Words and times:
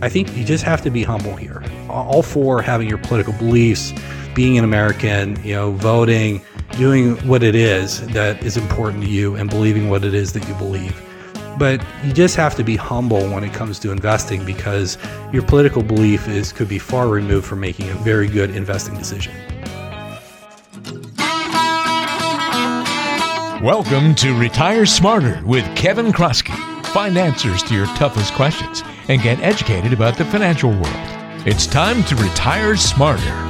I 0.00 0.08
think 0.08 0.36
you 0.36 0.44
just 0.44 0.62
have 0.62 0.80
to 0.82 0.90
be 0.90 1.02
humble 1.02 1.34
here. 1.34 1.60
All 1.88 2.22
for 2.22 2.62
having 2.62 2.88
your 2.88 2.98
political 2.98 3.32
beliefs, 3.32 3.92
being 4.32 4.56
an 4.56 4.62
American, 4.62 5.42
you 5.44 5.54
know, 5.54 5.72
voting, 5.72 6.40
doing 6.76 7.16
what 7.26 7.42
it 7.42 7.56
is 7.56 8.06
that 8.08 8.40
is 8.44 8.56
important 8.56 9.02
to 9.02 9.10
you, 9.10 9.34
and 9.34 9.50
believing 9.50 9.90
what 9.90 10.04
it 10.04 10.14
is 10.14 10.32
that 10.34 10.46
you 10.46 10.54
believe. 10.54 11.02
But 11.58 11.84
you 12.04 12.12
just 12.12 12.36
have 12.36 12.54
to 12.54 12.62
be 12.62 12.76
humble 12.76 13.28
when 13.28 13.42
it 13.42 13.52
comes 13.52 13.80
to 13.80 13.90
investing 13.90 14.44
because 14.44 14.98
your 15.32 15.42
political 15.42 15.82
belief 15.82 16.28
is 16.28 16.52
could 16.52 16.68
be 16.68 16.78
far 16.78 17.08
removed 17.08 17.46
from 17.46 17.58
making 17.58 17.90
a 17.90 17.94
very 17.94 18.28
good 18.28 18.50
investing 18.54 18.96
decision. 18.96 19.34
Welcome 23.64 24.14
to 24.14 24.38
Retire 24.38 24.86
Smarter 24.86 25.42
with 25.44 25.64
Kevin 25.74 26.12
Kroskey. 26.12 26.56
Find 26.86 27.18
answers 27.18 27.64
to 27.64 27.74
your 27.74 27.86
toughest 27.96 28.32
questions 28.34 28.84
and 29.08 29.22
get 29.22 29.40
educated 29.40 29.92
about 29.92 30.16
the 30.16 30.24
financial 30.24 30.70
world. 30.70 30.86
It's 31.46 31.66
time 31.66 32.04
to 32.04 32.16
retire 32.16 32.76
smarter. 32.76 33.48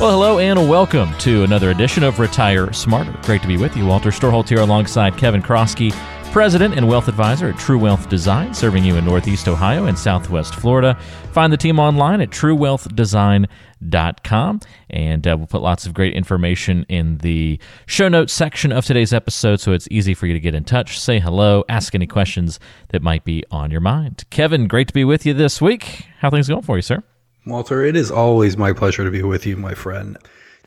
Well, 0.00 0.10
hello 0.10 0.38
and 0.38 0.68
welcome 0.68 1.16
to 1.18 1.44
another 1.44 1.70
edition 1.70 2.02
of 2.02 2.18
Retire 2.18 2.72
Smarter. 2.72 3.16
Great 3.22 3.42
to 3.42 3.48
be 3.48 3.56
with 3.56 3.76
you. 3.76 3.86
Walter 3.86 4.10
Storholt 4.10 4.48
here 4.48 4.58
alongside 4.58 5.16
Kevin 5.16 5.40
Kroskey, 5.40 5.94
President 6.34 6.74
and 6.74 6.86
Wealth 6.88 7.06
Advisor 7.06 7.50
at 7.50 7.58
True 7.60 7.78
Wealth 7.78 8.08
Design, 8.08 8.52
serving 8.52 8.84
you 8.84 8.96
in 8.96 9.04
Northeast 9.04 9.46
Ohio 9.46 9.84
and 9.84 9.96
Southwest 9.96 10.56
Florida. 10.56 10.98
Find 11.30 11.52
the 11.52 11.56
team 11.56 11.78
online 11.78 12.20
at 12.20 12.30
truewealthdesign.com. 12.30 14.60
And 14.90 15.28
uh, 15.28 15.36
we'll 15.38 15.46
put 15.46 15.62
lots 15.62 15.86
of 15.86 15.94
great 15.94 16.12
information 16.12 16.86
in 16.88 17.18
the 17.18 17.60
show 17.86 18.08
notes 18.08 18.32
section 18.32 18.72
of 18.72 18.84
today's 18.84 19.12
episode 19.12 19.60
so 19.60 19.70
it's 19.70 19.86
easy 19.92 20.12
for 20.12 20.26
you 20.26 20.34
to 20.34 20.40
get 20.40 20.56
in 20.56 20.64
touch, 20.64 20.98
say 20.98 21.20
hello, 21.20 21.64
ask 21.68 21.94
any 21.94 22.08
questions 22.08 22.58
that 22.88 23.00
might 23.00 23.24
be 23.24 23.44
on 23.52 23.70
your 23.70 23.80
mind. 23.80 24.24
Kevin, 24.30 24.66
great 24.66 24.88
to 24.88 24.94
be 24.94 25.04
with 25.04 25.24
you 25.24 25.34
this 25.34 25.62
week. 25.62 26.06
How 26.18 26.30
things 26.30 26.48
going 26.48 26.62
for 26.62 26.74
you, 26.74 26.82
sir? 26.82 27.04
Walter, 27.46 27.84
it 27.84 27.94
is 27.94 28.10
always 28.10 28.56
my 28.56 28.72
pleasure 28.72 29.04
to 29.04 29.10
be 29.10 29.22
with 29.22 29.44
you, 29.44 29.56
my 29.58 29.74
friend. 29.74 30.16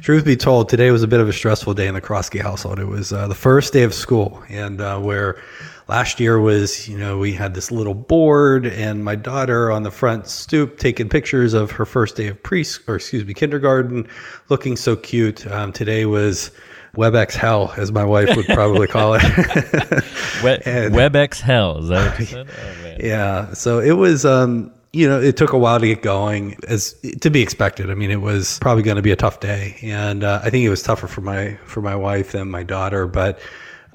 Truth 0.00 0.24
be 0.24 0.34
told, 0.34 0.68
today 0.68 0.90
was 0.90 1.04
a 1.04 1.06
bit 1.06 1.20
of 1.20 1.28
a 1.28 1.32
stressful 1.32 1.74
day 1.74 1.86
in 1.86 1.94
the 1.94 2.00
Kroskey 2.00 2.40
household. 2.40 2.80
It 2.80 2.88
was 2.88 3.12
uh, 3.12 3.28
the 3.28 3.36
first 3.36 3.72
day 3.72 3.84
of 3.84 3.94
school, 3.94 4.42
and 4.48 4.80
uh, 4.80 4.98
where 4.98 5.40
last 5.86 6.18
year 6.18 6.40
was, 6.40 6.88
you 6.88 6.98
know, 6.98 7.18
we 7.18 7.32
had 7.32 7.54
this 7.54 7.70
little 7.70 7.94
board, 7.94 8.66
and 8.66 9.04
my 9.04 9.14
daughter 9.14 9.70
on 9.70 9.84
the 9.84 9.92
front 9.92 10.26
stoop 10.26 10.80
taking 10.80 11.08
pictures 11.08 11.54
of 11.54 11.70
her 11.70 11.84
first 11.84 12.16
day 12.16 12.26
of 12.26 12.42
pre, 12.42 12.64
or 12.88 12.96
excuse 12.96 13.24
me, 13.24 13.32
kindergarten, 13.32 14.08
looking 14.48 14.74
so 14.74 14.96
cute. 14.96 15.46
Um, 15.46 15.72
today 15.72 16.04
was 16.04 16.50
WebEx 16.96 17.34
hell, 17.34 17.72
as 17.76 17.92
my 17.92 18.04
wife 18.04 18.34
would 18.34 18.46
probably 18.46 18.88
call 18.88 19.14
it. 19.14 19.22
WebEx 20.42 21.40
hell, 21.40 21.78
is 21.78 21.88
that 21.90 22.10
what 22.10 22.18
you 22.18 22.26
said? 22.26 22.48
Oh, 22.50 22.96
yeah, 22.98 23.52
so 23.52 23.78
it 23.78 23.92
was. 23.92 24.24
Um, 24.24 24.72
you 24.92 25.08
know, 25.08 25.20
it 25.20 25.36
took 25.36 25.52
a 25.52 25.58
while 25.58 25.80
to 25.80 25.86
get 25.86 26.02
going, 26.02 26.56
as 26.68 26.92
to 27.20 27.30
be 27.30 27.40
expected. 27.40 27.90
I 27.90 27.94
mean, 27.94 28.10
it 28.10 28.20
was 28.20 28.58
probably 28.58 28.82
going 28.82 28.96
to 28.96 29.02
be 29.02 29.10
a 29.10 29.16
tough 29.16 29.40
day, 29.40 29.78
and 29.82 30.22
uh, 30.22 30.40
I 30.42 30.50
think 30.50 30.64
it 30.64 30.68
was 30.68 30.82
tougher 30.82 31.06
for 31.06 31.22
my 31.22 31.54
for 31.64 31.80
my 31.80 31.96
wife 31.96 32.32
than 32.32 32.50
my 32.50 32.62
daughter. 32.62 33.06
But 33.06 33.40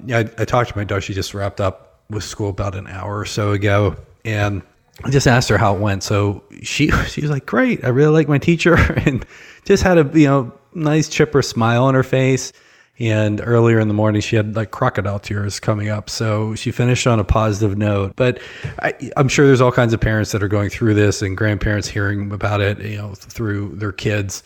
yeah, 0.04 0.18
I, 0.18 0.20
I 0.38 0.44
talked 0.44 0.70
to 0.70 0.76
my 0.76 0.84
daughter. 0.84 1.00
She 1.00 1.14
just 1.14 1.34
wrapped 1.34 1.60
up 1.60 2.00
with 2.10 2.24
school 2.24 2.48
about 2.48 2.74
an 2.74 2.88
hour 2.88 3.18
or 3.18 3.26
so 3.26 3.52
ago, 3.52 3.96
and 4.24 4.62
I 5.04 5.10
just 5.10 5.28
asked 5.28 5.48
her 5.50 5.58
how 5.58 5.76
it 5.76 5.80
went. 5.80 6.02
So 6.02 6.42
she 6.62 6.90
she 7.06 7.20
was 7.20 7.30
like, 7.30 7.46
"Great, 7.46 7.84
I 7.84 7.88
really 7.88 8.12
like 8.12 8.28
my 8.28 8.38
teacher," 8.38 8.74
and 9.06 9.24
just 9.64 9.84
had 9.84 9.98
a 9.98 10.18
you 10.18 10.26
know 10.26 10.52
nice 10.74 11.08
chipper 11.08 11.42
smile 11.42 11.84
on 11.84 11.94
her 11.94 12.02
face. 12.02 12.52
And 13.00 13.40
earlier 13.44 13.78
in 13.78 13.86
the 13.86 13.94
morning, 13.94 14.20
she 14.20 14.34
had 14.34 14.56
like 14.56 14.72
crocodile 14.72 15.20
tears 15.20 15.60
coming 15.60 15.88
up. 15.88 16.10
So 16.10 16.54
she 16.56 16.72
finished 16.72 17.06
on 17.06 17.20
a 17.20 17.24
positive 17.24 17.78
note. 17.78 18.14
But 18.16 18.40
I, 18.80 18.94
am 19.16 19.28
sure 19.28 19.46
there's 19.46 19.60
all 19.60 19.70
kinds 19.70 19.92
of 19.92 20.00
parents 20.00 20.32
that 20.32 20.42
are 20.42 20.48
going 20.48 20.68
through 20.68 20.94
this 20.94 21.22
and 21.22 21.36
grandparents 21.36 21.86
hearing 21.86 22.32
about 22.32 22.60
it, 22.60 22.80
you 22.80 22.96
know, 22.96 23.14
through 23.14 23.76
their 23.76 23.92
kids 23.92 24.42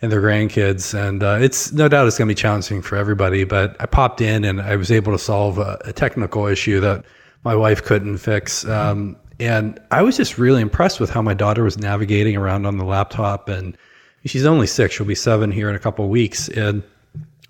and 0.00 0.10
their 0.10 0.20
grandkids. 0.20 0.98
And 0.98 1.22
uh, 1.22 1.38
it's 1.40 1.72
no 1.72 1.88
doubt 1.88 2.08
it's 2.08 2.18
going 2.18 2.28
to 2.28 2.34
be 2.34 2.40
challenging 2.40 2.82
for 2.82 2.96
everybody. 2.96 3.44
But 3.44 3.76
I 3.78 3.86
popped 3.86 4.20
in 4.20 4.44
and 4.44 4.60
I 4.60 4.74
was 4.74 4.90
able 4.90 5.12
to 5.12 5.18
solve 5.18 5.58
a, 5.58 5.80
a 5.84 5.92
technical 5.92 6.46
issue 6.46 6.80
that 6.80 7.04
my 7.44 7.54
wife 7.54 7.84
couldn't 7.84 8.18
fix. 8.18 8.64
Um, 8.64 9.16
and 9.38 9.80
I 9.92 10.02
was 10.02 10.16
just 10.16 10.38
really 10.38 10.60
impressed 10.60 10.98
with 10.98 11.10
how 11.10 11.22
my 11.22 11.34
daughter 11.34 11.62
was 11.62 11.78
navigating 11.78 12.36
around 12.36 12.66
on 12.66 12.78
the 12.78 12.84
laptop. 12.84 13.48
And 13.48 13.76
she's 14.24 14.44
only 14.44 14.66
six; 14.66 14.94
she'll 14.94 15.06
be 15.06 15.14
seven 15.14 15.52
here 15.52 15.70
in 15.70 15.76
a 15.76 15.80
couple 15.80 16.08
weeks. 16.08 16.48
And 16.48 16.82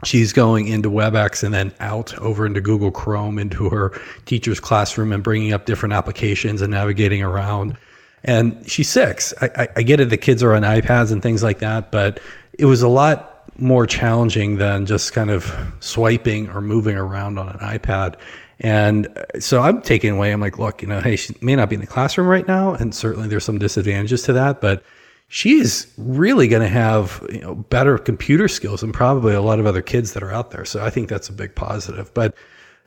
she's 0.04 0.32
going 0.32 0.68
into 0.68 0.90
WebEx 0.90 1.42
and 1.42 1.54
then 1.54 1.72
out 1.80 2.16
over 2.18 2.44
into 2.46 2.60
Google 2.60 2.90
Chrome 2.90 3.38
into 3.38 3.68
her 3.68 3.92
teacher's 4.26 4.60
classroom 4.60 5.12
and 5.12 5.22
bringing 5.22 5.52
up 5.52 5.66
different 5.66 5.92
applications 5.92 6.62
and 6.62 6.72
navigating 6.72 7.22
around. 7.22 7.76
And 8.24 8.68
she's 8.68 8.88
six. 8.88 9.34
I, 9.40 9.50
I, 9.56 9.68
I, 9.76 9.82
get 9.82 10.00
it. 10.00 10.10
The 10.10 10.16
kids 10.16 10.42
are 10.42 10.54
on 10.54 10.62
iPads 10.62 11.10
and 11.10 11.22
things 11.22 11.42
like 11.42 11.58
that, 11.58 11.90
but 11.90 12.20
it 12.58 12.66
was 12.66 12.82
a 12.82 12.88
lot 12.88 13.28
more 13.58 13.86
challenging 13.86 14.56
than 14.56 14.86
just 14.86 15.12
kind 15.12 15.30
of 15.30 15.54
swiping 15.80 16.48
or 16.50 16.60
moving 16.60 16.96
around 16.96 17.38
on 17.38 17.48
an 17.48 17.58
iPad. 17.58 18.14
And 18.60 19.08
so 19.40 19.60
I'm 19.60 19.82
taking 19.82 20.10
away. 20.10 20.32
I'm 20.32 20.40
like, 20.40 20.58
look, 20.58 20.82
you 20.82 20.88
know, 20.88 21.00
hey, 21.00 21.16
she 21.16 21.34
may 21.40 21.56
not 21.56 21.68
be 21.68 21.74
in 21.74 21.80
the 21.80 21.86
classroom 21.86 22.28
right 22.28 22.46
now, 22.46 22.74
and 22.74 22.94
certainly 22.94 23.28
there's 23.28 23.44
some 23.44 23.58
disadvantages 23.58 24.22
to 24.22 24.32
that, 24.34 24.60
but 24.60 24.84
she 25.32 25.54
is 25.54 25.86
really 25.96 26.46
going 26.46 26.60
to 26.60 26.68
have 26.68 27.26
you 27.32 27.40
know 27.40 27.54
better 27.54 27.96
computer 27.96 28.48
skills 28.48 28.82
than 28.82 28.92
probably 28.92 29.32
a 29.32 29.40
lot 29.40 29.58
of 29.58 29.64
other 29.64 29.80
kids 29.80 30.12
that 30.12 30.22
are 30.22 30.30
out 30.30 30.50
there. 30.50 30.66
So 30.66 30.84
I 30.84 30.90
think 30.90 31.08
that's 31.08 31.30
a 31.30 31.32
big 31.32 31.54
positive. 31.54 32.12
But 32.12 32.34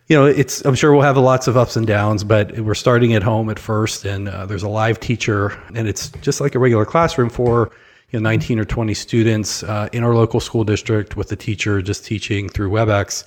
you 0.10 0.16
know, 0.16 0.28
it's 0.28 0.64
I'm 0.64 0.76
sure 0.76 0.94
we'll 0.94 1.02
have 1.02 1.18
lots 1.18 1.48
of 1.48 1.58
ups 1.58 1.76
and 1.76 1.88
downs, 1.88 2.24
but 2.24 2.60
we're 2.60 2.76
starting 2.76 3.16
at 3.16 3.24
home 3.24 3.50
at 3.50 3.58
first, 3.58 4.06
and 4.06 4.30
uh, 4.30 4.46
there's 4.46 4.62
a 4.62 4.70
live 4.70 5.00
teacher, 5.00 5.60
and 5.74 5.88
it's 5.88 6.10
just 6.22 6.40
like 6.40 6.54
a 6.54 6.60
regular 6.60 6.86
classroom 6.86 7.32
for 7.32 7.72
you 8.12 8.20
know 8.20 8.30
19 8.30 8.60
or 8.60 8.66
20 8.66 8.94
students 8.94 9.64
uh, 9.64 9.90
in 9.92 10.04
our 10.04 10.14
local 10.14 10.40
school 10.40 10.64
district 10.64 11.18
with 11.18 11.30
the 11.30 11.36
teacher 11.36 11.82
just 11.82 12.06
teaching 12.06 12.48
through 12.48 12.70
WebEx. 12.70 13.24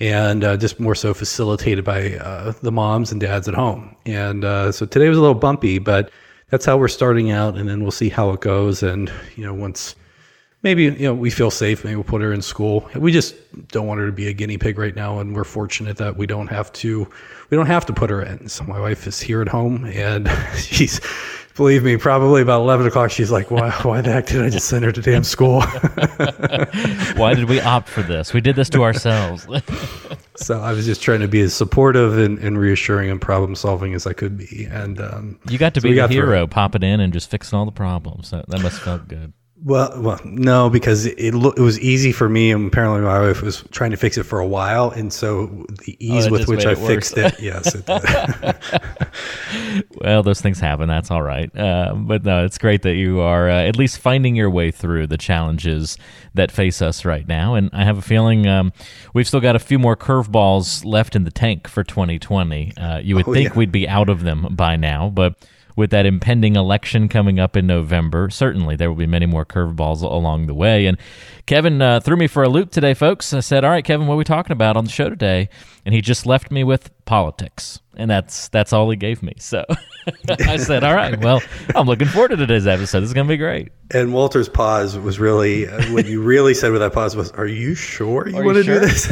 And 0.00 0.42
uh, 0.42 0.56
just 0.56 0.80
more 0.80 0.96
so 0.96 1.14
facilitated 1.14 1.84
by 1.84 2.14
uh, 2.16 2.52
the 2.62 2.72
moms 2.72 3.12
and 3.12 3.20
dads 3.20 3.46
at 3.46 3.54
home. 3.54 3.94
And 4.04 4.44
uh, 4.44 4.72
so 4.72 4.86
today 4.86 5.08
was 5.08 5.16
a 5.16 5.20
little 5.20 5.36
bumpy, 5.36 5.78
but 5.78 6.10
that's 6.54 6.64
how 6.64 6.76
we're 6.76 6.86
starting 6.86 7.32
out, 7.32 7.56
and 7.56 7.68
then 7.68 7.82
we'll 7.82 7.90
see 7.90 8.08
how 8.08 8.30
it 8.30 8.40
goes. 8.40 8.84
And 8.84 9.10
you 9.34 9.44
know, 9.44 9.52
once 9.52 9.96
maybe 10.62 10.84
you 10.84 11.00
know 11.00 11.12
we 11.12 11.28
feel 11.28 11.50
safe, 11.50 11.82
maybe 11.82 11.96
we'll 11.96 12.04
put 12.04 12.22
her 12.22 12.32
in 12.32 12.42
school. 12.42 12.88
We 12.94 13.10
just 13.10 13.34
don't 13.72 13.88
want 13.88 13.98
her 13.98 14.06
to 14.06 14.12
be 14.12 14.28
a 14.28 14.32
guinea 14.32 14.56
pig 14.56 14.78
right 14.78 14.94
now, 14.94 15.18
and 15.18 15.34
we're 15.34 15.42
fortunate 15.42 15.96
that 15.96 16.16
we 16.16 16.28
don't 16.28 16.46
have 16.46 16.72
to 16.74 17.08
we 17.50 17.56
don't 17.56 17.66
have 17.66 17.84
to 17.86 17.92
put 17.92 18.08
her 18.08 18.22
in. 18.22 18.48
So 18.48 18.62
my 18.62 18.78
wife 18.78 19.08
is 19.08 19.18
here 19.18 19.42
at 19.42 19.48
home, 19.48 19.84
and 19.86 20.30
she's 20.56 21.00
believe 21.54 21.84
me, 21.84 21.96
probably 21.96 22.42
about 22.42 22.60
11 22.60 22.86
o'clock, 22.86 23.10
she's 23.10 23.30
like, 23.30 23.50
why, 23.50 23.70
why 23.82 24.00
the 24.00 24.12
heck 24.12 24.26
did 24.26 24.42
I 24.42 24.50
just 24.50 24.68
send 24.68 24.84
her 24.84 24.92
to 24.92 25.00
damn 25.00 25.24
school? 25.24 25.60
why 27.16 27.34
did 27.34 27.48
we 27.48 27.60
opt 27.60 27.88
for 27.88 28.02
this? 28.02 28.32
We 28.32 28.40
did 28.40 28.56
this 28.56 28.68
to 28.70 28.82
ourselves. 28.82 29.46
so 30.36 30.60
I 30.60 30.72
was 30.72 30.86
just 30.86 31.02
trying 31.02 31.20
to 31.20 31.28
be 31.28 31.40
as 31.40 31.54
supportive 31.54 32.18
and, 32.18 32.38
and 32.38 32.58
reassuring 32.58 33.10
and 33.10 33.20
problem 33.20 33.54
solving 33.54 33.94
as 33.94 34.06
I 34.06 34.12
could 34.12 34.36
be. 34.36 34.66
And 34.70 35.00
um, 35.00 35.38
you 35.48 35.58
got 35.58 35.74
to 35.74 35.80
so 35.80 35.88
be 35.88 35.94
the 35.94 36.08
hero, 36.08 36.46
popping 36.46 36.82
in 36.82 37.00
and 37.00 37.12
just 37.12 37.30
fixing 37.30 37.58
all 37.58 37.64
the 37.64 37.72
problems. 37.72 38.30
That, 38.30 38.48
that 38.48 38.60
must 38.60 38.76
have 38.76 38.84
felt 38.84 39.08
good. 39.08 39.32
Well, 39.62 40.02
well, 40.02 40.20
no, 40.24 40.68
because 40.68 41.06
it 41.06 41.16
it 41.16 41.60
was 41.60 41.78
easy 41.78 42.10
for 42.10 42.28
me, 42.28 42.50
and 42.50 42.66
apparently 42.66 43.02
my 43.02 43.20
wife 43.20 43.40
was 43.40 43.62
trying 43.70 43.92
to 43.92 43.96
fix 43.96 44.18
it 44.18 44.24
for 44.24 44.40
a 44.40 44.46
while, 44.46 44.90
and 44.90 45.12
so 45.12 45.46
the 45.84 45.92
oh, 45.92 45.96
ease 46.00 46.28
with 46.28 46.48
which 46.48 46.66
I 46.66 46.74
fixed 46.74 47.16
it, 47.16 47.40
yes. 47.40 47.72
It 47.72 47.86
well, 50.00 50.24
those 50.24 50.40
things 50.40 50.58
happen. 50.58 50.88
That's 50.88 51.12
all 51.12 51.22
right. 51.22 51.56
Uh, 51.56 51.94
but 51.96 52.24
no, 52.24 52.44
it's 52.44 52.58
great 52.58 52.82
that 52.82 52.96
you 52.96 53.20
are 53.20 53.48
uh, 53.48 53.62
at 53.62 53.76
least 53.76 53.98
finding 53.98 54.34
your 54.34 54.50
way 54.50 54.72
through 54.72 55.06
the 55.06 55.18
challenges 55.18 55.98
that 56.34 56.50
face 56.50 56.82
us 56.82 57.04
right 57.04 57.26
now. 57.26 57.54
And 57.54 57.70
I 57.72 57.84
have 57.84 57.96
a 57.96 58.02
feeling 58.02 58.48
um, 58.48 58.72
we've 59.14 59.26
still 59.26 59.40
got 59.40 59.54
a 59.54 59.60
few 59.60 59.78
more 59.78 59.96
curveballs 59.96 60.84
left 60.84 61.14
in 61.14 61.22
the 61.22 61.30
tank 61.30 61.68
for 61.68 61.84
2020. 61.84 62.76
Uh, 62.76 62.98
you 62.98 63.14
would 63.14 63.28
oh, 63.28 63.32
think 63.32 63.50
yeah. 63.50 63.56
we'd 63.56 63.72
be 63.72 63.88
out 63.88 64.08
of 64.08 64.24
them 64.24 64.48
by 64.50 64.74
now, 64.74 65.10
but 65.10 65.36
with 65.76 65.90
that 65.90 66.06
impending 66.06 66.56
election 66.56 67.08
coming 67.08 67.40
up 67.40 67.56
in 67.56 67.66
November, 67.66 68.30
certainly 68.30 68.76
there 68.76 68.88
will 68.88 68.96
be 68.96 69.06
many 69.06 69.26
more 69.26 69.44
curveballs 69.44 70.02
along 70.02 70.46
the 70.46 70.54
way. 70.54 70.86
And 70.86 70.98
Kevin 71.46 71.82
uh, 71.82 72.00
threw 72.00 72.16
me 72.16 72.26
for 72.26 72.42
a 72.42 72.48
loop 72.48 72.70
today, 72.70 72.94
folks. 72.94 73.32
I 73.32 73.40
said, 73.40 73.64
"All 73.64 73.70
right, 73.70 73.84
Kevin, 73.84 74.06
what 74.06 74.14
are 74.14 74.18
we 74.18 74.24
talking 74.24 74.52
about 74.52 74.76
on 74.76 74.84
the 74.84 74.90
show 74.90 75.08
today?" 75.08 75.48
And 75.84 75.94
he 75.94 76.00
just 76.00 76.26
left 76.26 76.50
me 76.50 76.64
with 76.64 76.90
politics, 77.04 77.80
and 77.96 78.10
that's 78.10 78.48
that's 78.48 78.72
all 78.72 78.88
he 78.90 78.96
gave 78.96 79.22
me. 79.22 79.34
So 79.38 79.64
I 80.46 80.56
said, 80.56 80.84
"All 80.84 80.94
right, 80.94 81.18
well, 81.20 81.42
I'm 81.74 81.86
looking 81.86 82.08
forward 82.08 82.28
to 82.28 82.36
today's 82.36 82.66
episode. 82.66 83.00
This 83.00 83.08
is 83.08 83.14
going 83.14 83.26
to 83.26 83.32
be 83.32 83.36
great." 83.36 83.70
And 83.92 84.12
Walter's 84.12 84.48
pause 84.48 84.98
was 84.98 85.18
really 85.18 85.68
uh, 85.68 85.92
what 85.92 86.06
you 86.06 86.22
really 86.22 86.54
said 86.54 86.72
with 86.72 86.80
that 86.80 86.92
pause 86.92 87.16
was, 87.16 87.30
"Are 87.32 87.46
you 87.46 87.74
sure 87.74 88.28
you 88.28 88.44
want 88.44 88.56
to 88.56 88.64
sure? 88.64 88.80
do 88.80 88.86
this?" 88.86 89.08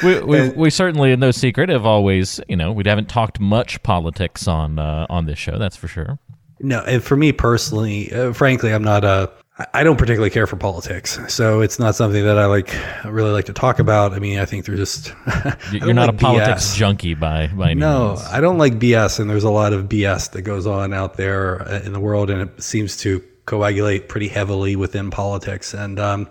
we, 0.02 0.20
we, 0.20 0.38
and, 0.38 0.56
we, 0.56 0.70
certainly, 0.70 1.12
in 1.12 1.20
no 1.20 1.30
secret, 1.30 1.68
have 1.68 1.86
always, 1.86 2.40
you 2.48 2.56
know, 2.56 2.72
we 2.72 2.84
haven't 2.86 3.08
talked 3.08 3.40
much 3.40 3.82
politics 3.82 4.48
on 4.48 4.78
uh, 4.78 5.06
on 5.10 5.26
this 5.26 5.38
show. 5.38 5.58
That's 5.58 5.76
for 5.76 5.88
sure. 5.88 6.18
No, 6.60 6.80
and 6.80 7.02
for 7.02 7.16
me 7.16 7.32
personally, 7.32 8.12
uh, 8.12 8.32
frankly, 8.32 8.72
I'm 8.72 8.84
not 8.84 9.04
a 9.04 9.30
I 9.72 9.84
don't 9.84 9.96
particularly 9.96 10.28
care 10.28 10.46
for 10.46 10.56
politics, 10.56 11.18
so 11.28 11.62
it's 11.62 11.78
not 11.78 11.94
something 11.94 12.22
that 12.24 12.36
I 12.36 12.44
like 12.44 12.76
really 13.06 13.30
like 13.30 13.46
to 13.46 13.54
talk 13.54 13.78
about. 13.78 14.12
I 14.12 14.18
mean, 14.18 14.38
I 14.38 14.44
think 14.44 14.66
they're 14.66 14.76
just 14.76 15.14
you're 15.72 15.94
not 15.94 16.08
like 16.08 16.20
a 16.20 16.24
politics 16.24 16.74
BS. 16.74 16.76
junkie 16.76 17.14
by 17.14 17.46
by 17.46 17.70
any 17.70 17.80
no. 17.80 18.08
Means. 18.08 18.24
I 18.26 18.42
don't 18.42 18.58
like 18.58 18.74
BS, 18.74 19.18
and 19.18 19.30
there's 19.30 19.44
a 19.44 19.50
lot 19.50 19.72
of 19.72 19.84
BS 19.84 20.32
that 20.32 20.42
goes 20.42 20.66
on 20.66 20.92
out 20.92 21.14
there 21.16 21.62
in 21.84 21.94
the 21.94 22.00
world, 22.00 22.28
and 22.28 22.42
it 22.42 22.62
seems 22.62 22.98
to 22.98 23.24
coagulate 23.46 24.10
pretty 24.10 24.28
heavily 24.28 24.76
within 24.76 25.10
politics. 25.10 25.72
And 25.72 25.98
um, 25.98 26.28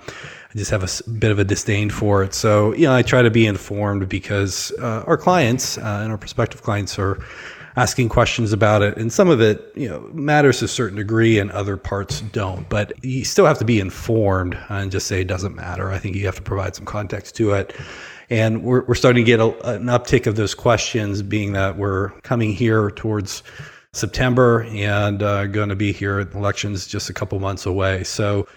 I 0.54 0.58
just 0.58 0.70
have 0.70 0.84
a 0.84 1.10
bit 1.10 1.32
of 1.32 1.40
a 1.40 1.44
disdain 1.44 1.90
for 1.90 2.22
it. 2.22 2.36
So 2.36 2.74
you 2.74 2.84
know, 2.84 2.94
I 2.94 3.02
try 3.02 3.24
to 3.24 3.32
be 3.32 3.48
informed 3.48 4.08
because 4.08 4.72
uh, 4.80 5.04
our 5.08 5.18
clients 5.18 5.80
uh, 5.80 6.02
and 6.04 6.12
our 6.12 6.18
prospective 6.20 6.62
clients 6.62 7.00
are 7.00 7.20
asking 7.76 8.10
questions 8.10 8.54
about 8.54 8.82
it. 8.82 8.98
And 8.98 9.12
some 9.12 9.30
of 9.30 9.42
it, 9.42 9.72
you 9.76 9.90
know, 9.90 10.10
matters 10.14 10.60
to 10.60 10.66
a 10.66 10.68
certain 10.68 10.98
degree 10.98 11.40
and 11.40 11.52
other 11.52 11.78
parts 11.78 12.22
don't. 12.22 12.68
But 12.70 12.94
you 13.04 13.26
still 13.26 13.46
have 13.46 13.58
to 13.60 13.66
be 13.66 13.80
informed 13.80 14.58
and 14.70 14.92
just 14.92 15.08
say 15.08 15.22
it 15.22 15.28
doesn't 15.28 15.56
matter. 15.56 15.92
I 15.92 15.98
think 15.98 16.16
you 16.16 16.26
have 16.26 16.38
to 16.38 16.42
provide 16.42 16.76
some 16.76 16.86
context 16.86 17.36
to 17.36 17.52
it. 17.52 17.76
And 18.30 18.64
we're, 18.64 18.86
we're 18.86 18.96
starting 18.96 19.24
to 19.24 19.28
get 19.28 19.40
a, 19.40 19.74
an 19.76 19.86
uptick 19.86 20.26
of 20.26 20.36
those 20.36 20.56
questions, 20.56 21.22
being 21.22 21.54
that 21.54 21.78
we're 21.78 22.10
coming 22.22 22.54
here 22.54 22.92
towards 22.92 23.44
September 23.92 24.64
and 24.64 25.22
uh, 25.22 25.46
going 25.48 25.70
to 25.70 25.76
be 25.76 25.92
here. 25.92 26.20
At 26.20 26.34
elections 26.34 26.88
just 26.88 27.10
a 27.10 27.14
couple 27.14 27.40
months 27.40 27.66
away. 27.66 28.04
So 28.04 28.48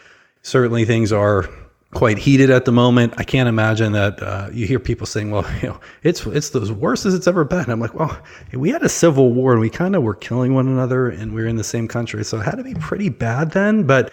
certainly 0.42 0.84
things 0.84 1.12
are 1.12 1.48
quite 1.94 2.18
heated 2.18 2.50
at 2.50 2.64
the 2.64 2.72
moment. 2.72 3.14
I 3.16 3.24
can't 3.24 3.48
imagine 3.48 3.92
that 3.92 4.22
uh, 4.22 4.50
you 4.52 4.66
hear 4.66 4.78
people 4.78 5.06
saying, 5.06 5.30
"Well, 5.30 5.46
you 5.62 5.68
know, 5.68 5.80
it's 6.02 6.26
it's 6.26 6.50
the 6.50 6.72
worst 6.74 7.06
as 7.06 7.14
it's 7.14 7.26
ever 7.26 7.44
been." 7.44 7.70
I'm 7.70 7.80
like, 7.80 7.94
"Well, 7.94 8.18
we 8.52 8.70
had 8.70 8.82
a 8.82 8.88
civil 8.88 9.32
war 9.32 9.52
and 9.52 9.60
we 9.60 9.70
kind 9.70 9.96
of 9.96 10.02
were 10.02 10.14
killing 10.14 10.54
one 10.54 10.68
another 10.68 11.08
and 11.08 11.34
we 11.34 11.42
are 11.42 11.46
in 11.46 11.56
the 11.56 11.64
same 11.64 11.88
country, 11.88 12.24
so 12.24 12.40
it 12.40 12.44
had 12.44 12.56
to 12.56 12.64
be 12.64 12.74
pretty 12.74 13.08
bad 13.08 13.52
then." 13.52 13.84
But 13.84 14.12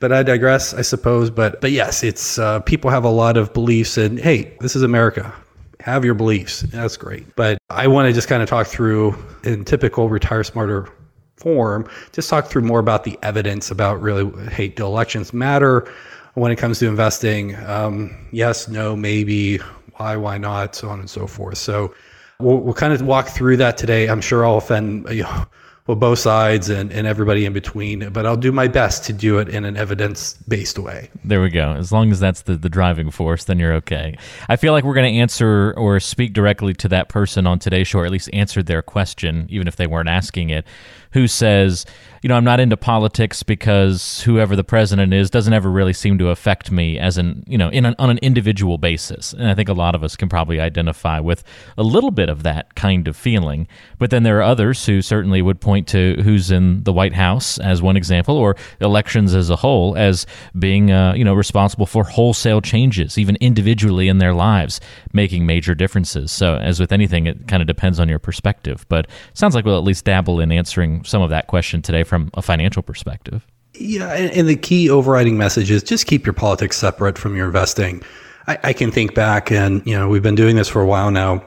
but 0.00 0.12
I 0.12 0.22
digress, 0.22 0.72
I 0.74 0.82
suppose. 0.82 1.30
But 1.30 1.60
but 1.60 1.72
yes, 1.72 2.02
it's 2.02 2.38
uh, 2.38 2.60
people 2.60 2.90
have 2.90 3.04
a 3.04 3.10
lot 3.10 3.36
of 3.36 3.52
beliefs, 3.52 3.96
and 3.98 4.18
hey, 4.18 4.56
this 4.60 4.74
is 4.74 4.82
America. 4.82 5.32
Have 5.80 6.04
your 6.04 6.14
beliefs. 6.14 6.60
That's 6.60 6.98
great. 6.98 7.34
But 7.36 7.56
I 7.70 7.86
want 7.86 8.06
to 8.06 8.12
just 8.12 8.28
kind 8.28 8.42
of 8.42 8.48
talk 8.50 8.66
through 8.66 9.16
in 9.44 9.64
typical 9.64 10.10
retire 10.10 10.44
smarter 10.44 10.88
form, 11.36 11.88
just 12.12 12.28
talk 12.28 12.48
through 12.48 12.62
more 12.62 12.80
about 12.80 13.04
the 13.04 13.18
evidence 13.22 13.70
about 13.70 14.00
really, 14.02 14.30
hey, 14.48 14.68
do 14.68 14.84
elections 14.84 15.32
matter? 15.32 15.90
When 16.34 16.52
it 16.52 16.56
comes 16.56 16.78
to 16.78 16.88
investing. 16.88 17.56
Um, 17.66 18.28
yes, 18.30 18.68
no, 18.68 18.96
maybe, 18.96 19.58
why, 19.96 20.16
why 20.16 20.38
not, 20.38 20.74
so 20.74 20.88
on 20.88 21.00
and 21.00 21.10
so 21.10 21.26
forth. 21.26 21.58
So 21.58 21.94
we'll, 22.38 22.58
we'll 22.58 22.74
kind 22.74 22.92
of 22.92 23.02
walk 23.02 23.28
through 23.28 23.56
that 23.58 23.76
today. 23.76 24.08
I'm 24.08 24.20
sure 24.20 24.46
I'll 24.46 24.58
offend 24.58 25.08
you 25.10 25.22
know, 25.24 25.46
well, 25.86 25.96
both 25.96 26.20
sides 26.20 26.68
and, 26.68 26.92
and 26.92 27.04
everybody 27.06 27.46
in 27.46 27.52
between, 27.52 28.10
but 28.10 28.24
I'll 28.24 28.36
do 28.36 28.52
my 28.52 28.68
best 28.68 29.02
to 29.06 29.12
do 29.12 29.38
it 29.38 29.48
in 29.48 29.64
an 29.64 29.76
evidence 29.76 30.34
based 30.46 30.78
way. 30.78 31.10
There 31.24 31.42
we 31.42 31.50
go. 31.50 31.72
As 31.72 31.90
long 31.90 32.12
as 32.12 32.20
that's 32.20 32.42
the, 32.42 32.56
the 32.56 32.68
driving 32.68 33.10
force, 33.10 33.44
then 33.44 33.58
you're 33.58 33.72
okay. 33.74 34.16
I 34.48 34.54
feel 34.54 34.72
like 34.72 34.84
we're 34.84 34.94
going 34.94 35.12
to 35.12 35.18
answer 35.18 35.74
or 35.76 35.98
speak 35.98 36.32
directly 36.32 36.74
to 36.74 36.88
that 36.88 37.08
person 37.08 37.44
on 37.44 37.58
today's 37.58 37.88
show, 37.88 37.98
or 37.98 38.04
at 38.04 38.12
least 38.12 38.30
answer 38.32 38.62
their 38.62 38.82
question, 38.82 39.46
even 39.48 39.66
if 39.66 39.74
they 39.76 39.88
weren't 39.88 40.08
asking 40.08 40.50
it, 40.50 40.64
who 41.12 41.26
says, 41.26 41.86
you 42.22 42.28
know, 42.28 42.36
I'm 42.36 42.44
not 42.44 42.60
into 42.60 42.76
politics 42.76 43.42
because 43.42 44.20
whoever 44.22 44.54
the 44.54 44.64
president 44.64 45.14
is 45.14 45.30
doesn't 45.30 45.52
ever 45.54 45.70
really 45.70 45.94
seem 45.94 46.18
to 46.18 46.28
affect 46.28 46.70
me 46.70 46.98
as 46.98 47.16
an, 47.16 47.44
you 47.46 47.56
know, 47.56 47.70
in 47.70 47.86
an, 47.86 47.94
on 47.98 48.10
an 48.10 48.18
individual 48.18 48.76
basis. 48.76 49.32
And 49.32 49.48
I 49.48 49.54
think 49.54 49.70
a 49.70 49.74
lot 49.74 49.94
of 49.94 50.04
us 50.04 50.16
can 50.16 50.28
probably 50.28 50.60
identify 50.60 51.18
with 51.18 51.42
a 51.78 51.82
little 51.82 52.10
bit 52.10 52.28
of 52.28 52.42
that 52.42 52.74
kind 52.74 53.08
of 53.08 53.16
feeling. 53.16 53.66
But 53.98 54.10
then 54.10 54.22
there 54.22 54.38
are 54.38 54.42
others 54.42 54.84
who 54.84 55.00
certainly 55.00 55.40
would 55.40 55.62
point 55.62 55.88
to 55.88 56.20
who's 56.22 56.50
in 56.50 56.82
the 56.84 56.92
White 56.92 57.14
House 57.14 57.58
as 57.58 57.80
one 57.80 57.96
example, 57.96 58.36
or 58.36 58.54
elections 58.80 59.34
as 59.34 59.48
a 59.48 59.56
whole 59.56 59.96
as 59.96 60.26
being, 60.58 60.90
uh, 60.90 61.14
you 61.14 61.24
know, 61.24 61.32
responsible 61.34 61.86
for 61.86 62.04
wholesale 62.04 62.60
changes, 62.60 63.16
even 63.16 63.36
individually 63.36 64.08
in 64.08 64.18
their 64.18 64.34
lives, 64.34 64.78
making 65.14 65.46
major 65.46 65.74
differences. 65.74 66.30
So, 66.32 66.56
as 66.56 66.78
with 66.78 66.92
anything, 66.92 67.26
it 67.26 67.48
kind 67.48 67.62
of 67.62 67.66
depends 67.66 67.98
on 67.98 68.10
your 68.10 68.18
perspective. 68.18 68.84
But 68.90 69.06
sounds 69.32 69.54
like 69.54 69.64
we'll 69.64 69.78
at 69.78 69.84
least 69.84 70.04
dabble 70.04 70.40
in 70.40 70.52
answering 70.52 71.02
some 71.04 71.22
of 71.22 71.30
that 71.30 71.46
question 71.46 71.80
today 71.80 72.04
from 72.10 72.28
a 72.34 72.42
financial 72.42 72.82
perspective. 72.82 73.46
Yeah, 73.72 74.12
and, 74.12 74.48
the 74.48 74.56
key 74.56 74.90
overriding 74.90 75.38
message 75.38 75.70
is 75.70 75.82
just 75.82 76.06
keep 76.06 76.26
your 76.26 76.32
politics 76.32 76.76
separate 76.76 77.16
from 77.16 77.36
your 77.36 77.46
investing. 77.46 78.02
I, 78.48 78.58
I 78.64 78.72
can 78.72 78.90
think 78.90 79.14
back, 79.14 79.52
and 79.52 79.86
you 79.86 79.96
know, 79.96 80.08
we've 80.08 80.22
been 80.22 80.34
doing 80.34 80.56
this 80.56 80.68
for 80.68 80.82
a 80.82 80.86
while 80.86 81.12
now. 81.12 81.42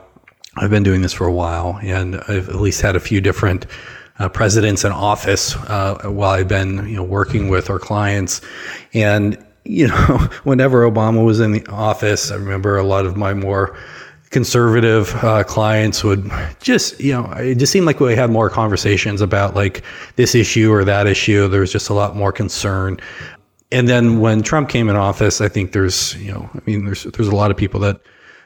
I've 0.56 0.70
been 0.70 0.84
doing 0.84 1.02
this 1.02 1.12
for 1.12 1.28
a 1.28 1.32
while, 1.34 1.80
and 1.84 2.16
I've 2.16 2.48
at 2.48 2.56
least 2.56 2.82
had 2.82 2.96
a 2.96 3.02
few 3.02 3.20
different 3.20 3.66
uh, 4.20 4.30
presidents 4.30 4.86
in 4.86 4.94
office 4.94 5.56
uh, 5.68 6.00
while 6.06 6.32
I've 6.32 6.48
been, 6.48 6.88
you 6.88 6.96
know, 6.96 7.04
working 7.04 7.50
with 7.50 7.70
our 7.70 7.80
clients. 7.80 8.40
And 8.94 9.38
you 9.66 9.90
know, 9.90 9.96
whenever 10.44 10.90
Obama 10.90 11.26
was 11.26 11.42
in 11.42 11.52
the 11.52 11.66
office, 11.68 12.32
I 12.32 12.36
remember 12.36 12.78
a 12.78 12.84
lot 12.84 13.06
of 13.06 13.18
my 13.18 13.34
more 13.34 13.78
conservative 14.34 15.16
uh, 15.24 15.44
clients 15.44 16.04
would 16.04 16.30
just, 16.60 17.00
you 17.00 17.14
know, 17.14 17.32
it 17.34 17.56
just 17.56 17.72
seemed 17.72 17.86
like 17.86 18.00
we 18.00 18.16
had 18.16 18.30
more 18.30 18.50
conversations 18.50 19.22
about 19.22 19.56
like 19.56 19.84
this 20.18 20.36
issue 20.36 20.72
or 20.72 20.84
that 20.84 21.08
issue. 21.08 21.48
There 21.48 21.62
was 21.62 21.72
just 21.72 21.90
a 21.90 21.94
lot 21.94 22.16
more 22.16 22.32
concern. 22.32 23.00
And 23.72 23.88
then 23.88 24.20
when 24.20 24.44
Trump 24.44 24.70
came 24.70 24.90
in 24.90 24.96
office, 24.96 25.40
I 25.40 25.48
think 25.48 25.72
there's, 25.72 26.16
you 26.16 26.32
know, 26.32 26.50
I 26.54 26.60
mean, 26.66 26.86
there's 26.86 27.04
there's 27.04 27.30
a 27.30 27.36
lot 27.36 27.50
of 27.50 27.58
people 27.58 27.80
that 27.82 28.02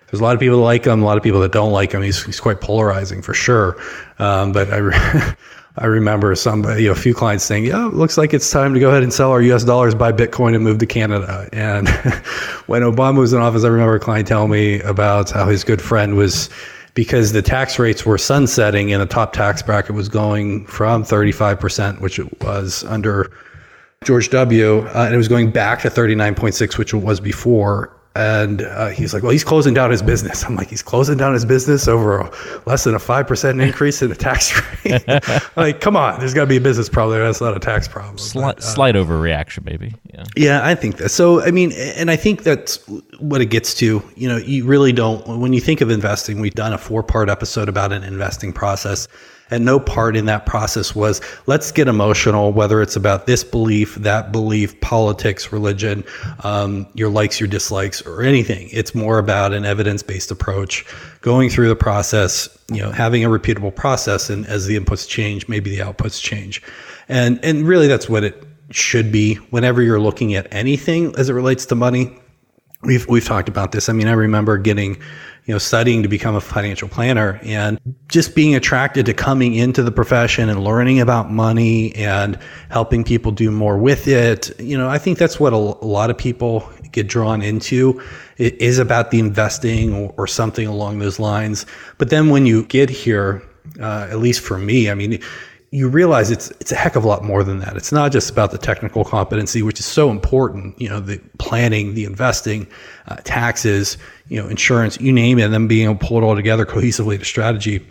there's 0.09 0.21
a 0.21 0.23
lot 0.23 0.35
of 0.35 0.39
people 0.39 0.57
that 0.57 0.63
like 0.63 0.85
him, 0.85 1.01
a 1.01 1.05
lot 1.05 1.17
of 1.17 1.23
people 1.23 1.41
that 1.41 1.51
don't 1.51 1.71
like 1.71 1.91
him. 1.91 2.01
He's 2.01 2.23
he's 2.23 2.39
quite 2.39 2.61
polarizing 2.61 3.21
for 3.21 3.33
sure. 3.33 3.77
Um, 4.19 4.51
but 4.51 4.71
I 4.71 4.77
I 5.79 5.85
remember 5.85 6.33
some, 6.35 6.63
you 6.77 6.87
know, 6.87 6.91
a 6.91 6.95
few 6.95 7.13
clients 7.13 7.43
saying, 7.43 7.65
"Yeah, 7.65 7.85
looks 7.85 8.17
like 8.17 8.33
it's 8.33 8.49
time 8.49 8.73
to 8.73 8.79
go 8.79 8.89
ahead 8.89 9.03
and 9.03 9.13
sell 9.13 9.31
our 9.31 9.41
U.S. 9.41 9.63
dollars, 9.63 9.93
buy 9.93 10.11
Bitcoin, 10.11 10.55
and 10.55 10.63
move 10.63 10.79
to 10.79 10.85
Canada." 10.85 11.47
And 11.53 11.87
when 12.67 12.81
Obama 12.81 13.19
was 13.19 13.33
in 13.33 13.39
office, 13.39 13.63
I 13.63 13.67
remember 13.67 13.95
a 13.95 13.99
client 13.99 14.27
telling 14.27 14.51
me 14.51 14.79
about 14.81 15.29
how 15.31 15.47
his 15.47 15.63
good 15.63 15.81
friend 15.81 16.15
was 16.15 16.49
because 16.93 17.31
the 17.31 17.43
tax 17.43 17.77
rates 17.77 18.07
were 18.07 18.17
sunsetting 18.17 18.91
and 18.91 18.99
the 18.99 19.05
top 19.05 19.31
tax 19.31 19.61
bracket 19.61 19.93
was 19.93 20.09
going 20.09 20.65
from 20.65 21.03
35%, 21.03 22.01
which 22.01 22.17
it 22.17 22.41
was 22.41 22.83
under 22.85 23.31
George 24.03 24.29
W., 24.31 24.79
uh, 24.79 25.03
and 25.05 25.13
it 25.13 25.17
was 25.17 25.27
going 25.27 25.51
back 25.51 25.81
to 25.81 25.89
39.6, 25.89 26.77
which 26.79 26.95
it 26.95 26.97
was 26.97 27.19
before. 27.19 27.95
And 28.17 28.63
uh, 28.63 28.87
he's 28.87 29.13
like, 29.13 29.21
well, 29.21 29.31
he's 29.31 29.43
closing 29.43 29.75
down 29.75 29.91
his 29.91 30.01
business. 30.01 30.43
I'm 30.43 30.55
like, 30.55 30.69
he's 30.69 30.81
closing 30.81 31.17
down 31.17 31.33
his 31.33 31.45
business 31.45 31.87
over 31.87 32.17
a, 32.17 32.31
less 32.65 32.83
than 32.83 32.95
a 32.95 32.97
5% 32.97 33.61
increase 33.61 34.01
in 34.01 34.09
the 34.09 34.15
tax 34.15 34.59
rate. 34.85 35.03
like, 35.55 35.81
come 35.81 35.95
on, 35.95 36.19
there's 36.19 36.33
got 36.33 36.41
to 36.41 36.47
be 36.47 36.57
a 36.57 36.61
business 36.61 36.89
problem. 36.89 37.19
That's 37.19 37.41
not 37.41 37.55
a 37.55 37.59
tax 37.59 37.87
problem. 37.87 38.17
Slight, 38.17 38.55
but, 38.55 38.57
uh, 38.57 38.61
slight 38.61 38.95
overreaction, 38.95 39.65
maybe. 39.65 39.93
Yeah. 40.11 40.23
yeah, 40.35 40.65
I 40.65 40.73
think 40.73 40.97
that. 40.97 41.09
So, 41.09 41.43
I 41.43 41.51
mean, 41.51 41.73
and 41.73 42.09
I 42.09 42.15
think 42.15 42.41
that's 42.41 42.77
what 43.19 43.39
it 43.39 43.51
gets 43.51 43.75
to. 43.75 44.01
You 44.15 44.27
know, 44.27 44.37
you 44.37 44.65
really 44.65 44.93
don't, 44.93 45.39
when 45.39 45.53
you 45.53 45.61
think 45.61 45.81
of 45.81 45.91
investing, 45.91 46.39
we've 46.39 46.55
done 46.55 46.73
a 46.73 46.79
four 46.79 47.03
part 47.03 47.29
episode 47.29 47.69
about 47.69 47.93
an 47.93 48.03
investing 48.03 48.51
process 48.51 49.07
and 49.49 49.65
no 49.65 49.79
part 49.79 50.15
in 50.15 50.25
that 50.25 50.45
process 50.45 50.95
was 50.95 51.21
let's 51.45 51.71
get 51.71 51.87
emotional, 51.87 52.51
whether 52.51 52.81
it's 52.81 52.95
about 52.95 53.25
this 53.25 53.43
belief, 53.43 53.95
that 53.95 54.31
belief, 54.31 54.79
politics, 54.81 55.51
religion, 55.51 56.03
um, 56.43 56.87
your 56.93 57.09
likes, 57.09 57.39
your 57.39 57.47
dislikes, 57.47 58.01
or 58.01 58.21
anything. 58.21 58.69
It's 58.71 58.93
more 58.93 59.19
about 59.19 59.53
an 59.53 59.65
evidence 59.65 60.03
based 60.03 60.31
approach, 60.31 60.85
going 61.21 61.49
through 61.49 61.69
the 61.69 61.75
process, 61.75 62.49
you 62.71 62.81
know, 62.81 62.91
having 62.91 63.23
a 63.23 63.29
repeatable 63.29 63.73
process, 63.73 64.29
and 64.29 64.45
as 64.47 64.65
the 64.65 64.79
inputs 64.79 65.07
change, 65.07 65.47
maybe 65.47 65.75
the 65.75 65.81
outputs 65.83 66.21
change, 66.21 66.61
and 67.07 67.39
and 67.43 67.67
really 67.67 67.87
that's 67.87 68.09
what 68.09 68.23
it 68.23 68.43
should 68.69 69.11
be 69.11 69.35
whenever 69.51 69.81
you're 69.81 69.99
looking 69.99 70.35
at 70.35 70.47
anything 70.53 71.15
as 71.17 71.29
it 71.29 71.33
relates 71.33 71.65
to 71.67 71.75
money. 71.75 72.17
We've 72.83 73.07
we've 73.07 73.25
talked 73.25 73.49
about 73.49 73.71
this. 73.71 73.89
I 73.89 73.93
mean, 73.93 74.07
I 74.07 74.13
remember 74.13 74.57
getting 74.57 75.01
you 75.47 75.53
know, 75.53 75.57
studying 75.57 76.03
to 76.03 76.09
become 76.09 76.35
a 76.35 76.41
financial 76.41 76.89
planner 76.89 77.39
and 77.41 77.79
just 78.09 78.35
being 78.35 78.53
attracted 78.53 79.05
to 79.05 79.13
coming 79.13 79.53
into 79.55 79.81
the 79.81 79.91
profession 79.91 80.49
and 80.49 80.61
learning 80.61 80.99
about 80.99 81.31
money 81.31 81.95
and 81.95 82.37
helping 82.69 83.01
people 83.01 83.31
do 83.31 83.49
more 83.49 83.77
with 83.77 84.09
it. 84.09 84.51
You 84.59 84.77
know, 84.77 84.89
I 84.89 84.97
think 84.97 85.17
that's 85.17 85.39
what 85.39 85.53
a, 85.53 85.57
lot 85.57 86.09
of 86.09 86.17
people 86.17 86.69
get 86.91 87.07
drawn 87.07 87.41
into. 87.41 88.01
It 88.35 88.61
is 88.61 88.77
about 88.77 89.11
the 89.11 89.19
investing 89.19 89.93
or, 89.93 90.13
or 90.17 90.27
something 90.27 90.67
along 90.67 90.99
those 90.99 91.17
lines. 91.17 91.65
But 91.97 92.09
then 92.09 92.29
when 92.29 92.45
you 92.45 92.65
get 92.65 92.89
here, 92.89 93.41
uh, 93.79 94.09
at 94.11 94.19
least 94.19 94.41
for 94.41 94.57
me, 94.57 94.91
I 94.91 94.95
mean, 94.95 95.21
you 95.77 95.87
realize 95.87 96.31
it's 96.31 96.49
it's 96.59 96.71
a 96.71 96.75
heck 96.75 96.95
of 96.95 97.03
a 97.03 97.07
lot 97.07 97.23
more 97.23 97.43
than 97.43 97.59
that. 97.59 97.77
It's 97.77 97.91
not 97.91 98.11
just 98.11 98.31
about 98.31 98.49
the 98.49 98.57
technical 98.57 99.05
competency, 99.05 99.61
which 99.61 99.79
is 99.79 99.85
so 99.85 100.09
important. 100.09 100.79
You 100.81 100.89
know, 100.89 100.99
the 100.99 101.21
planning, 101.37 101.93
the 101.93 102.05
investing, 102.05 102.65
uh, 103.07 103.17
taxes, 103.23 103.97
you 104.27 104.41
know, 104.41 104.47
insurance, 104.47 104.99
you 104.99 105.11
name 105.11 105.37
it, 105.37 105.43
and 105.43 105.53
then 105.53 105.67
being 105.67 105.85
able 105.85 105.99
to 105.99 106.05
pull 106.05 106.17
it 106.17 106.23
all 106.23 106.35
together 106.35 106.65
cohesively 106.65 107.19
to 107.19 107.25
strategy. 107.25 107.85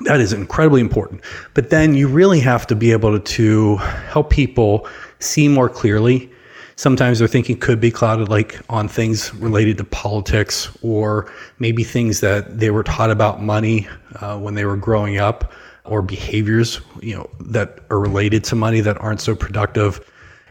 That 0.00 0.20
is 0.20 0.32
incredibly 0.32 0.80
important. 0.80 1.20
But 1.54 1.70
then 1.70 1.94
you 1.94 2.08
really 2.08 2.40
have 2.40 2.66
to 2.66 2.74
be 2.74 2.90
able 2.90 3.16
to, 3.16 3.24
to 3.36 3.76
help 3.76 4.30
people 4.30 4.88
see 5.20 5.46
more 5.46 5.68
clearly. 5.68 6.28
Sometimes 6.74 7.20
their 7.20 7.28
thinking 7.28 7.56
could 7.56 7.80
be 7.80 7.92
clouded, 7.92 8.30
like 8.30 8.58
on 8.68 8.88
things 8.88 9.32
related 9.34 9.78
to 9.78 9.84
politics, 9.84 10.76
or 10.82 11.30
maybe 11.60 11.84
things 11.84 12.20
that 12.20 12.58
they 12.58 12.70
were 12.70 12.82
taught 12.82 13.10
about 13.10 13.40
money 13.40 13.86
uh, 14.16 14.36
when 14.38 14.54
they 14.54 14.64
were 14.64 14.76
growing 14.76 15.18
up 15.18 15.52
or 15.84 16.02
behaviors, 16.02 16.80
you 17.00 17.16
know, 17.16 17.28
that 17.40 17.80
are 17.90 17.98
related 17.98 18.44
to 18.44 18.56
money 18.56 18.80
that 18.80 19.00
aren't 19.00 19.20
so 19.20 19.34
productive. 19.34 20.00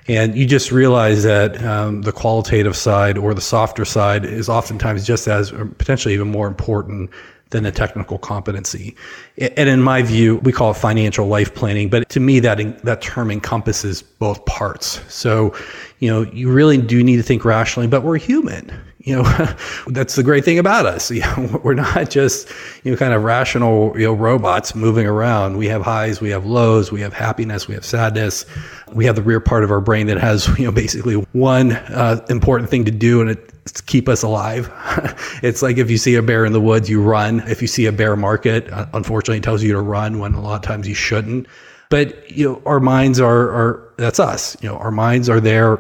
And 0.08 0.36
you 0.36 0.46
just 0.46 0.72
realize 0.72 1.24
that 1.24 1.64
um, 1.64 2.02
the 2.02 2.12
qualitative 2.12 2.76
side 2.76 3.18
or 3.18 3.34
the 3.34 3.42
softer 3.42 3.86
side 3.86 4.26
is 4.26 4.50
oftentimes 4.50 5.06
just 5.06 5.28
as, 5.28 5.52
or 5.52 5.66
potentially 5.66 6.14
even 6.14 6.30
more 6.30 6.48
important 6.48 7.12
than 7.52 7.64
the 7.64 7.72
technical 7.72 8.18
competency. 8.18 8.96
And 9.38 9.70
in 9.70 9.82
my 9.82 10.02
view, 10.02 10.38
we 10.38 10.52
call 10.52 10.72
it 10.72 10.78
financial 10.78 11.28
life 11.28 11.54
planning, 11.54 11.90
but 11.90 12.10
to 12.10 12.20
me, 12.20 12.40
that, 12.40 12.84
that 12.84 13.02
term 13.02 13.30
encompasses 13.30 14.02
both 14.02 14.44
parts. 14.46 15.02
So, 15.14 15.54
you 16.02 16.10
know, 16.10 16.24
you 16.34 16.52
really 16.52 16.80
do 16.80 17.04
need 17.04 17.18
to 17.18 17.24
think 17.24 17.46
rationally, 17.46 17.88
but 17.88 18.02
we're 18.02 18.18
human. 18.18 18.72
You 18.98 19.18
know, 19.18 19.56
that's 19.88 20.16
the 20.16 20.24
great 20.24 20.44
thing 20.44 20.58
about 20.58 20.86
us. 20.88 21.12
You 21.22 21.22
know, 21.22 21.62
we're 21.64 21.76
not 21.76 22.10
just, 22.10 22.50
you 22.84 22.92
know, 22.92 22.98
kind 22.98 23.14
of 23.14 23.24
rational, 23.24 23.94
you 23.96 24.08
know, 24.08 24.14
robots 24.14 24.74
moving 24.74 25.06
around. 25.06 25.58
We 25.58 25.68
have 25.68 25.84
highs, 25.84 26.20
we 26.20 26.32
have 26.32 26.46
lows, 26.46 26.92
we 26.92 27.02
have 27.02 27.14
happiness, 27.14 27.68
we 27.68 27.76
have 27.76 27.86
sadness. 27.86 28.46
We 28.92 29.06
have 29.06 29.16
the 29.16 29.22
rear 29.22 29.40
part 29.40 29.64
of 29.64 29.70
our 29.70 29.80
brain 29.80 30.08
that 30.08 30.18
has, 30.18 30.48
you 30.58 30.66
know, 30.66 30.72
basically 30.72 31.16
one 31.34 31.74
uh, 31.74 32.26
important 32.30 32.72
thing 32.72 32.84
to 32.86 32.92
do, 32.92 33.22
and 33.22 33.30
it 33.30 33.52
keep 33.86 34.10
us 34.10 34.24
alive. 34.24 34.72
it's 35.44 35.62
like 35.62 35.78
if 35.78 35.92
you 35.92 36.00
see 36.00 36.16
a 36.16 36.24
bear 36.24 36.46
in 36.46 36.54
the 36.54 36.62
woods, 36.62 36.90
you 36.90 37.00
run. 37.04 37.42
If 37.42 37.62
you 37.62 37.68
see 37.68 37.86
a 37.86 37.92
bear 37.92 38.16
market, 38.16 38.68
uh, 38.72 38.88
unfortunately, 38.94 39.38
it 39.38 39.44
tells 39.44 39.62
you 39.62 39.72
to 39.74 39.82
run 39.82 40.18
when 40.18 40.34
a 40.34 40.42
lot 40.42 40.56
of 40.56 40.62
times 40.64 40.88
you 40.88 40.96
shouldn't. 40.96 41.46
But 41.90 42.32
you 42.32 42.50
know, 42.50 42.62
our 42.66 42.80
minds 42.80 43.20
are 43.20 43.52
are 43.52 43.94
that's 43.98 44.20
us. 44.20 44.58
You 44.62 44.70
know, 44.70 44.78
our 44.78 44.92
minds 44.92 45.30
are 45.30 45.40
there. 45.40 45.80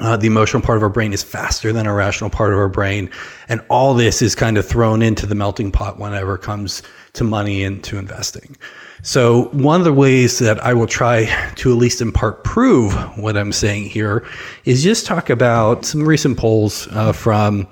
Uh, 0.00 0.16
the 0.16 0.26
emotional 0.26 0.62
part 0.62 0.78
of 0.78 0.82
our 0.82 0.88
brain 0.88 1.12
is 1.12 1.22
faster 1.22 1.70
than 1.72 1.86
a 1.86 1.92
rational 1.92 2.30
part 2.30 2.52
of 2.52 2.58
our 2.58 2.68
brain, 2.68 3.10
and 3.48 3.60
all 3.68 3.92
this 3.92 4.22
is 4.22 4.34
kind 4.34 4.56
of 4.56 4.66
thrown 4.66 5.02
into 5.02 5.26
the 5.26 5.34
melting 5.34 5.70
pot 5.70 5.98
whenever 5.98 6.34
it 6.34 6.40
comes 6.40 6.82
to 7.12 7.24
money 7.24 7.62
and 7.62 7.84
to 7.84 7.98
investing. 7.98 8.56
So, 9.02 9.44
one 9.52 9.80
of 9.80 9.84
the 9.84 9.92
ways 9.92 10.38
that 10.38 10.64
I 10.64 10.72
will 10.72 10.86
try 10.86 11.26
to 11.56 11.72
at 11.72 11.76
least 11.76 12.00
in 12.00 12.10
part 12.10 12.42
prove 12.42 12.94
what 13.18 13.36
I'm 13.36 13.52
saying 13.52 13.90
here 13.90 14.26
is 14.64 14.82
just 14.82 15.04
talk 15.04 15.28
about 15.28 15.84
some 15.84 16.04
recent 16.06 16.38
polls 16.38 16.88
uh, 16.92 17.12
from 17.12 17.68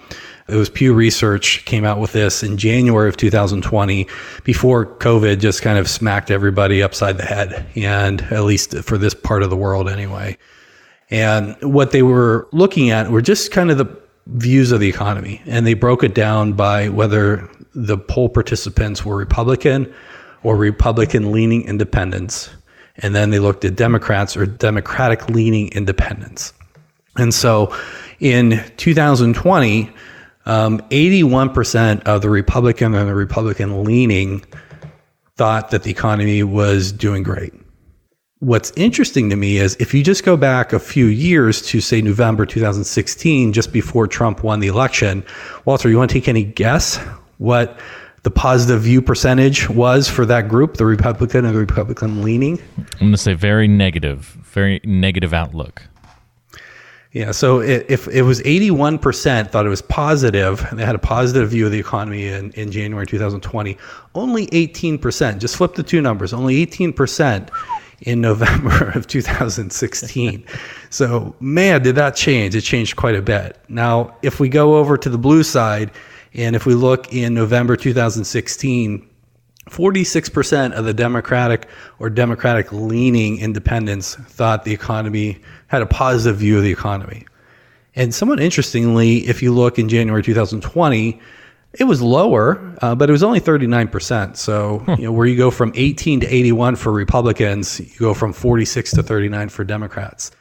it 0.50 0.57
was 0.57 0.69
Pew 0.69 0.93
Research 0.93 1.65
came 1.65 1.85
out 1.85 2.00
with 2.00 2.12
this 2.12 2.43
in 2.43 2.59
January 2.59 3.09
of 3.09 3.17
2020 3.17 4.09
before 4.43 4.85
COVID 4.85 5.39
just 5.39 5.62
kind 5.62 5.79
of 5.79 5.89
smacked 5.89 6.31
everybody 6.31 6.83
upside 6.83 7.17
the 7.17 7.25
head, 7.25 7.65
and 7.77 8.21
at 8.23 8.43
least 8.43 8.75
for 8.83 8.99
this 8.99 9.15
part 9.15 9.45
of 9.45 9.50
the 9.50 9.57
world 9.57 9.89
anyway. 9.89 10.37
And 11.11 11.57
what 11.62 11.90
they 11.90 12.02
were 12.02 12.49
looking 12.52 12.90
at 12.90 13.11
were 13.11 13.23
just 13.23 13.50
kind 13.50 13.71
of 13.71 13.79
the 13.79 14.00
views 14.26 14.71
of 14.71 14.81
the 14.81 14.88
economy, 14.88 15.43
and 15.47 15.67
they 15.67 15.75
broke 15.75 16.05
it 16.05 16.14
down 16.14 16.52
by 16.52 16.88
whether 16.88 17.49
the 17.75 17.99
poll 17.99 18.29
participants 18.29 19.05
were 19.05 19.17
Republican 19.17 19.93
or 20.43 20.57
Republican 20.57 21.33
leaning 21.33 21.64
independents. 21.64 22.50
And 22.99 23.14
then 23.14 23.31
they 23.31 23.38
looked 23.38 23.64
at 23.64 23.76
Democrats 23.76 24.37
or 24.37 24.47
Democratic 24.47 25.29
leaning 25.29 25.69
independents. 25.69 26.52
And 27.17 27.33
so 27.35 27.75
in 28.21 28.62
2020, 28.76 29.90
um, 30.47 30.79
81% 30.90 32.02
of 32.05 32.23
the 32.23 32.31
Republican 32.31 32.95
and 32.95 33.09
the 33.09 33.14
Republican 33.14 33.85
leaning 33.85 34.45
thought 35.37 35.71
that 35.71 35.83
the 35.83 35.90
economy 35.90 36.43
was 36.43 36.93
doing 36.93 37.23
great. 37.23 37.55
What's 38.40 38.73
interesting 38.75 39.28
to 39.28 39.37
me 39.37 39.59
is 39.59 39.76
if 39.80 39.92
you 39.92 40.02
just 40.02 40.25
go 40.25 40.35
back 40.35 40.73
a 40.73 40.78
few 40.78 41.04
years 41.04 41.61
to 41.61 41.82
say 41.82 42.00
November 42.00 42.47
2016, 42.47 43.52
just 43.52 43.70
before 43.70 44.06
Trump 44.06 44.42
won 44.42 44.61
the 44.61 44.68
election, 44.68 45.23
Walter, 45.66 45.90
you 45.90 45.99
want 45.99 46.09
to 46.09 46.14
take 46.14 46.26
any 46.26 46.44
guess 46.44 46.97
what 47.37 47.78
the 48.23 48.30
positive 48.30 48.80
view 48.80 49.02
percentage 49.02 49.68
was 49.68 50.09
for 50.09 50.25
that 50.25 50.49
group, 50.49 50.78
the 50.78 50.87
Republican 50.87 51.44
and 51.44 51.54
the 51.54 51.59
Republican 51.59 52.23
leaning? 52.23 52.59
I'm 52.78 52.99
going 53.00 53.12
to 53.12 53.18
say 53.18 53.35
very 53.35 53.68
negative, 53.68 54.38
very 54.42 54.80
negative 54.85 55.35
outlook. 55.35 55.82
Yeah, 57.12 57.32
so 57.32 57.61
if 57.61 58.09
it 58.09 58.23
was 58.23 58.40
81% 58.40 59.50
thought 59.50 59.66
it 59.66 59.68
was 59.68 59.82
positive, 59.82 60.66
they 60.73 60.87
had 60.87 60.94
a 60.94 61.00
positive 61.00 61.50
view 61.50 61.66
of 61.66 61.73
the 61.73 61.78
economy 61.78 62.28
in, 62.28 62.52
in 62.52 62.73
January 62.73 63.06
2020, 63.06 63.76
only 64.14 64.47
18%, 64.47 65.38
just 65.38 65.56
flip 65.56 65.75
the 65.75 65.82
two 65.82 66.00
numbers, 66.00 66.32
only 66.32 66.64
18% 66.64 67.50
in 68.02 68.21
November 68.21 68.90
of 68.95 69.07
2016. 69.07 70.45
so, 70.90 71.35
man, 71.40 71.83
did 71.83 71.95
that 71.97 72.16
change? 72.16 72.54
It 72.54 72.62
changed 72.62 72.97
quite 72.97 73.14
a 73.14 73.23
bit. 73.23 73.59
Now, 73.69 74.16
if 74.23 74.40
we 74.40 74.49
go 74.49 74.76
over 74.76 74.97
to 74.97 75.09
the 75.09 75.19
blue 75.19 75.42
side, 75.42 75.90
and 76.35 76.54
if 76.54 76.66
we 76.66 76.75
look 76.75 77.12
in 77.12 77.35
November 77.35 77.76
2016, 77.76 79.07
46% 79.69 80.73
of 80.73 80.85
the 80.85 80.95
Democratic 80.95 81.69
or 81.99 82.11
Democratic 82.11 82.73
leaning 82.73 83.38
independents 83.38 84.14
thought 84.14 84.64
the 84.64 84.73
economy 84.73 85.38
had 85.69 85.83
a 85.83 85.87
positive 85.87 86.38
view 86.38 86.57
of 86.57 86.64
the 86.64 86.73
economy. 86.73 87.26
And 87.95 88.14
somewhat 88.14 88.40
interestingly, 88.40 89.28
if 89.28 89.42
you 89.42 89.52
look 89.52 89.78
in 89.78 89.88
January 89.88 90.23
2020, 90.23 91.21
it 91.73 91.85
was 91.85 92.03
lower, 92.03 92.75
uh, 92.83 92.95
but 92.95 93.09
it 93.09 93.12
was 93.12 93.23
only 93.23 93.41
39%. 93.41 94.37
So, 94.37 94.85
you 94.99 95.05
know, 95.05 95.12
where 95.12 95.27
you 95.27 95.37
go 95.37 95.50
from 95.50 95.73
18 95.75 96.21
to 96.21 96.27
81 96.27 96.77
for 96.77 96.93
Republicans, 96.93 97.79
you 97.79 97.99
go 97.99 98.15
from 98.15 98.33
46 98.33 98.93
to 98.93 99.03
39 99.03 99.49
for 99.50 99.65
Democrats. 99.65 100.33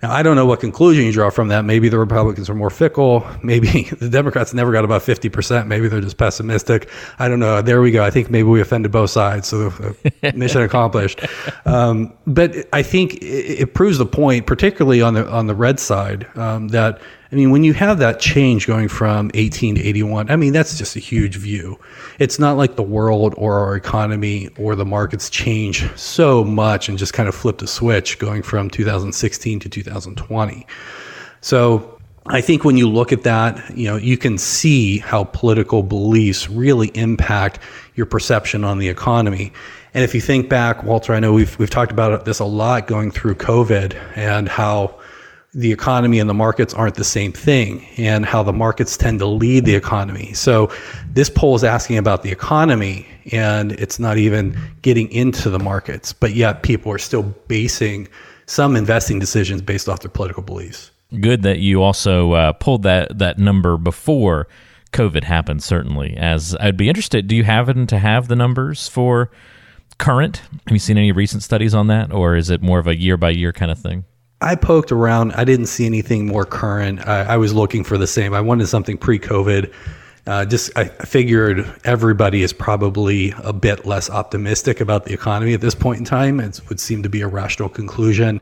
Now, 0.00 0.12
I 0.12 0.22
don't 0.22 0.36
know 0.36 0.46
what 0.46 0.60
conclusion 0.60 1.04
you 1.04 1.12
draw 1.12 1.28
from 1.28 1.48
that. 1.48 1.64
Maybe 1.64 1.88
the 1.88 1.98
Republicans 1.98 2.48
are 2.48 2.54
more 2.54 2.70
fickle. 2.70 3.26
Maybe 3.42 3.82
the 4.00 4.08
Democrats 4.08 4.54
never 4.54 4.70
got 4.70 4.84
about 4.84 5.02
50%. 5.02 5.66
Maybe 5.66 5.88
they're 5.88 6.00
just 6.00 6.16
pessimistic. 6.16 6.88
I 7.18 7.26
don't 7.26 7.40
know. 7.40 7.60
There 7.62 7.80
we 7.80 7.90
go. 7.90 8.04
I 8.04 8.10
think 8.10 8.30
maybe 8.30 8.44
we 8.44 8.60
offended 8.60 8.92
both 8.92 9.10
sides. 9.10 9.48
So 9.48 9.72
uh, 10.22 10.30
mission 10.34 10.62
accomplished. 10.62 11.20
Um, 11.64 12.12
but 12.28 12.54
I 12.72 12.82
think 12.82 13.14
it, 13.14 13.60
it, 13.62 13.74
proves 13.74 13.98
the 13.98 14.06
point, 14.06 14.46
particularly 14.46 15.02
on 15.02 15.14
the, 15.14 15.28
on 15.28 15.48
the 15.48 15.54
red 15.54 15.80
side, 15.80 16.28
um, 16.36 16.68
that 16.68 17.00
I 17.30 17.34
mean, 17.34 17.50
when 17.50 17.62
you 17.62 17.74
have 17.74 17.98
that 17.98 18.20
change 18.20 18.66
going 18.66 18.88
from 18.88 19.30
18 19.34 19.74
to 19.74 19.82
81, 19.82 20.30
I 20.30 20.36
mean, 20.36 20.54
that's 20.54 20.78
just 20.78 20.96
a 20.96 20.98
huge 20.98 21.36
view. 21.36 21.78
It's 22.18 22.38
not 22.38 22.56
like 22.56 22.76
the 22.76 22.82
world 22.82 23.34
or 23.36 23.58
our 23.58 23.76
economy 23.76 24.48
or 24.56 24.74
the 24.74 24.86
markets 24.86 25.28
change 25.28 25.86
so 25.94 26.42
much 26.42 26.88
and 26.88 26.96
just 26.96 27.12
kind 27.12 27.28
of 27.28 27.34
flip 27.34 27.58
the 27.58 27.66
switch 27.66 28.18
going 28.18 28.42
from 28.42 28.70
2016 28.70 29.60
to 29.60 29.68
2020. 29.68 30.66
So 31.42 31.98
I 32.28 32.40
think 32.40 32.64
when 32.64 32.78
you 32.78 32.88
look 32.88 33.12
at 33.12 33.24
that, 33.24 33.76
you 33.76 33.88
know, 33.88 33.96
you 33.96 34.16
can 34.16 34.38
see 34.38 34.98
how 34.98 35.24
political 35.24 35.82
beliefs 35.82 36.48
really 36.48 36.88
impact 36.94 37.58
your 37.94 38.06
perception 38.06 38.64
on 38.64 38.78
the 38.78 38.88
economy. 38.88 39.52
And 39.92 40.02
if 40.02 40.14
you 40.14 40.20
think 40.22 40.48
back, 40.48 40.82
Walter, 40.82 41.12
I 41.12 41.20
know 41.20 41.32
we've 41.32 41.58
we've 41.58 41.70
talked 41.70 41.92
about 41.92 42.24
this 42.24 42.38
a 42.38 42.44
lot 42.44 42.86
going 42.86 43.10
through 43.10 43.34
COVID 43.36 43.98
and 44.16 44.48
how 44.48 44.98
the 45.58 45.72
economy 45.72 46.20
and 46.20 46.30
the 46.30 46.34
markets 46.34 46.72
aren't 46.72 46.94
the 46.94 47.02
same 47.02 47.32
thing 47.32 47.84
and 47.96 48.24
how 48.24 48.44
the 48.44 48.52
markets 48.52 48.96
tend 48.96 49.18
to 49.18 49.26
lead 49.26 49.64
the 49.64 49.74
economy. 49.74 50.32
So 50.32 50.72
this 51.12 51.28
poll 51.28 51.56
is 51.56 51.64
asking 51.64 51.98
about 51.98 52.22
the 52.22 52.30
economy 52.30 53.08
and 53.32 53.72
it's 53.72 53.98
not 53.98 54.18
even 54.18 54.56
getting 54.82 55.10
into 55.10 55.50
the 55.50 55.58
markets, 55.58 56.12
but 56.12 56.32
yet 56.34 56.62
people 56.62 56.92
are 56.92 56.98
still 56.98 57.24
basing 57.48 58.06
some 58.46 58.76
investing 58.76 59.18
decisions 59.18 59.60
based 59.60 59.88
off 59.88 59.98
their 59.98 60.10
political 60.12 60.44
beliefs. 60.44 60.92
Good 61.20 61.42
that 61.42 61.58
you 61.58 61.82
also 61.82 62.34
uh, 62.34 62.52
pulled 62.52 62.84
that 62.84 63.18
that 63.18 63.38
number 63.38 63.76
before 63.76 64.46
COVID 64.92 65.24
happened. 65.24 65.64
Certainly, 65.64 66.16
as 66.16 66.54
I'd 66.60 66.76
be 66.76 66.88
interested. 66.88 67.26
Do 67.26 67.34
you 67.34 67.44
happen 67.44 67.88
to 67.88 67.98
have 67.98 68.28
the 68.28 68.36
numbers 68.36 68.86
for 68.86 69.30
current? 69.98 70.36
Have 70.36 70.70
you 70.70 70.78
seen 70.78 70.98
any 70.98 71.10
recent 71.10 71.42
studies 71.42 71.74
on 71.74 71.88
that, 71.88 72.12
or 72.12 72.36
is 72.36 72.48
it 72.48 72.62
more 72.62 72.78
of 72.78 72.86
a 72.86 72.96
year 72.96 73.16
by 73.16 73.30
year 73.30 73.52
kind 73.52 73.72
of 73.72 73.78
thing? 73.78 74.04
I 74.40 74.54
poked 74.54 74.92
around. 74.92 75.32
I 75.32 75.44
didn't 75.44 75.66
see 75.66 75.86
anything 75.86 76.26
more 76.26 76.44
current. 76.44 77.06
I, 77.06 77.22
I 77.22 77.36
was 77.36 77.52
looking 77.52 77.82
for 77.84 77.98
the 77.98 78.06
same. 78.06 78.34
I 78.34 78.40
wanted 78.40 78.68
something 78.68 78.96
pre-COVID. 78.96 79.72
Uh, 80.26 80.44
just 80.44 80.76
I 80.76 80.84
figured 80.84 81.66
everybody 81.84 82.42
is 82.42 82.52
probably 82.52 83.34
a 83.42 83.52
bit 83.52 83.86
less 83.86 84.10
optimistic 84.10 84.80
about 84.80 85.06
the 85.06 85.14
economy 85.14 85.54
at 85.54 85.60
this 85.60 85.74
point 85.74 86.00
in 86.00 86.04
time. 86.04 86.38
It 86.38 86.60
would 86.68 86.78
seem 86.78 87.02
to 87.02 87.08
be 87.08 87.22
a 87.22 87.26
rational 87.26 87.68
conclusion. 87.68 88.40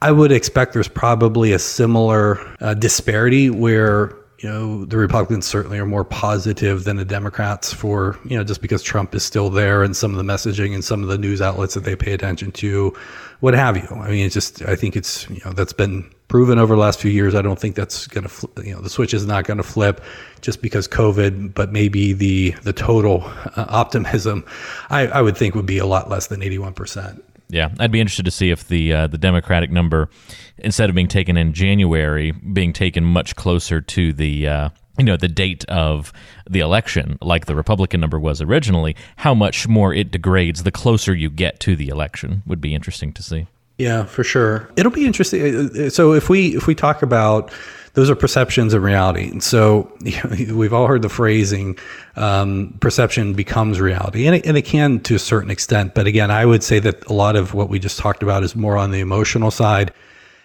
I 0.00 0.10
would 0.10 0.32
expect 0.32 0.72
there's 0.72 0.88
probably 0.88 1.52
a 1.52 1.58
similar 1.58 2.40
uh, 2.60 2.74
disparity 2.74 3.50
where 3.50 4.16
you 4.38 4.48
know, 4.48 4.84
the 4.84 4.96
Republicans 4.96 5.46
certainly 5.46 5.78
are 5.78 5.86
more 5.86 6.04
positive 6.04 6.84
than 6.84 6.96
the 6.96 7.04
Democrats 7.04 7.72
for, 7.72 8.16
you 8.24 8.38
know, 8.38 8.44
just 8.44 8.62
because 8.62 8.82
Trump 8.84 9.12
is 9.14 9.24
still 9.24 9.50
there 9.50 9.82
and 9.82 9.96
some 9.96 10.12
of 10.12 10.16
the 10.16 10.32
messaging 10.32 10.74
and 10.74 10.84
some 10.84 11.02
of 11.02 11.08
the 11.08 11.18
news 11.18 11.42
outlets 11.42 11.74
that 11.74 11.82
they 11.82 11.96
pay 11.96 12.12
attention 12.12 12.52
to, 12.52 12.96
what 13.40 13.54
have 13.54 13.76
you. 13.76 13.86
I 13.90 14.10
mean, 14.10 14.26
it's 14.26 14.34
just, 14.34 14.62
I 14.62 14.74
think 14.76 14.96
it's, 14.96 15.28
you 15.30 15.40
know, 15.44 15.52
that's 15.52 15.72
been 15.72 16.10
proven 16.28 16.58
over 16.58 16.74
the 16.74 16.80
last 16.80 17.00
few 17.00 17.10
years. 17.10 17.34
I 17.34 17.42
don't 17.42 17.58
think 17.58 17.74
that's 17.74 18.06
going 18.06 18.24
to, 18.24 18.28
fl- 18.28 18.46
you 18.62 18.74
know, 18.74 18.80
the 18.80 18.90
switch 18.90 19.14
is 19.14 19.26
not 19.26 19.44
going 19.44 19.56
to 19.56 19.62
flip 19.62 20.02
just 20.40 20.60
because 20.60 20.86
COVID, 20.88 21.54
but 21.54 21.72
maybe 21.72 22.12
the, 22.12 22.50
the 22.62 22.72
total 22.72 23.22
uh, 23.56 23.66
optimism, 23.68 24.44
I, 24.90 25.06
I 25.06 25.22
would 25.22 25.36
think 25.36 25.54
would 25.54 25.66
be 25.66 25.78
a 25.78 25.86
lot 25.86 26.10
less 26.10 26.26
than 26.26 26.40
81%. 26.40 27.22
Yeah, 27.50 27.70
I'd 27.78 27.90
be 27.90 28.00
interested 28.00 28.26
to 28.26 28.30
see 28.30 28.50
if 28.50 28.68
the 28.68 28.92
uh, 28.92 29.06
the 29.06 29.16
Democratic 29.16 29.70
number, 29.70 30.10
instead 30.58 30.90
of 30.90 30.94
being 30.94 31.08
taken 31.08 31.38
in 31.38 31.54
January, 31.54 32.32
being 32.32 32.74
taken 32.74 33.04
much 33.04 33.36
closer 33.36 33.80
to 33.80 34.12
the 34.12 34.46
uh, 34.46 34.68
you 34.98 35.04
know 35.04 35.16
the 35.16 35.28
date 35.28 35.64
of 35.66 36.12
the 36.48 36.60
election, 36.60 37.18
like 37.22 37.46
the 37.46 37.54
Republican 37.54 38.00
number 38.00 38.18
was 38.18 38.42
originally, 38.42 38.96
how 39.16 39.34
much 39.34 39.68
more 39.68 39.94
it 39.94 40.10
degrades 40.10 40.64
the 40.64 40.72
closer 40.72 41.14
you 41.14 41.30
get 41.30 41.60
to 41.60 41.76
the 41.76 41.88
election 41.88 42.42
would 42.46 42.60
be 42.60 42.74
interesting 42.74 43.12
to 43.12 43.22
see. 43.22 43.46
Yeah, 43.78 44.04
for 44.04 44.24
sure. 44.24 44.68
It'll 44.76 44.90
be 44.90 45.06
interesting. 45.06 45.90
So 45.90 46.12
if 46.12 46.28
we 46.28 46.56
if 46.56 46.66
we 46.66 46.74
talk 46.74 47.02
about 47.02 47.52
those 47.94 48.10
are 48.10 48.14
perceptions 48.14 48.74
of 48.74 48.82
reality. 48.84 49.28
And 49.28 49.42
so 49.42 49.90
you 50.00 50.16
know, 50.24 50.54
we've 50.54 50.72
all 50.72 50.86
heard 50.86 51.02
the 51.02 51.08
phrasing, 51.08 51.76
um, 52.14 52.76
perception 52.80 53.34
becomes 53.34 53.80
reality. 53.80 54.26
And 54.26 54.36
it, 54.36 54.46
and 54.46 54.56
it 54.56 54.62
can 54.62 55.00
to 55.00 55.16
a 55.16 55.18
certain 55.18 55.50
extent. 55.50 55.94
But 55.94 56.06
again, 56.06 56.30
I 56.30 56.46
would 56.46 56.62
say 56.62 56.78
that 56.78 57.04
a 57.06 57.12
lot 57.12 57.34
of 57.34 57.54
what 57.54 57.68
we 57.68 57.78
just 57.78 57.98
talked 57.98 58.22
about 58.22 58.44
is 58.44 58.54
more 58.54 58.76
on 58.76 58.92
the 58.92 59.00
emotional 59.00 59.50
side 59.50 59.92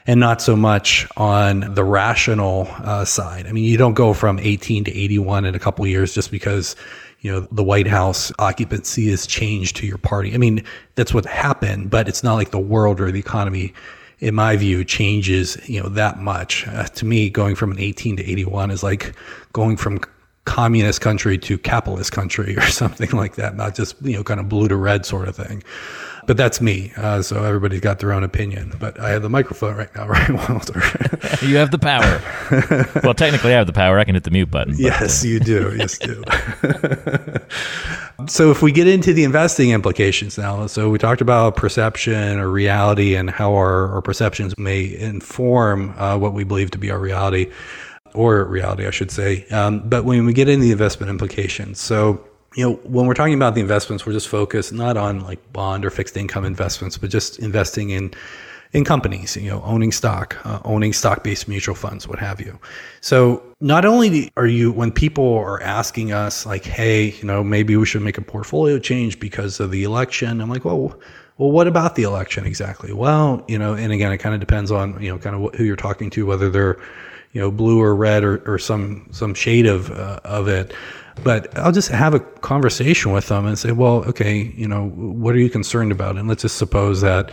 and 0.06 0.20
not 0.20 0.42
so 0.42 0.56
much 0.56 1.08
on 1.16 1.74
the 1.74 1.84
rational 1.84 2.68
uh, 2.84 3.06
side. 3.06 3.48
I 3.48 3.52
mean, 3.52 3.64
you 3.64 3.78
don't 3.78 3.94
go 3.94 4.14
from 4.14 4.40
18 4.40 4.84
to 4.86 4.92
81 4.96 5.46
in 5.46 5.56
a 5.56 5.60
couple 5.60 5.86
years 5.88 6.14
just 6.14 6.32
because 6.32 6.76
you 7.22 7.32
know 7.32 7.48
the 7.52 7.64
White 7.64 7.88
House 7.88 8.32
occupancy 8.40 9.10
has 9.10 9.26
changed 9.26 9.78
to 9.78 9.88
your 9.88 9.98
party. 9.98 10.34
I 10.34 10.38
mean, 10.38 10.64
that's 10.96 11.14
what 11.14 11.26
happened, 11.26 11.90
but 11.90 12.08
it's 12.08 12.24
not 12.24 12.36
like 12.36 12.52
the 12.52 12.60
world 12.60 13.00
or 13.00 13.12
the 13.12 13.20
economy 13.20 13.74
in 14.24 14.36
my 14.36 14.56
view, 14.56 14.86
changes 14.86 15.58
you 15.68 15.84
know 15.84 15.90
that 15.90 16.20
much. 16.20 16.66
Uh, 16.68 16.86
to 16.86 17.06
me, 17.06 17.30
going 17.30 17.56
from 17.56 17.72
an 17.72 17.80
18 17.80 18.18
to 18.18 18.24
81 18.24 18.72
is 18.72 18.82
like 18.82 19.14
going 19.52 19.76
from 19.76 20.00
communist 20.46 21.02
country 21.02 21.38
to 21.38 21.58
capitalist 21.58 22.12
country 22.12 22.56
or 22.58 22.62
something 22.62 23.12
like 23.12 23.36
that. 23.36 23.56
Not 23.56 23.76
just 23.76 23.96
you 24.02 24.16
know 24.16 24.24
kind 24.24 24.40
of 24.40 24.48
blue 24.48 24.68
to 24.70 24.78
red 24.78 25.06
sort 25.06 25.28
of 25.28 25.36
thing. 25.36 25.62
But 26.26 26.38
that's 26.38 26.62
me. 26.62 26.92
Uh, 26.96 27.22
so 27.22 27.44
everybody's 27.44 27.82
got 27.82 28.00
their 28.00 28.14
own 28.14 28.24
opinion. 28.24 28.74
But 28.80 29.00
I 29.00 29.10
have 29.10 29.22
the 29.22 29.30
microphone 29.30 29.76
right 29.76 29.94
now, 29.96 30.08
right, 30.10 30.30
Walter? 30.50 30.80
you 31.42 31.58
have 31.58 31.72
the 31.72 31.80
power. 31.80 32.22
well, 33.04 33.14
technically, 33.14 33.54
I 33.54 33.58
have 33.58 33.68
the 33.68 33.74
power. 33.74 34.00
I 34.00 34.04
can 34.04 34.16
hit 34.16 34.24
the 34.24 34.32
mute 34.32 34.50
button. 34.52 34.76
Yes, 34.78 35.24
uh, 35.24 35.28
you 35.28 35.40
do. 35.40 35.76
Yes, 35.78 35.98
do. 35.98 36.24
so 38.28 38.52
if 38.52 38.62
we 38.62 38.72
get 38.72 38.88
into 38.88 39.14
the 39.14 39.24
investing 39.24 39.72
implications 39.72 40.38
now, 40.38 40.66
so 40.68 40.90
we 40.90 40.98
talked 40.98 41.22
about 41.22 41.56
perception 41.56 42.40
or 42.40 42.50
reality 42.50 43.16
and 43.16 43.30
how 43.30 43.54
our, 43.54 43.90
our 43.94 44.02
perceptions 44.02 44.58
may 44.58 44.98
inform 44.98 45.94
uh, 45.98 46.18
what 46.18 46.34
we 46.34 46.44
believe 46.44 46.72
to 46.72 46.78
be 46.78 46.92
our 46.92 47.00
reality 47.00 47.52
or 48.14 48.46
reality, 48.46 48.86
I 48.86 48.92
should 48.92 49.12
say. 49.12 49.46
Um, 49.48 49.88
but 49.90 50.06
when 50.06 50.26
we 50.26 50.34
get 50.34 50.48
into 50.48 50.66
the 50.66 50.72
investment 50.72 51.10
implications, 51.10 51.80
so 51.80 52.24
you 52.56 52.70
know, 52.70 52.76
when 52.84 53.06
we're 53.08 53.14
talking 53.14 53.34
about 53.34 53.56
the 53.56 53.62
investments, 53.62 54.06
we're 54.06 54.14
just 54.14 54.28
focused 54.28 54.74
not 54.74 54.98
on 54.98 55.22
like 55.22 55.54
bond 55.54 55.86
or 55.86 55.90
fixed 55.90 56.18
income 56.18 56.46
investments, 56.46 56.98
but 56.98 57.10
just 57.10 57.40
investing 57.40 57.90
in 57.90 58.14
in 58.74 58.84
companies, 58.84 59.38
you 59.38 59.50
know, 59.50 59.62
owning 59.64 59.92
stock, 59.92 60.36
uh, 60.46 60.60
owning 60.66 60.94
stock 60.94 61.24
based 61.24 61.48
mutual 61.48 61.76
funds, 61.76 62.08
what 62.08 62.18
have 62.18 62.42
you. 62.42 62.60
So, 63.02 63.44
not 63.62 63.86
only 63.86 64.32
are 64.36 64.48
you, 64.48 64.72
when 64.72 64.92
people 64.92 65.36
are 65.36 65.62
asking 65.62 66.12
us, 66.12 66.46
like, 66.46 66.66
hey, 66.66 67.12
you 67.12 67.26
know, 67.26 67.44
maybe 67.44 67.78
we 67.78 67.86
should 67.86 68.02
make 68.02 68.18
a 68.18 68.22
portfolio 68.22 68.80
change 68.80 69.20
because 69.20 69.60
of 69.60 69.70
the 69.70 69.84
election, 69.84 70.42
I'm 70.42 70.50
like, 70.50 70.66
well, 70.66 71.00
well, 71.38 71.52
what 71.52 71.68
about 71.68 71.96
the 71.96 72.04
election 72.04 72.46
exactly? 72.46 72.94
Well, 72.94 73.44
you 73.48 73.60
know, 73.60 73.76
and 73.76 73.92
again, 73.92 74.12
it 74.12 74.18
kind 74.18 74.34
of 74.34 74.40
depends 74.40 74.72
on, 74.72 75.02
you 75.02 75.10
know, 75.10 75.20
kind 75.20 75.36
of 75.36 75.54
who 75.56 75.64
you're 75.64 75.76
talking 75.76 76.10
to, 76.12 76.26
whether 76.26 76.50
they're, 76.50 76.80
you 77.34 77.42
know, 77.42 77.52
blue 77.52 77.82
or 77.82 77.96
red 77.96 78.24
or, 78.24 78.42
or 78.50 78.58
some, 78.58 79.08
some 79.12 79.34
shade 79.34 79.66
of, 79.66 79.92
uh, 79.92 80.20
of 80.24 80.48
it. 80.48 80.74
But 81.24 81.56
I'll 81.58 81.72
just 81.72 81.90
have 81.90 82.14
a 82.14 82.20
conversation 82.20 83.12
with 83.12 83.28
them 83.28 83.46
and 83.46 83.60
say, 83.60 83.72
well, 83.72 84.04
okay, 84.06 84.54
you 84.56 84.68
know, 84.68 84.90
what 84.90 85.36
are 85.36 85.40
you 85.40 85.50
concerned 85.50 85.92
about? 85.92 86.18
And 86.18 86.28
let's 86.28 86.44
just 86.44 86.58
suppose 86.58 87.02
that, 87.02 87.32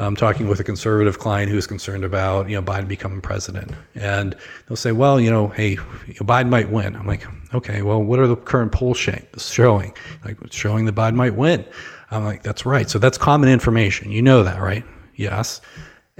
I'm 0.00 0.16
talking 0.16 0.48
with 0.48 0.60
a 0.60 0.64
conservative 0.64 1.18
client 1.18 1.50
who's 1.50 1.66
concerned 1.66 2.04
about 2.04 2.48
you 2.48 2.56
know 2.56 2.62
Biden 2.62 2.88
becoming 2.88 3.20
president, 3.20 3.72
and 3.94 4.34
they'll 4.66 4.76
say, 4.76 4.92
well, 4.92 5.20
you 5.20 5.30
know, 5.30 5.48
hey, 5.48 5.76
Biden 5.76 6.48
might 6.48 6.70
win. 6.70 6.96
I'm 6.96 7.06
like, 7.06 7.26
okay, 7.54 7.82
well, 7.82 8.02
what 8.02 8.18
are 8.18 8.26
the 8.26 8.36
current 8.36 8.72
polls 8.72 8.98
showing? 8.98 9.94
Like, 10.24 10.38
showing 10.50 10.86
that 10.86 10.94
Biden 10.94 11.14
might 11.14 11.34
win. 11.34 11.64
I'm 12.10 12.24
like, 12.24 12.42
that's 12.42 12.64
right. 12.64 12.88
So 12.88 12.98
that's 12.98 13.18
common 13.18 13.48
information. 13.48 14.10
You 14.10 14.22
know 14.22 14.42
that, 14.42 14.60
right? 14.60 14.84
Yes. 15.16 15.60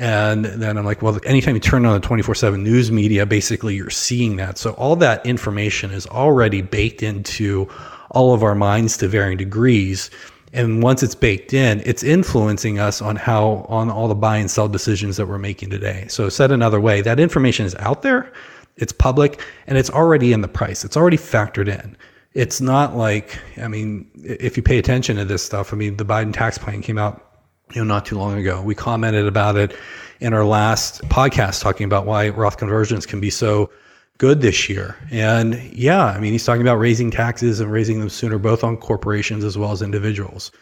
And 0.01 0.47
then 0.47 0.79
I'm 0.79 0.87
like, 0.87 1.03
well, 1.03 1.21
anytime 1.27 1.55
you 1.55 1.61
turn 1.61 1.85
on 1.85 1.93
the 1.93 2.01
24 2.01 2.35
7 2.35 2.63
news 2.65 2.91
media, 2.91 3.27
basically 3.27 3.75
you're 3.75 3.91
seeing 3.91 4.37
that. 4.37 4.57
So 4.57 4.73
all 4.73 4.97
that 4.97 5.25
information 5.27 5.91
is 5.91 6.07
already 6.07 6.63
baked 6.63 7.03
into 7.03 7.69
all 8.11 8.33
of 8.33 8.43
our 8.43 8.55
minds 8.55 8.97
to 8.97 9.09
varying 9.09 9.37
degrees. 9.37 10.11
And 10.55 10.83
once 10.83 11.03
it's 11.03 11.15
baked 11.15 11.53
in 11.53 11.83
it's 11.85 12.03
influencing 12.03 12.79
us 12.79 13.03
on 13.03 13.17
how 13.17 13.67
on 13.69 13.91
all 13.91 14.09
the 14.09 14.15
buy 14.15 14.39
and 14.39 14.51
sell 14.51 14.69
decisions 14.69 15.19
that 15.19 15.27
we're 15.27 15.39
making 15.39 15.69
today. 15.69 16.07
So 16.09 16.31
said 16.31 16.51
another 16.51 16.81
way 16.81 17.03
that 17.03 17.21
information 17.21 17.67
is 17.67 17.75
out 17.75 18.01
there 18.01 18.33
it's 18.77 18.93
public 18.93 19.45
and 19.67 19.77
it's 19.77 19.91
already 19.91 20.33
in 20.33 20.41
the 20.41 20.49
price. 20.49 20.83
It's 20.83 20.97
already 20.97 21.19
factored 21.19 21.69
in. 21.69 21.95
It's 22.33 22.61
not 22.61 22.97
like 22.97 23.39
i 23.59 23.69
mean 23.69 24.11
if 24.15 24.57
you 24.57 24.63
pay 24.63 24.79
attention 24.79 25.17
to 25.17 25.25
this 25.25 25.45
stuff 25.45 25.75
i 25.75 25.77
mean 25.77 25.97
the 25.97 26.05
biden 26.05 26.33
tax 26.33 26.57
plan 26.57 26.81
came 26.81 26.97
out 26.97 27.30
you 27.73 27.81
know 27.81 27.85
not 27.85 28.05
too 28.05 28.17
long 28.17 28.37
ago 28.37 28.61
we 28.63 28.75
commented 28.75 29.27
about 29.27 29.57
it 29.57 29.77
in 30.21 30.35
our 30.35 30.45
last 30.45 31.03
podcast 31.09 31.63
talking 31.63 31.85
about 31.85 32.07
why 32.07 32.29
roth 32.29 32.57
conversions 32.57 33.07
can 33.07 33.21
be 33.21 33.31
so 33.31 33.71
good 34.21 34.43
this 34.43 34.69
year. 34.69 34.97
And 35.11 35.55
yeah, 35.73 36.05
I 36.05 36.21
mean, 36.21 36.33
he's 36.33 36.45
talking 36.45 36.61
about 36.61 36.77
raising 36.77 37.11
taxes 37.11 37.59
and 37.59 37.73
raising 37.73 38.01
them 38.01 38.11
sooner, 38.11 38.39
both 38.39 38.63
on 38.63 38.77
corporations 38.77 39.45
as 39.45 39.57
well 39.57 39.73
as 39.73 39.81
individuals. 39.81 40.53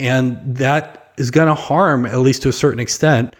And 0.00 0.38
that 0.56 1.12
is 1.18 1.30
going 1.30 1.48
to 1.48 1.54
harm, 1.54 2.06
at 2.06 2.18
least 2.20 2.42
to 2.42 2.48
a 2.48 2.52
certain 2.52 2.80
extent, 2.80 3.36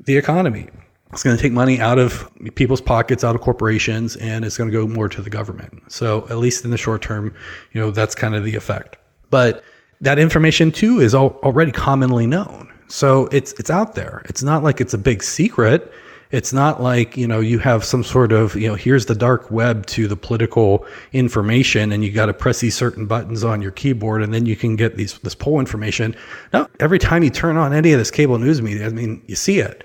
the 0.00 0.16
economy. 0.16 0.68
It's 1.12 1.22
going 1.22 1.36
to 1.36 1.42
take 1.42 1.52
money 1.52 1.78
out 1.78 1.98
of 1.98 2.28
people's 2.54 2.80
pockets, 2.80 3.22
out 3.22 3.36
of 3.36 3.42
corporations, 3.42 4.16
and 4.16 4.42
it's 4.42 4.56
going 4.56 4.70
to 4.70 4.76
go 4.76 4.88
more 4.88 5.08
to 5.10 5.20
the 5.20 5.30
government. 5.30 5.82
So, 5.92 6.26
at 6.28 6.38
least 6.38 6.64
in 6.64 6.72
the 6.72 6.78
short 6.78 7.02
term, 7.02 7.32
you 7.72 7.80
know, 7.80 7.92
that's 7.92 8.16
kind 8.16 8.34
of 8.34 8.42
the 8.42 8.56
effect. 8.56 8.96
But 9.30 9.62
that 10.04 10.18
information 10.18 10.70
too 10.70 11.00
is 11.00 11.14
already 11.14 11.72
commonly 11.72 12.26
known. 12.26 12.72
So 12.88 13.26
it's 13.32 13.52
it's 13.54 13.70
out 13.70 13.94
there. 13.94 14.22
It's 14.26 14.42
not 14.42 14.62
like 14.62 14.80
it's 14.80 14.94
a 14.94 14.98
big 14.98 15.22
secret. 15.22 15.92
It's 16.30 16.52
not 16.52 16.82
like, 16.82 17.16
you 17.16 17.28
know, 17.28 17.38
you 17.38 17.60
have 17.60 17.84
some 17.84 18.02
sort 18.02 18.32
of, 18.32 18.56
you 18.56 18.66
know, 18.66 18.74
here's 18.74 19.06
the 19.06 19.14
dark 19.14 19.50
web 19.52 19.86
to 19.86 20.08
the 20.08 20.16
political 20.16 20.84
information 21.12 21.92
and 21.92 22.04
you 22.04 22.10
got 22.10 22.26
to 22.26 22.34
press 22.34 22.58
these 22.58 22.74
certain 22.74 23.06
buttons 23.06 23.44
on 23.44 23.62
your 23.62 23.70
keyboard 23.70 24.20
and 24.20 24.34
then 24.34 24.44
you 24.44 24.56
can 24.56 24.74
get 24.74 24.96
these 24.96 25.16
this 25.20 25.34
poll 25.34 25.60
information. 25.60 26.16
No, 26.52 26.68
every 26.80 26.98
time 26.98 27.22
you 27.22 27.30
turn 27.30 27.56
on 27.56 27.72
any 27.72 27.92
of 27.92 27.98
this 27.98 28.10
cable 28.10 28.38
news 28.38 28.60
media, 28.60 28.86
I 28.86 28.88
mean, 28.90 29.22
you 29.26 29.36
see 29.36 29.60
it 29.60 29.84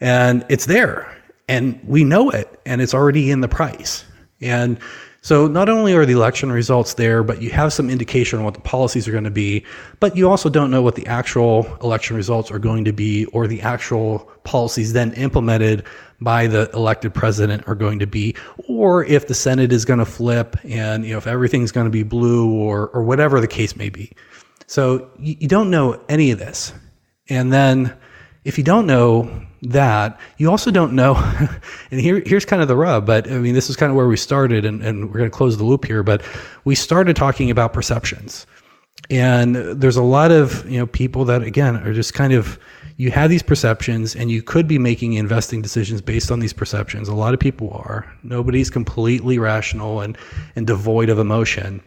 and 0.00 0.46
it's 0.48 0.66
there 0.66 1.14
and 1.48 1.80
we 1.84 2.04
know 2.04 2.30
it 2.30 2.60
and 2.64 2.80
it's 2.80 2.94
already 2.94 3.30
in 3.30 3.40
the 3.40 3.48
price. 3.48 4.04
And 4.40 4.78
so 5.28 5.46
not 5.46 5.68
only 5.68 5.92
are 5.92 6.06
the 6.06 6.14
election 6.14 6.50
results 6.50 6.94
there, 6.94 7.22
but 7.22 7.42
you 7.42 7.50
have 7.50 7.70
some 7.74 7.90
indication 7.90 8.38
on 8.38 8.46
what 8.46 8.54
the 8.54 8.62
policies 8.62 9.06
are 9.06 9.12
going 9.12 9.24
to 9.24 9.30
be, 9.30 9.62
but 10.00 10.16
you 10.16 10.26
also 10.26 10.48
don't 10.48 10.70
know 10.70 10.80
what 10.80 10.94
the 10.94 11.06
actual 11.06 11.66
election 11.82 12.16
results 12.16 12.50
are 12.50 12.58
going 12.58 12.86
to 12.86 12.94
be 12.94 13.26
or 13.26 13.46
the 13.46 13.60
actual 13.60 14.20
policies 14.44 14.94
then 14.94 15.12
implemented 15.12 15.84
by 16.22 16.46
the 16.46 16.70
elected 16.70 17.12
president 17.12 17.62
are 17.68 17.74
going 17.74 17.98
to 17.98 18.06
be, 18.06 18.34
or 18.68 19.04
if 19.04 19.28
the 19.28 19.34
Senate 19.34 19.70
is 19.70 19.84
going 19.84 19.98
to 19.98 20.06
flip 20.06 20.56
and 20.64 21.04
you 21.04 21.12
know 21.12 21.18
if 21.18 21.26
everything's 21.26 21.72
going 21.72 21.84
to 21.84 21.90
be 21.90 22.02
blue 22.02 22.50
or 22.50 22.88
or 22.94 23.02
whatever 23.02 23.38
the 23.38 23.46
case 23.46 23.76
may 23.76 23.90
be. 23.90 24.10
So 24.66 25.10
you, 25.18 25.36
you 25.40 25.46
don't 25.46 25.68
know 25.68 26.02
any 26.08 26.30
of 26.30 26.38
this. 26.38 26.72
And 27.28 27.52
then 27.52 27.94
if 28.44 28.56
you 28.56 28.64
don't 28.64 28.86
know 28.86 29.46
that, 29.62 30.18
you 30.36 30.50
also 30.50 30.70
don't 30.70 30.92
know, 30.92 31.14
and 31.90 32.00
here, 32.00 32.22
here's 32.24 32.44
kind 32.44 32.62
of 32.62 32.68
the 32.68 32.76
rub, 32.76 33.06
but 33.06 33.30
I 33.30 33.38
mean, 33.38 33.54
this 33.54 33.68
is 33.70 33.76
kind 33.76 33.90
of 33.90 33.96
where 33.96 34.08
we 34.08 34.16
started, 34.16 34.64
and, 34.64 34.82
and 34.82 35.06
we're 35.06 35.18
going 35.18 35.30
to 35.30 35.36
close 35.36 35.56
the 35.56 35.64
loop 35.64 35.84
here, 35.84 36.02
but 36.02 36.22
we 36.64 36.74
started 36.74 37.16
talking 37.16 37.50
about 37.50 37.72
perceptions. 37.72 38.46
And 39.10 39.56
there's 39.56 39.96
a 39.96 40.02
lot 40.02 40.30
of, 40.30 40.68
you 40.70 40.78
know, 40.78 40.86
people 40.86 41.24
that, 41.26 41.42
again, 41.42 41.76
are 41.76 41.94
just 41.94 42.14
kind 42.14 42.32
of, 42.32 42.58
you 42.96 43.10
have 43.10 43.30
these 43.30 43.42
perceptions 43.42 44.16
and 44.16 44.30
you 44.30 44.42
could 44.42 44.66
be 44.66 44.78
making 44.78 45.14
investing 45.14 45.62
decisions 45.62 46.02
based 46.02 46.30
on 46.30 46.40
these 46.40 46.52
perceptions. 46.52 47.08
A 47.08 47.14
lot 47.14 47.32
of 47.32 47.40
people 47.40 47.70
are. 47.70 48.12
Nobody's 48.22 48.70
completely 48.70 49.38
rational 49.38 50.00
and, 50.00 50.18
and 50.56 50.66
devoid 50.66 51.08
of 51.08 51.18
emotion. 51.18 51.80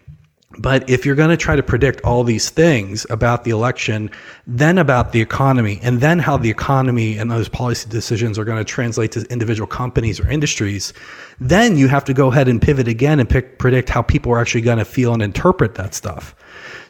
But 0.61 0.87
if 0.87 1.07
you're 1.07 1.15
going 1.15 1.31
to 1.31 1.37
try 1.37 1.55
to 1.55 1.63
predict 1.63 2.01
all 2.01 2.23
these 2.23 2.51
things 2.51 3.07
about 3.09 3.45
the 3.45 3.51
election, 3.51 4.11
then 4.45 4.77
about 4.77 5.11
the 5.11 5.19
economy, 5.19 5.79
and 5.81 6.01
then 6.01 6.19
how 6.19 6.37
the 6.37 6.51
economy 6.51 7.17
and 7.17 7.31
those 7.31 7.49
policy 7.49 7.89
decisions 7.89 8.37
are 8.37 8.45
going 8.45 8.59
to 8.59 8.63
translate 8.63 9.11
to 9.13 9.21
individual 9.31 9.65
companies 9.65 10.19
or 10.19 10.29
industries, 10.29 10.93
then 11.41 11.75
you 11.75 11.87
have 11.87 12.05
to 12.05 12.13
go 12.13 12.27
ahead 12.27 12.47
and 12.47 12.61
pivot 12.61 12.87
again 12.87 13.19
and 13.19 13.27
pick, 13.27 13.57
predict 13.57 13.89
how 13.89 14.03
people 14.03 14.31
are 14.31 14.39
actually 14.39 14.61
going 14.61 14.77
to 14.77 14.85
feel 14.85 15.11
and 15.11 15.23
interpret 15.23 15.73
that 15.73 15.95
stuff. 15.95 16.35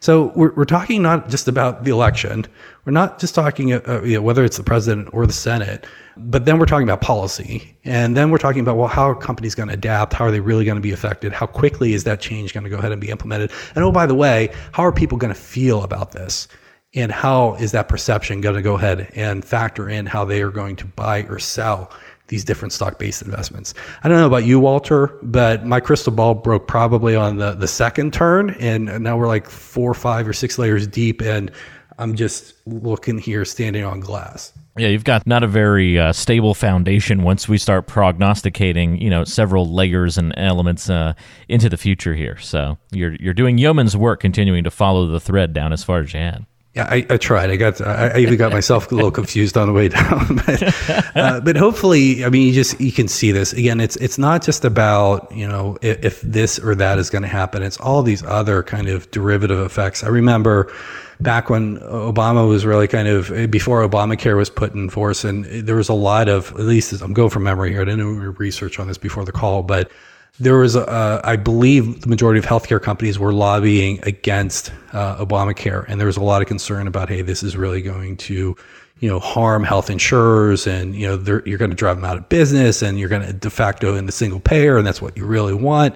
So 0.01 0.33
we're, 0.35 0.53
we're 0.55 0.65
talking 0.65 1.01
not 1.01 1.29
just 1.29 1.47
about 1.47 1.85
the 1.85 1.91
election. 1.91 2.45
We're 2.83 2.91
not 2.91 3.17
just 3.17 3.33
talking 3.33 3.71
uh, 3.71 4.01
you 4.03 4.15
know, 4.15 4.21
whether 4.21 4.43
it's 4.43 4.57
the 4.57 4.63
president 4.63 5.07
or 5.13 5.25
the 5.25 5.31
Senate, 5.31 5.85
but 6.17 6.43
then 6.43 6.59
we're 6.59 6.65
talking 6.65 6.83
about 6.83 6.99
policy. 6.99 7.77
And 7.85 8.17
then 8.17 8.29
we're 8.29 8.39
talking 8.39 8.59
about, 8.59 8.75
well, 8.75 8.89
how 8.89 9.09
are 9.09 9.15
companies 9.15 9.55
going 9.55 9.69
to 9.69 9.73
adapt? 9.73 10.11
How 10.11 10.25
are 10.25 10.31
they 10.31 10.41
really 10.41 10.65
going 10.65 10.75
to 10.75 10.81
be 10.81 10.91
affected? 10.91 11.31
How 11.31 11.45
quickly 11.45 11.93
is 11.93 12.03
that 12.03 12.19
change 12.19 12.53
going 12.53 12.65
to 12.65 12.69
go 12.69 12.77
ahead 12.77 12.91
and 12.91 12.99
be 12.99 13.09
implemented? 13.09 13.51
And 13.75 13.85
oh, 13.85 13.91
by 13.91 14.05
the 14.05 14.15
way, 14.15 14.53
how 14.73 14.83
are 14.83 14.91
people 14.91 15.17
going 15.17 15.33
to 15.33 15.39
feel 15.39 15.83
about 15.83 16.11
this? 16.11 16.49
And 16.93 17.09
how 17.09 17.53
is 17.53 17.71
that 17.71 17.87
perception 17.87 18.41
going 18.41 18.55
to 18.55 18.61
go 18.61 18.73
ahead 18.75 19.09
and 19.15 19.45
factor 19.45 19.87
in 19.87 20.07
how 20.07 20.25
they 20.25 20.41
are 20.41 20.51
going 20.51 20.75
to 20.75 20.85
buy 20.85 21.23
or 21.23 21.39
sell 21.39 21.89
these 22.31 22.43
different 22.43 22.73
stock 22.73 22.97
based 22.97 23.21
investments. 23.21 23.75
I 24.03 24.07
don't 24.07 24.17
know 24.17 24.25
about 24.25 24.45
you, 24.45 24.59
Walter, 24.59 25.07
but 25.21 25.65
my 25.65 25.79
crystal 25.79 26.13
ball 26.13 26.33
broke 26.33 26.65
probably 26.65 27.15
on 27.15 27.37
the, 27.37 27.51
the 27.51 27.67
second 27.67 28.13
turn. 28.13 28.51
And 28.51 28.85
now 29.03 29.17
we're 29.17 29.27
like 29.27 29.47
four, 29.47 29.93
five, 29.93 30.27
or 30.27 30.33
six 30.33 30.57
layers 30.57 30.87
deep. 30.87 31.21
And 31.21 31.51
I'm 31.99 32.15
just 32.15 32.55
looking 32.65 33.19
here 33.19 33.45
standing 33.45 33.83
on 33.83 33.99
glass. 33.99 34.53
Yeah, 34.77 34.87
you've 34.87 35.03
got 35.03 35.27
not 35.27 35.43
a 35.43 35.47
very 35.47 35.99
uh, 35.99 36.13
stable 36.13 36.53
foundation 36.53 37.23
once 37.23 37.49
we 37.49 37.57
start 37.57 37.87
prognosticating, 37.87 39.01
you 39.01 39.09
know, 39.09 39.25
several 39.25 39.69
layers 39.69 40.17
and 40.17 40.33
elements 40.37 40.89
uh, 40.89 41.13
into 41.49 41.67
the 41.67 41.75
future 41.75 42.15
here. 42.15 42.37
So 42.37 42.77
you're 42.91 43.15
you're 43.19 43.33
doing 43.33 43.57
yeoman's 43.57 43.97
work, 43.97 44.21
continuing 44.21 44.63
to 44.63 44.71
follow 44.71 45.07
the 45.07 45.19
thread 45.19 45.51
down 45.51 45.73
as 45.73 45.83
far 45.83 45.99
as 45.99 46.13
you 46.13 46.19
can. 46.19 46.47
Yeah, 46.73 46.87
I, 46.89 47.05
I, 47.09 47.17
tried. 47.17 47.49
I 47.49 47.57
got. 47.57 47.81
I, 47.81 48.11
I 48.15 48.17
even 48.19 48.37
got 48.37 48.53
myself 48.53 48.89
a 48.93 48.95
little 48.95 49.11
confused 49.11 49.57
on 49.57 49.67
the 49.67 49.73
way 49.73 49.89
down. 49.89 50.37
but, 50.37 51.15
uh, 51.17 51.41
but 51.41 51.57
hopefully, 51.57 52.23
I 52.23 52.29
mean, 52.29 52.47
you 52.47 52.53
just 52.53 52.79
you 52.79 52.93
can 52.93 53.09
see 53.09 53.33
this 53.33 53.51
again. 53.51 53.81
It's 53.81 53.97
it's 53.97 54.17
not 54.17 54.41
just 54.41 54.63
about 54.63 55.29
you 55.35 55.45
know 55.45 55.77
if, 55.81 56.01
if 56.05 56.21
this 56.21 56.59
or 56.59 56.73
that 56.75 56.97
is 56.97 57.09
going 57.09 57.23
to 57.23 57.27
happen. 57.27 57.61
It's 57.61 57.77
all 57.77 58.03
these 58.03 58.23
other 58.23 58.63
kind 58.63 58.87
of 58.87 59.11
derivative 59.11 59.59
effects. 59.59 60.01
I 60.01 60.07
remember 60.07 60.71
back 61.19 61.49
when 61.49 61.77
Obama 61.79 62.47
was 62.47 62.65
really 62.65 62.87
kind 62.87 63.09
of 63.09 63.51
before 63.51 63.85
Obamacare 63.85 64.37
was 64.37 64.49
put 64.49 64.73
in 64.73 64.89
force, 64.89 65.25
and 65.25 65.43
there 65.45 65.75
was 65.75 65.89
a 65.89 65.93
lot 65.93 66.29
of 66.29 66.51
at 66.51 66.61
least 66.61 66.93
I'm 67.01 67.11
going 67.11 67.31
from 67.31 67.43
memory 67.43 67.71
here. 67.71 67.81
I 67.81 67.85
didn't 67.85 67.99
do 67.99 68.31
research 68.37 68.79
on 68.79 68.87
this 68.87 68.97
before 68.97 69.25
the 69.25 69.33
call, 69.33 69.61
but 69.61 69.91
there 70.39 70.57
was, 70.57 70.75
a, 70.75 71.21
I 71.23 71.35
believe, 71.35 72.01
the 72.01 72.07
majority 72.07 72.39
of 72.39 72.45
healthcare 72.45 72.81
companies 72.81 73.19
were 73.19 73.33
lobbying 73.33 73.99
against 74.03 74.71
uh, 74.93 75.23
Obamacare, 75.23 75.85
and 75.87 75.99
there 75.99 76.07
was 76.07 76.17
a 76.17 76.23
lot 76.23 76.41
of 76.41 76.47
concern 76.47 76.87
about, 76.87 77.09
hey, 77.09 77.21
this 77.21 77.43
is 77.43 77.55
really 77.55 77.81
going 77.81 78.17
to, 78.17 78.55
you 78.99 79.09
know, 79.09 79.19
harm 79.19 79.63
health 79.63 79.89
insurers, 79.89 80.65
and 80.67 80.95
you 80.95 81.07
know, 81.07 81.41
you're 81.45 81.57
going 81.57 81.71
to 81.71 81.77
drive 81.77 81.97
them 81.97 82.05
out 82.05 82.17
of 82.17 82.29
business, 82.29 82.81
and 82.81 82.99
you're 82.99 83.09
going 83.09 83.25
to 83.25 83.33
de 83.33 83.49
facto 83.49 83.95
into 83.95 84.11
single 84.11 84.39
payer, 84.39 84.77
and 84.77 84.87
that's 84.87 85.01
what 85.01 85.15
you 85.17 85.25
really 85.25 85.53
want. 85.53 85.95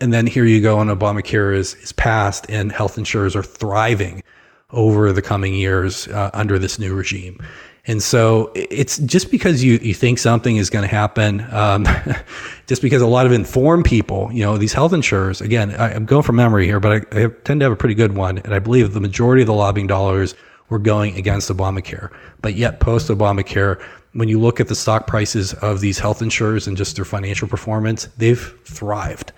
And 0.00 0.12
then 0.12 0.26
here 0.26 0.44
you 0.44 0.60
go, 0.60 0.80
and 0.80 0.90
Obamacare 0.90 1.54
is 1.54 1.74
is 1.76 1.92
passed, 1.92 2.46
and 2.50 2.72
health 2.72 2.98
insurers 2.98 3.34
are 3.34 3.42
thriving 3.42 4.22
over 4.70 5.12
the 5.12 5.22
coming 5.22 5.54
years 5.54 6.08
uh, 6.08 6.30
under 6.34 6.58
this 6.58 6.78
new 6.78 6.94
regime. 6.94 7.38
And 7.86 8.02
so 8.02 8.50
it's 8.54 8.98
just 8.98 9.30
because 9.30 9.62
you, 9.62 9.74
you 9.80 9.94
think 9.94 10.18
something 10.18 10.56
is 10.56 10.70
going 10.70 10.82
to 10.82 10.92
happen, 10.92 11.46
um, 11.52 11.86
just 12.66 12.82
because 12.82 13.00
a 13.00 13.06
lot 13.06 13.26
of 13.26 13.32
informed 13.32 13.84
people, 13.84 14.28
you 14.32 14.42
know, 14.42 14.58
these 14.58 14.72
health 14.72 14.92
insurers, 14.92 15.40
again, 15.40 15.72
I, 15.76 15.92
am 15.92 16.04
going 16.04 16.22
from 16.22 16.36
memory 16.36 16.66
here, 16.66 16.80
but 16.80 16.92
I, 16.92 17.24
I 17.24 17.26
tend 17.44 17.60
to 17.60 17.64
have 17.64 17.72
a 17.72 17.76
pretty 17.76 17.94
good 17.94 18.16
one. 18.16 18.38
And 18.38 18.52
I 18.52 18.58
believe 18.58 18.92
the 18.92 19.00
majority 19.00 19.42
of 19.42 19.46
the 19.46 19.54
lobbying 19.54 19.86
dollars 19.86 20.34
were 20.68 20.80
going 20.80 21.16
against 21.16 21.48
Obamacare. 21.48 22.12
But 22.42 22.54
yet, 22.54 22.80
post 22.80 23.08
Obamacare, 23.08 23.80
when 24.14 24.28
you 24.28 24.40
look 24.40 24.58
at 24.58 24.66
the 24.66 24.74
stock 24.74 25.06
prices 25.06 25.54
of 25.54 25.80
these 25.80 25.98
health 25.98 26.22
insurers 26.22 26.66
and 26.66 26.76
just 26.76 26.96
their 26.96 27.04
financial 27.04 27.46
performance, 27.46 28.08
they've 28.16 28.52
thrived. 28.64 29.32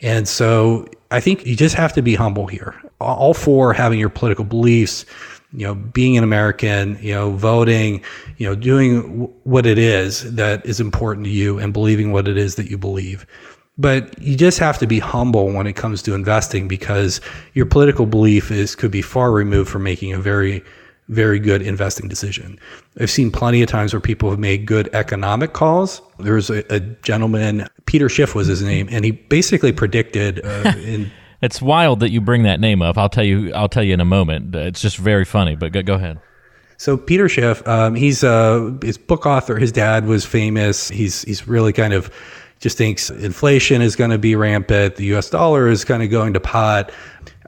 And 0.00 0.26
so 0.26 0.86
I 1.10 1.20
think 1.20 1.44
you 1.44 1.54
just 1.54 1.74
have 1.74 1.92
to 1.94 2.02
be 2.02 2.14
humble 2.14 2.46
here. 2.46 2.80
All 2.98 3.34
for 3.34 3.74
having 3.74 3.98
your 3.98 4.08
political 4.08 4.44
beliefs, 4.44 5.04
you 5.52 5.66
know, 5.66 5.74
being 5.74 6.16
an 6.16 6.24
American, 6.24 6.98
you 7.00 7.12
know, 7.12 7.32
voting, 7.32 8.02
you 8.36 8.48
know, 8.48 8.54
doing 8.54 9.02
w- 9.02 9.32
what 9.44 9.66
it 9.66 9.78
is 9.78 10.34
that 10.34 10.64
is 10.64 10.80
important 10.80 11.26
to 11.26 11.30
you 11.30 11.58
and 11.58 11.72
believing 11.72 12.12
what 12.12 12.28
it 12.28 12.36
is 12.36 12.54
that 12.54 12.70
you 12.70 12.78
believe. 12.78 13.26
But 13.76 14.20
you 14.20 14.36
just 14.36 14.58
have 14.58 14.78
to 14.78 14.86
be 14.86 14.98
humble 14.98 15.52
when 15.52 15.66
it 15.66 15.72
comes 15.74 16.02
to 16.02 16.14
investing 16.14 16.68
because 16.68 17.20
your 17.54 17.66
political 17.66 18.06
belief 18.06 18.50
is 18.50 18.76
could 18.76 18.90
be 18.90 19.02
far 19.02 19.32
removed 19.32 19.70
from 19.70 19.82
making 19.82 20.12
a 20.12 20.18
very 20.18 20.62
very 21.10 21.40
good 21.40 21.60
investing 21.60 22.08
decision. 22.08 22.58
I've 23.00 23.10
seen 23.10 23.32
plenty 23.32 23.62
of 23.62 23.68
times 23.68 23.92
where 23.92 24.00
people 24.00 24.30
have 24.30 24.38
made 24.38 24.64
good 24.64 24.88
economic 24.92 25.52
calls. 25.52 26.00
There 26.20 26.34
was 26.34 26.50
a, 26.50 26.64
a 26.72 26.78
gentleman, 26.78 27.66
Peter 27.86 28.08
Schiff 28.08 28.36
was 28.36 28.46
his 28.46 28.62
name, 28.62 28.88
and 28.92 29.04
he 29.04 29.10
basically 29.10 29.72
predicted 29.72 30.40
uh, 30.44 30.72
in 30.78 31.10
it's 31.42 31.62
wild 31.62 32.00
that 32.00 32.10
you 32.10 32.20
bring 32.20 32.42
that 32.44 32.60
name 32.60 32.82
up. 32.82 32.98
I'll 32.98 33.08
tell 33.08 33.24
you. 33.24 33.52
I'll 33.54 33.68
tell 33.68 33.82
you 33.82 33.94
in 33.94 34.00
a 34.00 34.04
moment. 34.04 34.54
It's 34.54 34.80
just 34.80 34.96
very 34.98 35.24
funny. 35.24 35.56
But 35.56 35.72
go, 35.72 35.82
go 35.82 35.94
ahead. 35.94 36.20
So 36.76 36.96
Peter 36.96 37.28
Schiff, 37.28 37.66
um, 37.68 37.94
he's 37.94 38.22
a 38.22 38.76
his 38.82 38.96
book 38.96 39.26
author. 39.26 39.58
His 39.58 39.72
dad 39.72 40.06
was 40.06 40.24
famous. 40.24 40.88
He's 40.88 41.22
he's 41.22 41.46
really 41.46 41.72
kind 41.72 41.92
of 41.92 42.10
just 42.58 42.76
thinks 42.76 43.10
inflation 43.10 43.82
is 43.82 43.96
going 43.96 44.10
to 44.10 44.18
be 44.18 44.36
rampant. 44.36 44.96
The 44.96 45.04
U.S. 45.06 45.30
dollar 45.30 45.68
is 45.68 45.84
kind 45.84 46.02
of 46.02 46.10
going 46.10 46.34
to 46.34 46.40
pot. 46.40 46.92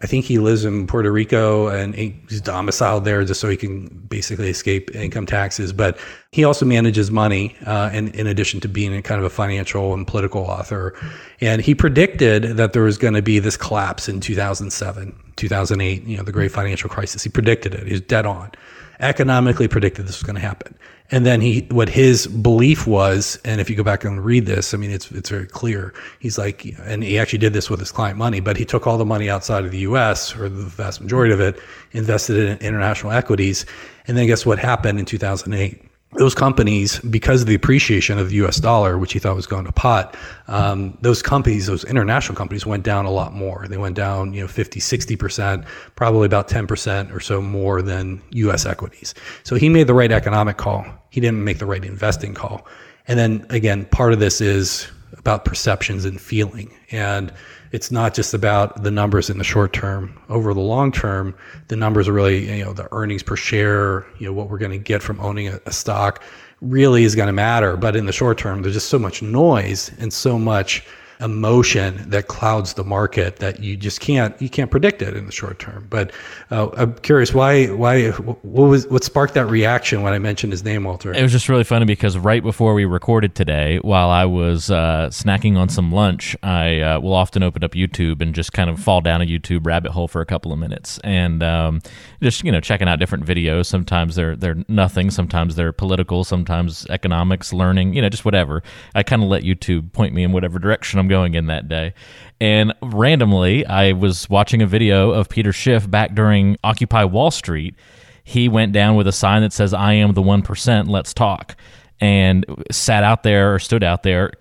I 0.03 0.07
think 0.07 0.25
he 0.25 0.41
lives 0.41 0.65
in 0.65 0.89
Puerto 0.89 1.13
Rico 1.13 1.69
and 1.69 1.95
he's 1.95 2.41
domiciled 2.41 3.05
there 3.05 3.25
just 3.25 3.41
so 3.41 3.49
he 3.49 3.57
can 3.57 3.87
basically 4.09 4.51
escape 4.51 4.93
income 4.97 5.27
taxes. 5.27 5.73
But 5.73 5.97
he 6.33 6.43
also 6.43 6.67
manages 6.67 7.13
money, 7.13 7.55
uh, 7.65 7.91
in, 7.93 8.09
in 8.09 8.27
addition 8.27 8.59
to 8.61 8.69
being 8.69 8.93
a 8.95 9.01
kind 9.01 9.21
of 9.21 9.25
a 9.25 9.31
financial 9.31 9.95
and 9.95 10.05
political 10.05 10.43
author. 10.43 10.95
And 11.41 11.63
he 11.63 11.77
predicted 11.77 12.43
that 12.57 12.73
there 12.73 12.83
was 12.83 12.99
going 12.99 13.15
to 13.15 13.23
be 13.23 13.39
this 13.39 13.57
collapse 13.57 14.09
in 14.09 14.19
2007, 14.19 15.17
2008, 15.37 16.03
you 16.03 16.17
know, 16.17 16.25
the 16.25 16.33
great 16.33 16.51
financial 16.51 16.91
crisis. 16.91 17.23
He 17.23 17.31
predicted 17.31 17.73
it. 17.73 17.87
He's 17.87 18.01
dead 18.01 18.27
on. 18.27 18.51
Economically 18.99 19.69
predicted 19.69 20.09
this 20.09 20.19
was 20.19 20.25
going 20.25 20.35
to 20.35 20.43
happen. 20.43 20.77
And 21.13 21.27
then 21.27 21.43
he, 21.43 21.67
what 21.71 21.91
his 21.91 22.27
belief 22.27 22.87
was, 22.87 23.39
and 23.45 23.61
if 23.61 23.69
you 23.69 23.77
go 23.77 23.83
back 23.83 24.03
and 24.03 24.25
read 24.25 24.47
this, 24.47 24.73
I 24.73 24.79
mean, 24.79 24.91
it's 24.91 25.13
it's 25.13 25.29
very 25.29 25.47
clear. 25.47 25.93
He's 26.21 26.39
like, 26.39 26.65
and 26.85 27.05
he 27.05 27.19
actually 27.19 27.39
did 27.39 27.53
this 27.53 27.69
with 27.69 27.81
his 27.81 27.93
client 27.93 28.17
money, 28.17 28.41
but 28.41 28.57
he 28.57 28.65
took 28.65 28.87
all 28.87 28.97
the 28.97 29.05
money 29.05 29.29
outside 29.29 29.67
of 29.67 29.73
the 29.73 29.81
U.S. 29.81 30.35
or 30.35 30.49
the 30.49 30.65
vast 30.65 31.03
majority 31.03 31.35
of 31.35 31.41
it, 31.41 31.61
invested 31.93 32.39
it 32.39 32.49
in 32.49 32.67
international 32.67 33.13
equities, 33.13 33.67
and 34.09 34.17
then 34.17 34.27
guess 34.27 34.47
what 34.47 34.59
happened 34.59 34.99
in 34.99 35.05
2008? 35.05 35.92
Those 36.15 36.35
companies, 36.35 36.99
because 37.01 37.41
of 37.41 37.47
the 37.47 37.55
appreciation 37.55 38.19
of 38.19 38.29
the 38.29 38.37
U.S. 38.37 38.59
dollar, 38.59 38.99
which 38.99 39.13
he 39.15 39.19
thought 39.19 39.35
was 39.35 39.47
going 39.47 39.65
to 39.65 39.73
pot, 39.73 40.15
um, 40.47 40.97
those 41.01 41.23
companies, 41.23 41.67
those 41.67 41.85
international 41.85 42.37
companies, 42.37 42.67
went 42.67 42.85
down 42.85 43.07
a 43.07 43.11
lot 43.11 43.33
more. 43.33 43.67
They 43.69 43.79
went 43.79 43.97
down, 43.97 44.35
you 44.35 44.43
know, 44.43 44.49
50, 44.49 44.79
60 44.79 45.17
percent, 45.17 45.65
probably 45.97 46.27
about 46.27 46.49
10 46.49 46.67
percent 46.67 47.13
or 47.13 47.21
so 47.21 47.41
more 47.41 47.81
than 47.81 48.21
U.S. 48.33 48.67
equities. 48.67 49.15
So 49.43 49.57
he 49.57 49.69
made 49.69 49.87
the 49.87 49.95
right 49.95 50.13
economic 50.13 50.59
call. 50.59 50.85
He 51.11 51.21
didn't 51.21 51.45
make 51.45 51.59
the 51.59 51.67
right 51.67 51.85
investing 51.85 52.35
call. 52.35 52.67
And 53.09 53.19
then 53.19 53.47
again, 53.51 53.87
part 53.87 54.13
of 54.13 54.21
this 54.21 54.41
is 54.41 54.89
about 55.19 55.45
perceptions 55.45 56.05
and 56.05 56.21
feeling. 56.21 56.73
And 56.91 57.33
it's 57.73 57.91
not 57.91 58.15
just 58.15 58.35
about 58.35 58.83
the 58.83 58.91
numbers 58.91 59.31
in 59.31 59.39
the 59.39 59.45
short 59.45 59.73
term. 59.73 60.19
Over 60.29 60.55
the 60.55 60.61
long 60.61 60.93
term, 60.93 61.35
the 61.69 61.77
numbers 61.77 62.07
are 62.07 62.13
really, 62.13 62.59
you 62.59 62.65
know, 62.65 62.73
the 62.73 62.87
earnings 62.93 63.23
per 63.23 63.35
share, 63.35 64.07
you 64.19 64.27
know, 64.27 64.33
what 64.33 64.51
we're 64.51 64.59
going 64.59 64.73
to 64.73 64.79
get 64.79 65.03
from 65.03 65.19
owning 65.21 65.49
a, 65.49 65.59
a 65.65 65.73
stock 65.73 66.23
really 66.61 67.05
is 67.05 67.15
going 67.15 67.29
to 67.29 67.33
matter. 67.33 67.77
But 67.77 67.97
in 67.97 68.07
the 68.07 68.13
short 68.13 68.39
term, 68.39 68.63
there's 68.63 68.75
just 68.75 68.89
so 68.89 68.99
much 68.99 69.23
noise 69.23 69.91
and 69.99 70.13
so 70.13 70.39
much 70.39 70.85
emotion 71.21 72.09
that 72.11 72.29
clouds 72.29 72.75
the 72.75 72.85
market 72.85 73.37
that 73.37 73.61
you 73.61 73.77
just 73.77 74.01
can't 74.01 74.41
you 74.41 74.49
can't 74.49 74.71
predict 74.71 75.03
it 75.03 75.17
in 75.17 75.27
the 75.27 75.33
short 75.33 75.59
term. 75.59 75.87
But 75.89 76.13
uh, 76.51 76.69
I'm 76.77 76.95
curious 76.95 77.33
why 77.33 77.67
why 77.67 78.11
what 78.11 78.69
was 78.69 78.87
what 78.89 79.05
sparked 79.05 79.35
that 79.35 79.47
reaction 79.47 80.03
when 80.03 80.13
I 80.13 80.19
mentioned 80.19 80.53
his 80.53 80.65
name, 80.65 80.85
Walter? 80.85 81.13
It 81.13 81.23
was 81.23 81.33
just 81.33 81.49
really 81.49 81.65
funny 81.65 81.85
because 81.85 82.19
right 82.19 82.43
before 82.43 82.75
we 82.75 82.85
recorded 82.85 83.35
today, 83.35 83.79
while 83.79 84.11
I 84.11 84.25
was 84.25 84.71
uh, 84.71 85.09
snacking 85.11 85.57
on 85.57 85.69
some 85.69 85.93
lunch, 85.93 86.37
I 86.43 86.81
uh, 86.81 87.01
will 87.01 87.15
often 87.15 87.43
open 87.43 87.65
up 87.65 87.73
YouTube 87.73 88.21
and 88.21 88.35
just 88.35 88.53
kind 88.53 88.71
of 88.71 88.81
fall 88.81 89.01
down 89.01 89.23
a 89.23 89.27
YouTube 89.27 89.67
rabbit 89.67 89.93
hole 89.93 90.09
for 90.09 90.21
a 90.21 90.27
couple 90.27 90.53
of 90.53 90.59
minutes 90.59 90.99
and 91.05 91.43
um, 91.43 91.81
just 92.23 92.45
you 92.45 92.53
know 92.53 92.61
checking 92.61 92.89
out 92.89 92.99
different 92.99 93.25
videos. 93.25 93.67
Sometimes 93.67 94.17
they're 94.17 94.37
they're 94.37 94.57
nothing, 94.69 95.11
sometimes 95.11 95.57
they're 95.57 95.73
political, 95.73 96.25
sometimes 96.25 96.87
economics, 96.91 97.53
learning, 97.53 97.95
you 97.95 98.03
know, 98.03 98.09
just 98.09 98.25
whatever. 98.25 98.63
I 98.95 99.03
kind 99.03 99.23
of 99.23 99.29
let 99.29 99.43
YouTube 99.43 99.93
point 99.93 100.15
me 100.15 100.23
in 100.23 100.33
whatever 100.33 100.59
direction 100.59 100.99
I'm 100.99 101.09
going 101.13 101.35
in 101.35 101.47
that 101.47 101.69
day. 101.69 101.95
And 102.41 102.73
randomly, 102.83 103.65
I 103.67 103.93
was 103.93 104.29
watching 104.29 104.63
a 104.63 104.67
video 104.67 105.11
of 105.11 105.29
Peter 105.29 105.53
Schiff 105.53 105.89
back 105.89 106.15
during 106.15 106.57
Occupy 106.65 107.05
Wall 107.05 107.31
Street. 107.31 107.77
He 108.25 108.49
went 108.49 108.73
down 108.73 108.97
with 108.97 109.07
a 109.07 109.13
sign 109.13 109.43
that 109.43 109.53
says, 109.53 109.75
I 109.75 109.93
am 109.93 110.15
the 110.15 110.23
1%, 110.23 110.89
let's 110.89 111.15
talk. 111.15 111.57
And 112.01 112.45
sat 112.71 113.05
out 113.05 113.23
there 113.23 113.55
or 113.55 113.59
stood 113.59 113.85
out 113.85 114.03
there 114.03 114.33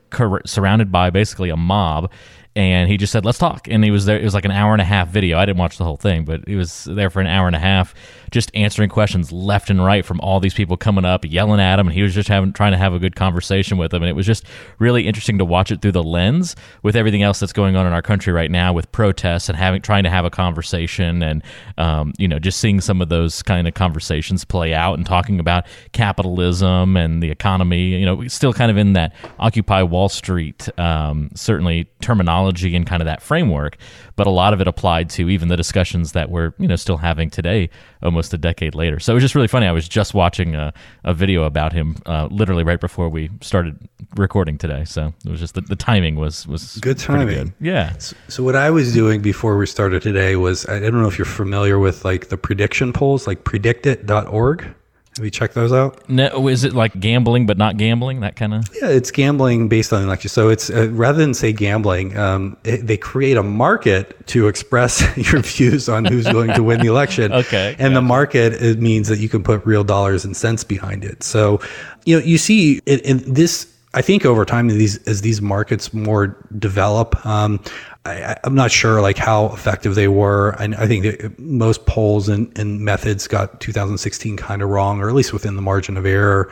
surrounded 0.46 0.92
by 0.92 1.12
basically 1.12 1.50
a 1.50 1.58
mob 1.58 2.12
and 2.56 2.90
he 2.90 2.98
just 2.98 3.14
said, 3.14 3.24
"Let's 3.24 3.38
talk." 3.38 3.68
And 3.70 3.84
he 3.84 3.92
was 3.92 4.06
there. 4.06 4.20
It 4.20 4.24
was 4.24 4.34
like 4.34 4.46
an 4.46 4.52
hour 4.52 4.74
and 4.74 4.82
a 4.82 4.86
half 4.86 5.08
video. 5.08 5.38
I 5.38 5.46
didn't 5.46 5.60
watch 5.60 5.78
the 5.78 5.86
whole 5.86 5.98
thing, 5.98 6.26
but 6.26 6.42
he 6.48 6.56
was 6.56 6.84
there 6.84 7.10
for 7.10 7.22
an 7.22 7.28
hour 7.28 7.48
and 7.48 7.56
a 7.56 7.60
half, 7.60 7.94
just 8.32 8.50
answering 8.56 8.90
questions 8.90 9.32
left 9.32 9.70
and 9.70 9.84
right 9.84 10.06
from 10.06 10.20
all 10.22 10.40
these 10.40 10.54
people 10.54 10.78
coming 10.78 11.04
up, 11.04 11.26
yelling 11.26 11.60
at 11.60 11.78
him, 11.78 11.88
and 11.88 11.94
he 11.94 12.02
was 12.02 12.16
just 12.16 12.30
having 12.30 12.54
trying 12.54 12.72
to 12.72 12.78
have 12.78 12.94
a 12.94 13.00
good 13.00 13.16
conversation 13.16 13.78
with 13.78 13.92
them. 13.92 14.02
And 14.02 14.10
it 14.10 14.16
was 14.16 14.26
just 14.26 14.46
really 14.80 15.06
interesting 15.06 15.38
to 15.38 15.46
watch 15.46 15.70
it 15.72 15.82
through 15.82 15.92
the 15.92 16.04
lens 16.04 16.56
with 16.82 16.96
everything 16.96 17.22
else 17.22 17.40
that's 17.40 17.54
going 17.54 17.76
on 17.76 17.86
in 17.86 17.94
our 17.94 18.02
country 18.02 18.32
right 18.32 18.50
now 18.50 18.72
with 18.72 18.92
protests 18.94 19.50
and 19.50 19.58
having 19.58 19.82
trying 19.82 20.04
to 20.04 20.10
have 20.10 20.24
a 20.24 20.30
conversation 20.30 21.22
and 21.22 21.44
um, 21.78 22.14
you 22.18 22.28
know 22.28 22.40
just 22.40 22.60
seeing 22.60 22.80
some 22.80 23.02
of 23.02 23.10
those 23.10 23.44
kind 23.44 23.68
of 23.68 23.74
conversations 23.74 24.46
play 24.46 24.74
out 24.74 24.98
and 24.98 25.06
talking 25.06 25.40
about 25.40 25.66
capitalism 25.92 26.96
and 26.96 27.22
the 27.22 27.30
economy. 27.30 28.00
You 28.00 28.06
know, 28.06 28.28
still 28.28 28.54
kind 28.54 28.72
of 28.72 28.78
in 28.78 28.94
that 28.94 29.14
Occupy 29.40 29.84
Wall 29.84 30.08
Street 30.08 30.70
um, 30.80 31.30
certainly 31.36 31.90
terminology 32.02 32.76
and 32.76 32.88
kind 32.88 33.02
of 33.02 33.06
that 33.06 33.22
framework, 33.22 33.78
but 34.16 34.26
a 34.26 34.32
lot 34.32 34.54
of 34.54 34.62
it 34.62 34.68
applied 34.68 35.10
to 35.12 35.30
even 35.30 35.50
the 35.50 35.58
discussions 35.58 36.14
that 36.14 36.30
we're 36.30 36.54
you 36.58 36.68
know 36.68 36.78
still 36.78 36.98
having 36.98 37.30
today, 37.30 37.70
almost 38.04 38.34
a 38.34 38.38
decade 38.38 38.76
later. 38.76 39.00
So 39.00 39.14
it 39.14 39.16
was 39.16 39.24
just 39.24 39.36
really 39.36 39.48
funny. 39.48 39.68
I 39.68 39.72
was 39.72 39.88
just 39.88 40.14
watching 40.14 40.56
a, 40.56 40.74
a 41.04 41.14
video 41.14 41.44
about 41.44 41.74
him 41.74 41.98
uh, 42.06 42.28
literally 42.32 42.64
right 42.64 42.80
before 42.80 43.10
we 43.10 43.30
started 43.42 43.78
recording 44.16 44.58
today. 44.58 44.86
So 44.86 45.14
it 45.26 45.30
was 45.30 45.40
just 45.40 45.56
the, 45.56 45.62
the 45.62 45.76
timing 45.76 46.16
was 46.16 46.48
was 46.48 46.78
good 46.78 46.98
timing. 46.98 47.28
Good. 47.28 47.54
Yeah. 47.60 47.98
So, 47.98 48.16
so, 48.28 48.44
what 48.44 48.56
I 48.56 48.70
was 48.70 48.94
doing 48.94 49.22
before 49.22 49.58
we 49.58 49.66
started 49.66 50.02
today 50.02 50.36
was 50.36 50.68
I 50.68 50.80
don't 50.80 51.02
know 51.02 51.08
if 51.08 51.18
you're 51.18 51.26
familiar 51.26 51.80
with 51.80 52.04
like 52.06 52.30
the 52.30 52.38
prediction 52.38 52.94
polls, 52.94 53.28
like 53.28 53.44
predictit.org. 53.44 54.76
Have 55.22 55.26
you 55.26 55.30
checked 55.30 55.54
those 55.54 55.72
out? 55.72 56.10
No, 56.10 56.48
is 56.48 56.64
it 56.64 56.74
like 56.74 57.00
gambling 57.00 57.46
but 57.46 57.56
not 57.56 57.78
gambling? 57.78 58.22
That 58.22 58.36
kind 58.36 58.56
of. 58.56 58.68
Yeah, 58.82 58.88
it's 58.88 59.12
gambling 59.12 59.70
based 59.70 59.94
on 59.94 60.02
election. 60.02 60.30
So 60.30 60.50
it's 60.50 60.72
uh, 60.72 60.90
rather 60.90 61.20
than 61.20 61.36
say 61.36 61.54
gambling, 61.54 62.18
um, 62.18 62.58
it, 62.64 62.88
they 62.88 62.98
create 62.98 63.38
a 63.38 63.44
market 63.44 64.26
to 64.30 64.48
express 64.48 65.16
your 65.32 65.44
views 65.44 65.88
on 65.88 66.06
who's 66.06 66.26
going 66.26 66.52
to 66.56 66.64
win 66.64 66.80
the 66.80 66.88
election. 66.88 67.32
okay. 67.34 67.76
And 67.78 67.78
gotcha. 67.78 67.94
the 67.94 68.02
market 68.02 68.54
it 68.54 68.80
means 68.80 69.10
that 69.10 69.20
you 69.20 69.30
can 69.30 69.44
put 69.44 69.64
real 69.64 69.84
dollars 69.84 70.26
and 70.26 70.36
cents 70.36 70.64
behind 70.64 71.04
it. 71.04 71.22
So, 71.22 71.62
you 72.04 72.18
know, 72.18 72.26
you 72.26 72.40
see 72.40 72.82
in 72.88 73.32
this 73.32 73.72
I 73.94 74.02
think 74.02 74.26
over 74.26 74.46
time, 74.46 74.70
these 74.70 75.06
as 75.06 75.22
these 75.22 75.42
markets 75.42 75.94
more 75.94 76.38
develop, 76.58 77.26
um, 77.26 77.60
I, 78.04 78.38
am 78.44 78.56
not 78.56 78.72
sure 78.72 79.00
like 79.00 79.18
how 79.18 79.48
effective 79.54 79.96
they 79.96 80.08
were. 80.08 80.56
I, 80.58 80.66
I 80.78 80.88
think 80.88 81.38
most 81.38 81.86
polls 81.86 82.30
and, 82.30 82.52
and, 82.58 82.80
methods 82.80 83.28
got 83.28 83.60
2016 83.62 84.38
kind 84.38 84.64
of 84.64 84.70
wrong, 84.70 85.02
or 85.02 85.10
at 85.10 85.14
least 85.14 85.34
within 85.34 85.56
the 85.56 85.62
margin 85.62 85.98
of 85.98 86.06
error 86.06 86.52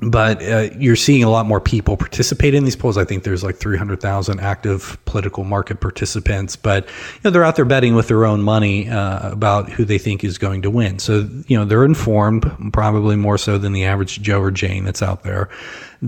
but 0.00 0.42
uh, 0.42 0.68
you're 0.78 0.96
seeing 0.96 1.24
a 1.24 1.30
lot 1.30 1.46
more 1.46 1.60
people 1.60 1.96
participate 1.96 2.52
in 2.52 2.64
these 2.64 2.76
polls. 2.76 2.98
I 2.98 3.04
think 3.04 3.24
there's 3.24 3.42
like 3.42 3.56
300,000 3.56 4.40
active 4.40 4.98
political 5.06 5.42
market 5.42 5.80
participants, 5.80 6.54
but 6.54 6.84
you 6.86 7.20
know 7.24 7.30
they're 7.30 7.44
out 7.44 7.56
there 7.56 7.64
betting 7.64 7.94
with 7.94 8.08
their 8.08 8.26
own 8.26 8.42
money 8.42 8.88
uh, 8.90 9.30
about 9.30 9.70
who 9.70 9.84
they 9.84 9.98
think 9.98 10.22
is 10.22 10.36
going 10.36 10.62
to 10.62 10.70
win. 10.70 10.98
So 10.98 11.28
you 11.46 11.56
know 11.56 11.64
they're 11.64 11.84
informed, 11.84 12.72
probably 12.72 13.16
more 13.16 13.38
so 13.38 13.56
than 13.56 13.72
the 13.72 13.84
average 13.84 14.20
Joe 14.20 14.42
or 14.42 14.50
Jane 14.50 14.84
that's 14.84 15.02
out 15.02 15.22
there. 15.22 15.48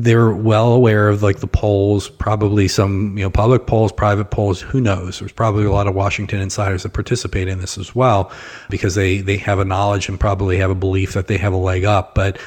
They're 0.01 0.31
well 0.31 0.73
aware 0.73 1.09
of 1.09 1.23
like 1.23 1.41
the 1.41 1.47
polls, 1.47 2.09
probably 2.09 2.69
some 2.69 3.17
you 3.19 3.25
know 3.25 3.31
public 3.31 3.67
polls, 3.67 3.93
private 3.93 4.31
polls. 4.31 4.61
Who 4.61 4.81
knows? 4.81 5.19
There's 5.19 5.33
probably 5.33 5.65
a 5.65 5.73
lot 5.73 5.87
of 5.87 5.95
Washington 5.95 6.41
insiders 6.41 6.85
that 6.85 6.93
participate 6.93 7.49
in 7.49 7.59
this 7.59 7.79
as 7.79 7.95
well 7.95 8.31
because 8.71 8.95
they 8.95 9.19
they 9.19 9.37
have 9.39 9.59
a 9.59 9.65
knowledge 9.65 10.09
and 10.09 10.19
probably 10.19 10.59
have 10.59 10.71
a 10.71 10.75
belief 10.75 11.15
that 11.15 11.27
they 11.27 11.37
have 11.39 11.53
a 11.53 11.57
leg 11.57 11.85
up, 11.85 12.15
but 12.15 12.39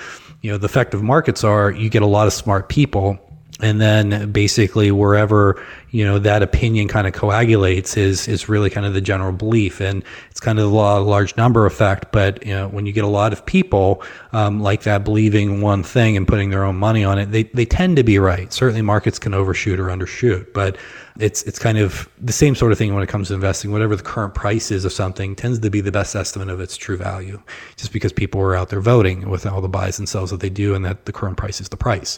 you 0.41 0.51
know, 0.51 0.57
the 0.57 0.65
effect 0.65 0.93
of 0.93 1.03
markets 1.03 1.43
are 1.43 1.71
you 1.71 1.89
get 1.89 2.01
a 2.01 2.07
lot 2.07 2.27
of 2.27 2.33
smart 2.33 2.69
people 2.69 3.19
and 3.61 3.79
then 3.79 4.31
basically 4.31 4.91
wherever 4.91 5.63
you 5.91 6.05
know 6.05 6.19
that 6.19 6.41
opinion 6.41 6.87
kind 6.87 7.05
of 7.05 7.13
coagulates 7.13 7.97
is 7.97 8.27
is 8.27 8.49
really 8.49 8.69
kind 8.69 8.85
of 8.85 8.93
the 8.93 9.01
general 9.01 9.31
belief. 9.31 9.79
And 9.81 10.03
it's 10.29 10.39
kind 10.39 10.57
of 10.57 10.65
the 10.65 10.75
law 10.75 10.99
of 10.99 11.07
large 11.07 11.35
number 11.37 11.65
effect 11.65 12.11
but 12.11 12.45
you 12.45 12.53
know 12.53 12.67
when 12.69 12.85
you 12.85 12.93
get 12.93 13.03
a 13.03 13.07
lot 13.07 13.33
of 13.33 13.45
people 13.45 14.03
um, 14.33 14.61
like 14.61 14.83
that 14.83 15.03
believing 15.03 15.61
one 15.61 15.83
thing 15.83 16.17
and 16.17 16.27
putting 16.27 16.49
their 16.49 16.63
own 16.63 16.75
money 16.75 17.03
on 17.03 17.19
it 17.19 17.27
they, 17.27 17.43
they 17.43 17.65
tend 17.65 17.97
to 17.97 18.03
be 18.03 18.19
right. 18.19 18.51
Certainly 18.51 18.81
markets 18.81 19.19
can 19.19 19.33
overshoot 19.33 19.79
or 19.79 19.85
undershoot 19.85 20.53
but 20.53 20.77
it's 21.19 21.43
it's 21.43 21.59
kind 21.59 21.77
of 21.77 22.09
the 22.19 22.33
same 22.33 22.55
sort 22.55 22.71
of 22.71 22.77
thing 22.77 22.93
when 22.93 23.03
it 23.03 23.09
comes 23.09 23.27
to 23.27 23.33
investing 23.33 23.71
whatever 23.71 23.95
the 23.95 24.03
current 24.03 24.33
price 24.33 24.71
is 24.71 24.85
of 24.85 24.93
something 24.93 25.35
tends 25.35 25.59
to 25.59 25.69
be 25.69 25.81
the 25.81 25.91
best 25.91 26.15
estimate 26.15 26.49
of 26.49 26.59
its 26.59 26.77
true 26.77 26.97
value 26.97 27.41
just 27.75 27.91
because 27.91 28.13
people 28.13 28.41
are 28.41 28.55
out 28.55 28.69
there 28.69 28.81
voting 28.81 29.29
with 29.29 29.45
all 29.45 29.61
the 29.61 29.69
buys 29.69 29.99
and 29.99 30.07
sells 30.07 30.31
that 30.31 30.39
they 30.39 30.49
do 30.49 30.73
and 30.73 30.85
that 30.85 31.05
the 31.05 31.11
current 31.11 31.37
price 31.37 31.59
is 31.59 31.69
the 31.69 31.77
price 31.77 32.17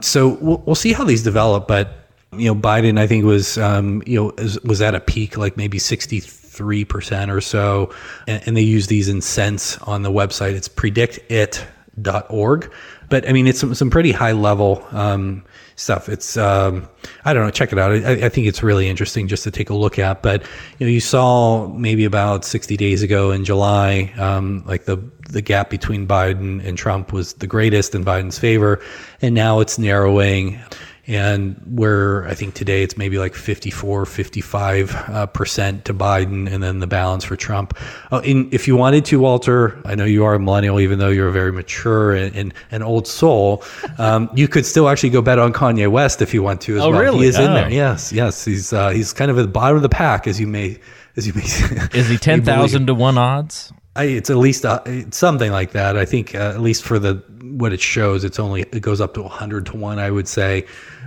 so 0.00 0.28
we'll, 0.40 0.62
we'll 0.66 0.74
see 0.74 0.92
how 0.92 1.04
these 1.04 1.22
develop 1.22 1.66
but 1.66 2.04
you 2.38 2.52
know, 2.52 2.60
Biden, 2.60 2.98
I 2.98 3.06
think 3.06 3.24
was, 3.24 3.56
um, 3.58 4.02
you 4.06 4.16
know, 4.16 4.32
was 4.64 4.82
at 4.82 4.94
a 4.94 5.00
peak, 5.00 5.36
like 5.36 5.56
maybe 5.56 5.78
63% 5.78 7.32
or 7.32 7.40
so. 7.40 7.94
And, 8.26 8.42
and, 8.46 8.56
they 8.56 8.62
use 8.62 8.88
these 8.88 9.08
in 9.08 9.20
cents 9.20 9.78
on 9.78 10.02
the 10.02 10.10
website. 10.10 10.54
It's 10.54 10.68
predictit.org. 10.68 12.72
But 13.10 13.28
I 13.28 13.32
mean, 13.32 13.46
it's 13.46 13.60
some, 13.60 13.74
some 13.74 13.90
pretty 13.90 14.12
high 14.12 14.32
level, 14.32 14.86
um, 14.90 15.44
stuff. 15.76 16.08
It's, 16.08 16.36
um, 16.36 16.88
I 17.24 17.34
don't 17.34 17.44
know, 17.44 17.50
check 17.50 17.72
it 17.72 17.78
out. 17.78 17.92
I, 17.92 18.26
I, 18.26 18.28
think 18.28 18.46
it's 18.46 18.62
really 18.62 18.88
interesting 18.88 19.28
just 19.28 19.44
to 19.44 19.50
take 19.50 19.70
a 19.70 19.74
look 19.74 19.98
at. 19.98 20.22
But, 20.22 20.42
you 20.78 20.86
know, 20.86 20.90
you 20.90 21.00
saw 21.00 21.66
maybe 21.68 22.04
about 22.04 22.44
60 22.44 22.76
days 22.76 23.02
ago 23.02 23.30
in 23.32 23.44
July, 23.44 24.12
um, 24.18 24.62
like 24.66 24.84
the, 24.84 24.98
the 25.28 25.42
gap 25.42 25.70
between 25.70 26.06
Biden 26.06 26.64
and 26.64 26.78
Trump 26.78 27.12
was 27.12 27.34
the 27.34 27.46
greatest 27.46 27.94
in 27.94 28.04
Biden's 28.04 28.38
favor. 28.38 28.80
And 29.20 29.34
now 29.34 29.60
it's 29.60 29.78
narrowing 29.78 30.60
and 31.06 31.60
where 31.66 32.26
I 32.26 32.34
think 32.34 32.54
today 32.54 32.82
it's 32.82 32.96
maybe 32.96 33.18
like 33.18 33.34
54, 33.34 34.06
55 34.06 34.94
uh, 34.94 35.26
percent 35.26 35.84
to 35.84 35.94
Biden, 35.94 36.50
and 36.50 36.62
then 36.62 36.78
the 36.78 36.86
balance 36.86 37.24
for 37.24 37.36
Trump. 37.36 37.76
Uh, 38.10 38.22
in, 38.24 38.48
if 38.52 38.66
you 38.66 38.76
wanted 38.76 39.04
to, 39.06 39.20
Walter, 39.20 39.80
I 39.84 39.94
know 39.94 40.04
you 40.04 40.24
are 40.24 40.34
a 40.34 40.40
millennial, 40.40 40.80
even 40.80 40.98
though 40.98 41.10
you're 41.10 41.28
a 41.28 41.32
very 41.32 41.52
mature 41.52 42.12
and, 42.14 42.34
and 42.34 42.54
an 42.70 42.82
old 42.82 43.06
soul. 43.06 43.62
Um, 43.98 44.30
you 44.34 44.48
could 44.48 44.64
still 44.64 44.88
actually 44.88 45.10
go 45.10 45.20
bet 45.20 45.38
on 45.38 45.52
Kanye 45.52 45.90
West 45.90 46.22
if 46.22 46.32
you 46.32 46.42
want 46.42 46.60
to 46.62 46.76
as 46.76 46.82
oh, 46.82 46.90
well. 46.90 47.00
Really? 47.00 47.18
He 47.20 47.26
is 47.26 47.38
oh. 47.38 47.44
in 47.44 47.54
there. 47.54 47.70
Yes, 47.70 48.12
yes. 48.12 48.44
He's 48.44 48.72
uh, 48.72 48.90
he's 48.90 49.12
kind 49.12 49.30
of 49.30 49.38
at 49.38 49.42
the 49.42 49.48
bottom 49.48 49.76
of 49.76 49.82
the 49.82 49.88
pack, 49.88 50.26
as 50.26 50.40
you 50.40 50.46
may 50.46 50.78
as 51.16 51.26
you 51.26 51.34
may. 51.34 51.42
is 51.98 52.08
he 52.08 52.16
ten 52.16 52.42
thousand 52.42 52.86
to 52.86 52.94
one 52.94 53.18
odds? 53.18 53.72
I, 53.96 54.04
it's 54.04 54.30
at 54.30 54.36
least 54.36 54.64
uh, 54.64 54.80
it's 54.86 55.16
something 55.16 55.52
like 55.52 55.72
that. 55.72 55.96
I 55.96 56.04
think 56.04 56.34
uh, 56.34 56.50
at 56.50 56.60
least 56.60 56.84
for 56.84 56.98
the 56.98 57.22
what 57.42 57.72
it 57.72 57.80
shows, 57.80 58.24
it's 58.24 58.38
only 58.38 58.62
it 58.62 58.80
goes 58.80 59.00
up 59.00 59.14
to 59.14 59.22
hundred 59.24 59.66
to 59.66 59.76
one. 59.76 59.98
I 59.98 60.10
would 60.10 60.28
say. 60.28 60.66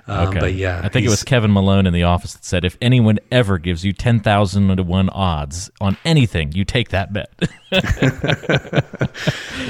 Um, 0.09 0.29
okay. 0.29 0.39
But 0.39 0.53
yeah, 0.53 0.81
I 0.83 0.89
think 0.89 1.05
it 1.05 1.09
was 1.09 1.23
Kevin 1.23 1.51
Malone 1.51 1.85
in 1.85 1.93
the 1.93 2.03
office 2.03 2.33
that 2.33 2.45
said, 2.45 2.63
"If 2.63 2.77
anyone 2.81 3.19
ever 3.29 3.57
gives 3.57 3.83
you 3.83 3.91
ten 3.91 4.21
thousand 4.21 4.75
to 4.75 4.83
one 4.83 5.09
odds 5.09 5.69
on 5.81 5.97
anything, 6.05 6.53
you 6.53 6.63
take 6.63 6.89
that 6.89 7.11
bet." 7.11 7.29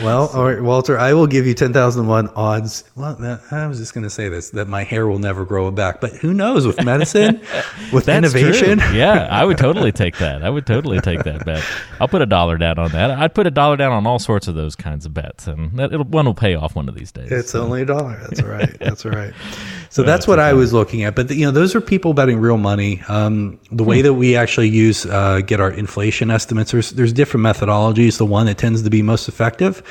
well, 0.03 0.27
all 0.27 0.45
right, 0.45 0.61
Walter, 0.61 0.99
I 0.99 1.13
will 1.13 1.25
give 1.25 1.47
you 1.47 1.55
ten 1.55 1.73
thousand 1.73 2.05
one 2.05 2.27
odds. 2.29 2.83
Well, 2.95 3.17
I 3.49 3.65
was 3.65 3.79
just 3.79 3.95
going 3.95 4.03
to 4.03 4.09
say 4.09 4.29
this: 4.29 4.51
that 4.51 4.67
my 4.67 4.83
hair 4.83 5.07
will 5.07 5.17
never 5.17 5.45
grow 5.45 5.71
back. 5.71 5.99
But 5.99 6.13
who 6.13 6.31
knows? 6.31 6.67
With 6.67 6.83
medicine, 6.83 7.41
with 7.91 8.07
innovation, 8.07 8.77
true. 8.77 8.95
yeah, 8.95 9.27
I 9.31 9.43
would 9.43 9.57
totally 9.57 9.91
take 10.03 10.17
that. 10.17 10.43
I 10.43 10.49
would 10.49 10.67
totally 10.67 10.99
take 10.99 11.23
that 11.23 11.43
bet. 11.43 11.63
I'll 11.99 12.07
put 12.07 12.21
a 12.21 12.27
dollar 12.27 12.57
down 12.57 12.77
on 12.77 12.91
that. 12.91 13.09
I'd 13.09 13.33
put 13.33 13.47
a 13.47 13.51
dollar 13.51 13.77
down 13.77 13.91
on 13.91 14.05
all 14.05 14.19
sorts 14.19 14.47
of 14.47 14.53
those 14.53 14.75
kinds 14.75 15.07
of 15.07 15.15
bets, 15.15 15.47
and 15.47 15.77
that, 15.79 15.91
one 16.07 16.27
will 16.27 16.35
pay 16.35 16.53
off 16.53 16.75
one 16.75 16.87
of 16.87 16.93
these 16.93 17.11
days. 17.11 17.31
It's 17.31 17.51
so. 17.51 17.63
only 17.63 17.81
a 17.81 17.85
dollar. 17.85 18.19
That's 18.21 18.43
right. 18.43 18.77
That's 18.79 19.05
right. 19.05 19.33
So 19.89 20.03
that's 20.03 20.27
what 20.27 20.37
I 20.37 20.53
was 20.53 20.73
looking 20.73 21.03
at. 21.03 21.15
But 21.15 21.29
the, 21.29 21.35
you 21.35 21.45
know, 21.45 21.51
those 21.51 21.73
are 21.73 21.81
people 21.81 22.13
betting 22.13 22.37
real 22.39 22.57
money. 22.57 23.01
Um, 23.07 23.59
the 23.71 23.83
way 23.83 23.99
hmm. 23.99 24.03
that 24.03 24.13
we 24.13 24.35
actually 24.35 24.69
use 24.69 25.05
uh, 25.05 25.41
get 25.41 25.59
our 25.59 25.71
inflation 25.71 26.29
estimates, 26.29 26.71
there's 26.71 26.91
there's 26.91 27.13
different 27.13 27.45
methodologies. 27.45 27.86
Is 27.95 28.17
the 28.17 28.25
one 28.25 28.45
that 28.47 28.57
tends 28.57 28.83
to 28.83 28.89
be 28.89 29.01
most 29.01 29.27
effective, 29.27 29.81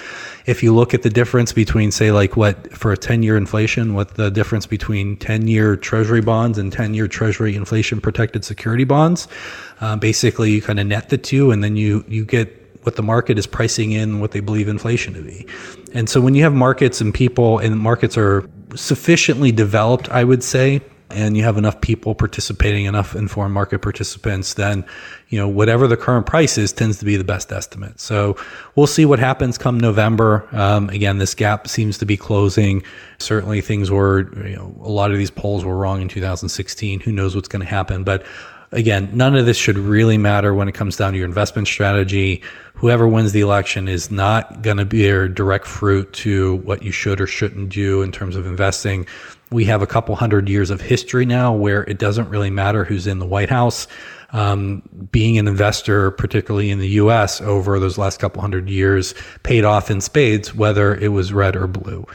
if 0.46 0.62
you 0.62 0.74
look 0.74 0.94
at 0.94 1.02
the 1.02 1.10
difference 1.10 1.52
between, 1.52 1.90
say, 1.90 2.12
like 2.12 2.36
what 2.36 2.72
for 2.72 2.92
a 2.92 2.96
10 2.96 3.22
year 3.22 3.36
inflation, 3.36 3.94
what 3.94 4.14
the 4.14 4.30
difference 4.30 4.66
between 4.66 5.16
10 5.16 5.48
year 5.48 5.76
Treasury 5.76 6.20
bonds 6.20 6.58
and 6.58 6.72
10 6.72 6.94
year 6.94 7.08
Treasury 7.08 7.56
inflation 7.56 8.00
protected 8.00 8.44
security 8.44 8.84
bonds, 8.84 9.28
uh, 9.80 9.96
basically 9.96 10.50
you 10.52 10.62
kind 10.62 10.80
of 10.80 10.86
net 10.86 11.08
the 11.08 11.18
two, 11.18 11.50
and 11.50 11.62
then 11.64 11.76
you 11.76 12.04
you 12.08 12.24
get 12.24 12.62
what 12.82 12.94
the 12.94 13.02
market 13.02 13.36
is 13.36 13.46
pricing 13.48 13.90
in 13.92 14.20
what 14.20 14.30
they 14.30 14.40
believe 14.40 14.68
inflation 14.68 15.12
to 15.14 15.22
be. 15.22 15.44
And 15.92 16.08
so 16.08 16.20
when 16.20 16.36
you 16.36 16.44
have 16.44 16.54
markets 16.54 17.00
and 17.00 17.12
people 17.12 17.58
and 17.58 17.76
markets 17.78 18.16
are 18.16 18.48
sufficiently 18.76 19.50
developed, 19.50 20.08
I 20.10 20.22
would 20.22 20.44
say, 20.44 20.80
and 21.10 21.36
you 21.36 21.44
have 21.44 21.56
enough 21.56 21.80
people 21.80 22.14
participating, 22.14 22.84
enough 22.86 23.14
informed 23.14 23.54
market 23.54 23.80
participants, 23.80 24.54
then 24.54 24.84
you 25.28 25.38
know 25.38 25.48
whatever 25.48 25.86
the 25.86 25.96
current 25.96 26.26
price 26.26 26.58
is 26.58 26.72
tends 26.72 26.98
to 26.98 27.04
be 27.04 27.16
the 27.16 27.24
best 27.24 27.52
estimate. 27.52 28.00
So 28.00 28.36
we'll 28.74 28.86
see 28.86 29.04
what 29.04 29.18
happens 29.18 29.58
come 29.58 29.78
November. 29.78 30.48
Um, 30.52 30.88
again, 30.90 31.18
this 31.18 31.34
gap 31.34 31.68
seems 31.68 31.98
to 31.98 32.06
be 32.06 32.16
closing. 32.16 32.82
Certainly, 33.18 33.60
things 33.62 33.90
were 33.90 34.32
you 34.46 34.56
know 34.56 34.74
a 34.82 34.90
lot 34.90 35.12
of 35.12 35.18
these 35.18 35.30
polls 35.30 35.64
were 35.64 35.76
wrong 35.76 36.02
in 36.02 36.08
2016. 36.08 37.00
Who 37.00 37.12
knows 37.12 37.34
what's 37.34 37.48
going 37.48 37.62
to 37.62 37.68
happen? 37.68 38.02
But 38.04 38.24
again, 38.72 39.10
none 39.12 39.34
of 39.36 39.46
this 39.46 39.56
should 39.56 39.78
really 39.78 40.18
matter 40.18 40.54
when 40.54 40.68
it 40.68 40.72
comes 40.72 40.96
down 40.96 41.12
to 41.12 41.18
your 41.18 41.26
investment 41.26 41.68
strategy. 41.68 42.42
Whoever 42.74 43.08
wins 43.08 43.32
the 43.32 43.40
election 43.40 43.88
is 43.88 44.10
not 44.10 44.62
going 44.62 44.76
to 44.76 44.84
bear 44.84 45.28
direct 45.28 45.66
fruit 45.66 46.12
to 46.14 46.56
what 46.56 46.82
you 46.82 46.92
should 46.92 47.20
or 47.20 47.26
shouldn't 47.26 47.70
do 47.70 48.02
in 48.02 48.12
terms 48.12 48.36
of 48.36 48.46
investing. 48.46 49.06
We 49.50 49.64
have 49.66 49.80
a 49.80 49.86
couple 49.86 50.16
hundred 50.16 50.48
years 50.48 50.70
of 50.70 50.80
history 50.80 51.24
now 51.24 51.52
where 51.52 51.84
it 51.84 51.98
doesn't 51.98 52.28
really 52.28 52.50
matter 52.50 52.84
who's 52.84 53.06
in 53.06 53.20
the 53.20 53.26
White 53.26 53.50
House. 53.50 53.86
Um, 54.32 54.82
being 55.12 55.38
an 55.38 55.46
investor, 55.46 56.10
particularly 56.10 56.70
in 56.70 56.80
the 56.80 56.88
US 56.88 57.40
over 57.40 57.78
those 57.78 57.96
last 57.96 58.18
couple 58.18 58.40
hundred 58.40 58.68
years, 58.68 59.14
paid 59.44 59.64
off 59.64 59.88
in 59.88 60.00
spades, 60.00 60.52
whether 60.52 60.96
it 60.96 61.08
was 61.08 61.32
red 61.32 61.54
or 61.54 61.68
blue 61.68 62.06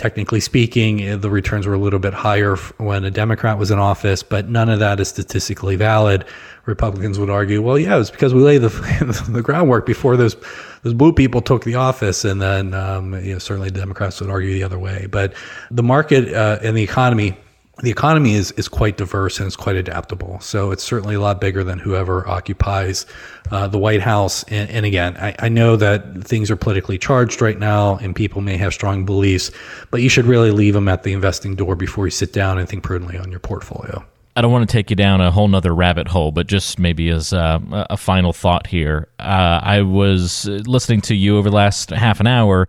technically 0.00 0.40
speaking, 0.40 1.02
eh, 1.02 1.14
the 1.14 1.28
returns 1.28 1.66
were 1.66 1.74
a 1.74 1.78
little 1.78 1.98
bit 1.98 2.14
higher 2.14 2.56
when 2.78 3.04
a 3.04 3.10
Democrat 3.10 3.58
was 3.58 3.70
in 3.70 3.78
office, 3.78 4.22
but 4.22 4.48
none 4.48 4.70
of 4.70 4.78
that 4.78 4.98
is 4.98 5.08
statistically 5.08 5.76
valid. 5.76 6.24
Republicans 6.70 7.18
would 7.18 7.28
argue, 7.28 7.60
well, 7.60 7.78
yeah, 7.78 8.00
it's 8.00 8.10
because 8.10 8.32
we 8.32 8.40
laid 8.40 8.62
the, 8.62 8.68
the 9.30 9.42
groundwork 9.42 9.84
before 9.84 10.16
those 10.16 10.36
those 10.82 10.94
blue 10.94 11.12
people 11.12 11.42
took 11.42 11.64
the 11.64 11.74
office, 11.74 12.24
and 12.24 12.40
then 12.40 12.72
um, 12.72 13.14
you 13.22 13.34
know 13.34 13.38
certainly 13.38 13.70
Democrats 13.70 14.20
would 14.20 14.30
argue 14.30 14.54
the 14.54 14.62
other 14.62 14.78
way. 14.78 15.06
But 15.10 15.34
the 15.70 15.82
market 15.82 16.32
uh, 16.32 16.58
and 16.62 16.74
the 16.74 16.82
economy 16.82 17.36
the 17.82 17.90
economy 17.90 18.34
is 18.34 18.52
is 18.52 18.68
quite 18.68 18.96
diverse 18.96 19.38
and 19.38 19.46
it's 19.46 19.56
quite 19.56 19.76
adaptable. 19.76 20.38
So 20.40 20.70
it's 20.70 20.82
certainly 20.82 21.14
a 21.14 21.20
lot 21.20 21.40
bigger 21.40 21.64
than 21.64 21.78
whoever 21.78 22.26
occupies 22.28 23.06
uh, 23.50 23.68
the 23.68 23.78
White 23.78 24.02
House. 24.02 24.42
And, 24.44 24.70
and 24.70 24.86
again, 24.86 25.16
I, 25.16 25.34
I, 25.38 25.48
know 25.48 25.76
that 25.76 26.24
things 26.24 26.50
are 26.50 26.56
politically 26.56 26.98
charged 26.98 27.40
right 27.40 27.58
now, 27.58 27.96
and 27.96 28.14
people 28.14 28.42
may 28.42 28.56
have 28.58 28.74
strong 28.74 29.04
beliefs, 29.04 29.50
but 29.90 30.02
you 30.02 30.08
should 30.08 30.26
really 30.26 30.50
leave 30.50 30.74
them 30.74 30.88
at 30.88 31.02
the 31.02 31.12
investing 31.12 31.56
door 31.56 31.74
before 31.74 32.06
you 32.06 32.10
sit 32.10 32.32
down 32.32 32.58
and 32.58 32.68
think 32.68 32.82
prudently 32.82 33.18
on 33.18 33.30
your 33.30 33.40
portfolio. 33.40 34.04
I 34.36 34.42
don't 34.42 34.52
want 34.52 34.68
to 34.68 34.72
take 34.72 34.90
you 34.90 34.96
down 34.96 35.20
a 35.20 35.30
whole 35.30 35.48
nother 35.48 35.74
rabbit 35.74 36.08
hole, 36.08 36.30
but 36.30 36.46
just 36.46 36.78
maybe 36.78 37.08
as 37.10 37.32
uh, 37.32 37.58
a 37.90 37.96
final 37.96 38.32
thought 38.32 38.66
here, 38.66 39.08
uh, 39.18 39.60
I 39.62 39.82
was 39.82 40.46
listening 40.46 41.00
to 41.02 41.14
you 41.14 41.36
over 41.36 41.50
the 41.50 41.56
last 41.56 41.90
half 41.90 42.20
an 42.20 42.26
hour 42.26 42.68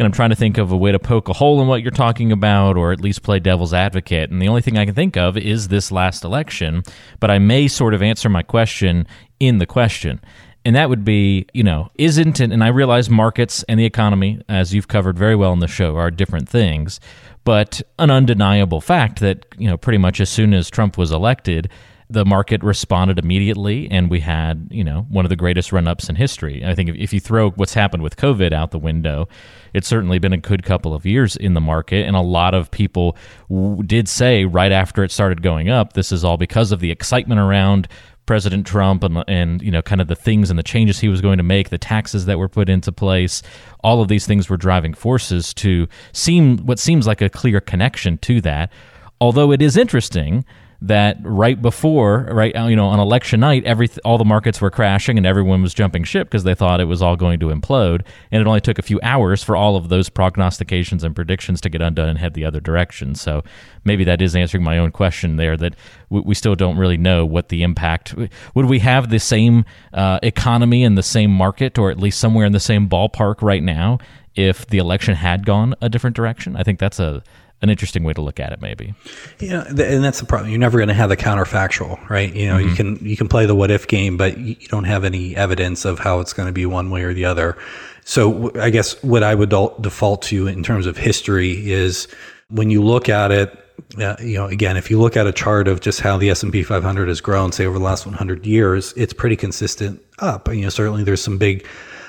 and 0.00 0.06
I'm 0.06 0.12
trying 0.12 0.30
to 0.30 0.36
think 0.36 0.56
of 0.56 0.72
a 0.72 0.76
way 0.78 0.92
to 0.92 0.98
poke 0.98 1.28
a 1.28 1.34
hole 1.34 1.60
in 1.60 1.68
what 1.68 1.82
you're 1.82 1.90
talking 1.90 2.32
about 2.32 2.78
or 2.78 2.90
at 2.90 3.02
least 3.02 3.22
play 3.22 3.38
devil's 3.38 3.74
advocate. 3.74 4.30
And 4.30 4.40
the 4.40 4.48
only 4.48 4.62
thing 4.62 4.78
I 4.78 4.86
can 4.86 4.94
think 4.94 5.18
of 5.18 5.36
is 5.36 5.68
this 5.68 5.92
last 5.92 6.24
election, 6.24 6.82
but 7.18 7.30
I 7.30 7.38
may 7.38 7.68
sort 7.68 7.92
of 7.92 8.00
answer 8.02 8.30
my 8.30 8.42
question 8.42 9.06
in 9.40 9.58
the 9.58 9.66
question. 9.66 10.22
And 10.64 10.76
that 10.76 10.88
would 10.88 11.04
be, 11.04 11.46
you 11.54 11.62
know, 11.62 11.90
isn't 11.94 12.40
it? 12.40 12.52
And 12.52 12.62
I 12.62 12.68
realize 12.68 13.08
markets 13.08 13.64
and 13.68 13.80
the 13.80 13.86
economy, 13.86 14.42
as 14.48 14.74
you've 14.74 14.88
covered 14.88 15.18
very 15.18 15.34
well 15.34 15.52
in 15.52 15.60
the 15.60 15.68
show, 15.68 15.96
are 15.96 16.10
different 16.10 16.48
things. 16.48 17.00
But 17.44 17.80
an 17.98 18.10
undeniable 18.10 18.82
fact 18.82 19.20
that, 19.20 19.46
you 19.56 19.68
know, 19.68 19.78
pretty 19.78 19.98
much 19.98 20.20
as 20.20 20.28
soon 20.28 20.52
as 20.52 20.68
Trump 20.68 20.98
was 20.98 21.12
elected, 21.12 21.70
the 22.10 22.24
market 22.24 22.62
responded 22.64 23.20
immediately, 23.20 23.88
and 23.88 24.10
we 24.10 24.18
had 24.18 24.66
you 24.70 24.82
know 24.82 25.06
one 25.10 25.24
of 25.24 25.28
the 25.28 25.36
greatest 25.36 25.70
run 25.70 25.86
ups 25.86 26.08
in 26.08 26.16
history. 26.16 26.64
I 26.64 26.74
think 26.74 26.90
if, 26.90 26.96
if 26.96 27.12
you 27.12 27.20
throw 27.20 27.50
what's 27.50 27.72
happened 27.72 28.02
with 28.02 28.16
COVID 28.16 28.52
out 28.52 28.72
the 28.72 28.80
window, 28.80 29.28
it's 29.72 29.86
certainly 29.86 30.18
been 30.18 30.32
a 30.32 30.38
good 30.38 30.64
couple 30.64 30.92
of 30.92 31.06
years 31.06 31.36
in 31.36 31.54
the 31.54 31.60
market, 31.60 32.06
and 32.06 32.16
a 32.16 32.20
lot 32.20 32.52
of 32.52 32.70
people 32.72 33.16
w- 33.48 33.84
did 33.84 34.08
say 34.08 34.44
right 34.44 34.72
after 34.72 35.04
it 35.04 35.12
started 35.12 35.40
going 35.40 35.68
up, 35.68 35.92
this 35.92 36.10
is 36.10 36.24
all 36.24 36.36
because 36.36 36.72
of 36.72 36.80
the 36.80 36.90
excitement 36.90 37.40
around 37.40 37.86
President 38.26 38.66
Trump 38.66 39.02
and 39.02 39.24
and 39.26 39.60
you 39.62 39.70
know 39.70 39.82
kind 39.82 40.00
of 40.00 40.08
the 40.08 40.14
things 40.14 40.50
and 40.50 40.58
the 40.58 40.62
changes 40.62 41.00
he 41.00 41.08
was 41.08 41.20
going 41.20 41.38
to 41.38 41.42
make, 41.42 41.70
the 41.70 41.78
taxes 41.78 42.26
that 42.26 42.38
were 42.38 42.48
put 42.48 42.68
into 42.68 42.92
place, 42.92 43.42
all 43.82 44.00
of 44.00 44.08
these 44.08 44.26
things 44.26 44.48
were 44.48 44.56
driving 44.56 44.94
forces 44.94 45.52
to 45.54 45.88
seem 46.12 46.58
what 46.58 46.78
seems 46.78 47.06
like 47.06 47.20
a 47.20 47.28
clear 47.28 47.60
connection 47.60 48.18
to 48.18 48.40
that. 48.40 48.72
Although 49.20 49.52
it 49.52 49.60
is 49.60 49.76
interesting 49.76 50.44
that 50.82 51.18
right 51.22 51.60
before, 51.60 52.26
right, 52.32 52.54
you 52.54 52.74
know, 52.74 52.86
on 52.86 52.98
election 52.98 53.40
night, 53.40 53.64
every 53.64 53.88
all 54.02 54.16
the 54.16 54.24
markets 54.24 54.62
were 54.62 54.70
crashing 54.70 55.18
and 55.18 55.26
everyone 55.26 55.60
was 55.60 55.74
jumping 55.74 56.04
ship 56.04 56.28
because 56.28 56.44
they 56.44 56.54
thought 56.54 56.80
it 56.80 56.86
was 56.86 57.02
all 57.02 57.16
going 57.16 57.38
to 57.40 57.48
implode, 57.48 58.02
and 58.30 58.40
it 58.40 58.46
only 58.46 58.62
took 58.62 58.78
a 58.78 58.82
few 58.82 58.98
hours 59.02 59.42
for 59.42 59.54
all 59.56 59.76
of 59.76 59.90
those 59.90 60.08
prognostications 60.08 61.04
and 61.04 61.14
predictions 61.14 61.60
to 61.60 61.68
get 61.68 61.82
undone 61.82 62.08
and 62.08 62.18
head 62.18 62.32
the 62.32 62.46
other 62.46 62.60
direction. 62.60 63.14
So 63.14 63.42
maybe 63.84 64.04
that 64.04 64.22
is 64.22 64.34
answering 64.34 64.64
my 64.64 64.78
own 64.78 64.90
question 64.90 65.36
there. 65.36 65.54
That 65.54 65.76
we, 66.08 66.20
we 66.20 66.34
still 66.34 66.54
don't 66.54 66.78
really 66.78 66.96
know 66.96 67.26
what 67.26 67.50
the 67.50 67.62
impact 67.62 68.14
would. 68.54 68.64
We 68.64 68.78
have 68.78 69.10
the 69.10 69.20
same 69.20 69.66
uh, 69.92 70.18
economy 70.22 70.82
and 70.82 70.96
the 70.96 71.02
same 71.02 71.30
market, 71.30 71.78
or 71.78 71.90
at 71.90 71.98
least 71.98 72.18
somewhere 72.18 72.46
in 72.46 72.52
the 72.52 72.60
same 72.60 72.88
ballpark 72.88 73.42
right 73.42 73.62
now, 73.62 73.98
if 74.34 74.66
the 74.66 74.78
election 74.78 75.14
had 75.14 75.44
gone 75.44 75.74
a 75.82 75.90
different 75.90 76.16
direction. 76.16 76.56
I 76.56 76.62
think 76.62 76.78
that's 76.78 77.00
a 77.00 77.22
an 77.62 77.68
interesting 77.68 78.04
way 78.04 78.12
to 78.12 78.20
look 78.20 78.40
at 78.40 78.52
it, 78.52 78.60
maybe. 78.60 78.94
Yeah, 79.38 79.64
and 79.66 80.02
that's 80.02 80.20
the 80.20 80.26
problem. 80.26 80.50
You're 80.50 80.58
never 80.58 80.78
going 80.78 80.88
to 80.88 80.94
have 80.94 81.10
the 81.10 81.16
counterfactual, 81.16 82.08
right? 82.08 82.34
You 82.34 82.48
know, 82.48 82.56
mm-hmm. 82.56 82.68
you 82.68 82.74
can 82.74 83.06
you 83.06 83.16
can 83.16 83.28
play 83.28 83.46
the 83.46 83.54
what 83.54 83.70
if 83.70 83.86
game, 83.86 84.16
but 84.16 84.38
you 84.38 84.56
don't 84.68 84.84
have 84.84 85.04
any 85.04 85.36
evidence 85.36 85.84
of 85.84 85.98
how 85.98 86.20
it's 86.20 86.32
going 86.32 86.46
to 86.46 86.52
be 86.52 86.66
one 86.66 86.90
way 86.90 87.02
or 87.02 87.12
the 87.12 87.26
other. 87.26 87.58
So 88.04 88.50
I 88.58 88.70
guess 88.70 89.02
what 89.02 89.22
I 89.22 89.34
would 89.34 89.50
default 89.50 90.22
to 90.22 90.46
in 90.46 90.62
terms 90.62 90.86
of 90.86 90.96
history 90.96 91.70
is 91.70 92.08
when 92.48 92.70
you 92.70 92.82
look 92.82 93.08
at 93.08 93.30
it. 93.30 93.56
Uh, 93.98 94.14
you 94.20 94.34
know, 94.34 94.44
again, 94.44 94.76
if 94.76 94.90
you 94.90 95.00
look 95.00 95.16
at 95.16 95.26
a 95.26 95.32
chart 95.32 95.66
of 95.66 95.80
just 95.80 96.00
how 96.00 96.18
the 96.18 96.28
S 96.28 96.42
and 96.42 96.52
P 96.52 96.62
500 96.62 97.08
has 97.08 97.20
grown, 97.22 97.50
say 97.50 97.64
over 97.64 97.78
the 97.78 97.84
last 97.84 98.04
100 98.04 98.44
years, 98.44 98.92
it's 98.92 99.14
pretty 99.14 99.36
consistent 99.36 100.00
up. 100.18 100.48
You 100.48 100.60
know, 100.60 100.68
certainly 100.68 101.02
there's 101.02 101.22
some 101.22 101.38
big 101.38 101.66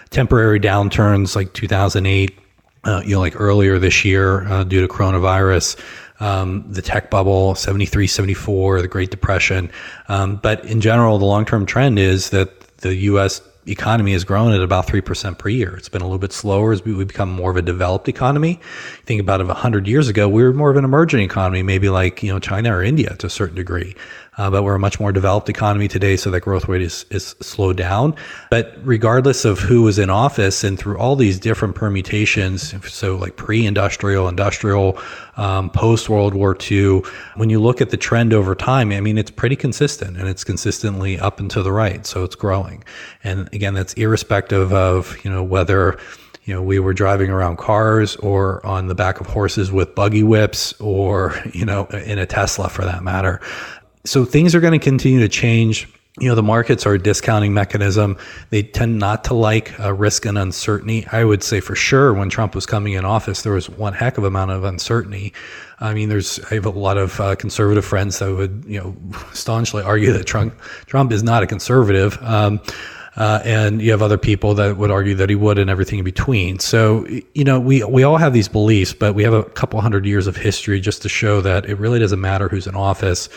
temporary 0.09 0.59
downturns 0.59 1.33
like 1.33 1.53
2008 1.53 2.37
uh, 2.83 3.01
you 3.05 3.15
know, 3.15 3.19
like 3.19 3.39
earlier 3.39 3.79
this 3.79 4.03
year 4.03 4.47
uh, 4.47 4.63
due 4.63 4.85
to 4.85 4.91
coronavirus, 4.91 5.79
um, 6.19 6.63
the 6.71 6.81
tech 6.81 7.09
bubble, 7.09 7.55
73, 7.55 8.07
74, 8.07 8.81
the 8.81 8.87
Great 8.87 9.11
Depression. 9.11 9.71
Um, 10.07 10.37
but 10.37 10.63
in 10.65 10.81
general, 10.81 11.17
the 11.17 11.25
long 11.25 11.45
term 11.45 11.65
trend 11.65 11.99
is 11.99 12.29
that 12.29 12.59
the 12.77 12.95
U.S. 12.95 13.41
economy 13.67 14.13
has 14.13 14.23
grown 14.23 14.53
at 14.53 14.61
about 14.61 14.87
3% 14.87 15.37
per 15.37 15.49
year. 15.49 15.75
It's 15.75 15.89
been 15.89 16.01
a 16.01 16.05
little 16.05 16.19
bit 16.19 16.31
slower 16.31 16.71
as 16.71 16.83
we 16.83 17.03
become 17.05 17.31
more 17.31 17.51
of 17.51 17.57
a 17.57 17.61
developed 17.61 18.07
economy. 18.07 18.59
Think 19.05 19.21
about 19.21 19.41
it 19.41 19.47
100 19.47 19.87
years 19.87 20.07
ago, 20.07 20.27
we 20.27 20.43
were 20.43 20.53
more 20.53 20.71
of 20.71 20.77
an 20.77 20.85
emerging 20.85 21.21
economy, 21.21 21.63
maybe 21.63 21.89
like, 21.89 22.23
you 22.23 22.31
know, 22.31 22.39
China 22.39 22.75
or 22.75 22.83
India 22.83 23.15
to 23.17 23.27
a 23.27 23.29
certain 23.29 23.55
degree. 23.55 23.95
Uh, 24.37 24.49
but 24.49 24.63
we're 24.63 24.75
a 24.75 24.79
much 24.79 24.97
more 24.97 25.11
developed 25.11 25.49
economy 25.49 25.89
today, 25.89 26.15
so 26.15 26.31
that 26.31 26.39
growth 26.39 26.69
rate 26.69 26.81
is, 26.81 27.05
is 27.09 27.35
slowed 27.41 27.75
down. 27.75 28.15
But 28.49 28.77
regardless 28.81 29.43
of 29.43 29.59
who 29.59 29.81
was 29.81 29.99
in 29.99 30.09
office 30.09 30.63
and 30.63 30.79
through 30.79 30.97
all 30.97 31.17
these 31.17 31.37
different 31.37 31.75
permutations, 31.75 32.73
so 32.89 33.17
like 33.17 33.35
pre 33.35 33.65
industrial, 33.65 34.29
industrial, 34.29 34.97
um, 35.35 35.69
post 35.69 36.07
World 36.07 36.33
War 36.33 36.55
II, 36.71 37.01
when 37.35 37.49
you 37.49 37.59
look 37.59 37.81
at 37.81 37.89
the 37.89 37.97
trend 37.97 38.33
over 38.33 38.55
time, 38.55 38.93
I 38.93 39.01
mean, 39.01 39.17
it's 39.17 39.31
pretty 39.31 39.57
consistent 39.57 40.15
and 40.15 40.29
it's 40.29 40.45
consistently 40.45 41.19
up 41.19 41.41
and 41.41 41.51
to 41.51 41.61
the 41.61 41.73
right. 41.73 42.05
So 42.05 42.23
it's 42.23 42.35
growing. 42.35 42.85
And 43.25 43.49
again, 43.53 43.73
that's 43.73 43.93
irrespective 43.95 44.71
of, 44.71 45.17
you 45.25 45.31
know, 45.31 45.43
whether 45.43 45.99
you 46.45 46.55
know, 46.55 46.63
we 46.63 46.79
were 46.79 46.93
driving 46.93 47.29
around 47.29 47.57
cars 47.57 48.15
or 48.15 48.65
on 48.65 48.87
the 48.87 48.95
back 48.95 49.21
of 49.21 49.27
horses 49.27 49.71
with 49.71 49.93
buggy 49.93 50.23
whips 50.23 50.73
or, 50.81 51.39
you 51.53 51.65
know, 51.65 51.85
in 51.85 52.17
a 52.17 52.25
Tesla 52.25 52.67
for 52.67 52.83
that 52.83 53.03
matter 53.03 53.39
so 54.05 54.25
things 54.25 54.55
are 54.55 54.59
going 54.59 54.77
to 54.77 54.83
continue 54.83 55.19
to 55.19 55.29
change. 55.29 55.87
You 56.19 56.27
know, 56.27 56.35
the 56.35 56.43
markets 56.43 56.85
are 56.85 56.93
a 56.93 56.99
discounting 56.99 57.53
mechanism. 57.53 58.17
They 58.49 58.63
tend 58.63 58.99
not 58.99 59.23
to 59.25 59.33
like 59.33 59.79
uh, 59.79 59.93
risk 59.93 60.25
and 60.25 60.37
uncertainty. 60.37 61.07
I 61.11 61.23
would 61.23 61.41
say 61.41 61.61
for 61.61 61.73
sure 61.73 62.13
when 62.13 62.29
Trump 62.29 62.53
was 62.53 62.65
coming 62.65 62.93
in 62.93 63.05
office, 63.05 63.43
there 63.43 63.53
was 63.53 63.69
one 63.69 63.93
heck 63.93 64.17
of 64.17 64.25
amount 64.25 64.51
of 64.51 64.65
uncertainty. 64.65 65.33
I 65.79 65.93
mean, 65.93 66.09
there's 66.09 66.39
I 66.51 66.55
have 66.55 66.65
a 66.65 66.69
lot 66.69 66.97
of 66.97 67.19
uh, 67.19 67.35
conservative 67.35 67.85
friends 67.85 68.19
that 68.19 68.33
would 68.33 68.65
you 68.67 68.79
know 68.79 68.95
staunchly 69.31 69.83
argue 69.83 70.11
that 70.11 70.25
Trump 70.25 70.59
Trump 70.85 71.11
is 71.13 71.23
not 71.23 71.43
a 71.43 71.47
conservative. 71.47 72.21
Um, 72.21 72.59
uh, 73.17 73.41
and 73.43 73.81
you 73.81 73.91
have 73.91 74.01
other 74.01 74.17
people 74.17 74.53
that 74.53 74.77
would 74.77 74.89
argue 74.89 75.15
that 75.15 75.29
he 75.29 75.35
would, 75.35 75.59
and 75.59 75.69
everything 75.69 75.99
in 75.99 76.05
between. 76.05 76.59
So, 76.59 77.05
you 77.33 77.43
know, 77.43 77.59
we 77.59 77.83
we 77.83 78.03
all 78.03 78.15
have 78.17 78.31
these 78.31 78.47
beliefs, 78.47 78.93
but 78.93 79.15
we 79.15 79.23
have 79.23 79.33
a 79.33 79.43
couple 79.43 79.81
hundred 79.81 80.05
years 80.05 80.27
of 80.27 80.37
history 80.37 80.79
just 80.79 81.01
to 81.01 81.09
show 81.09 81.41
that 81.41 81.65
it 81.65 81.77
really 81.77 81.99
doesn't 81.99 82.21
matter 82.21 82.47
who's 82.47 82.67
in 82.67 82.75
office 82.75 83.27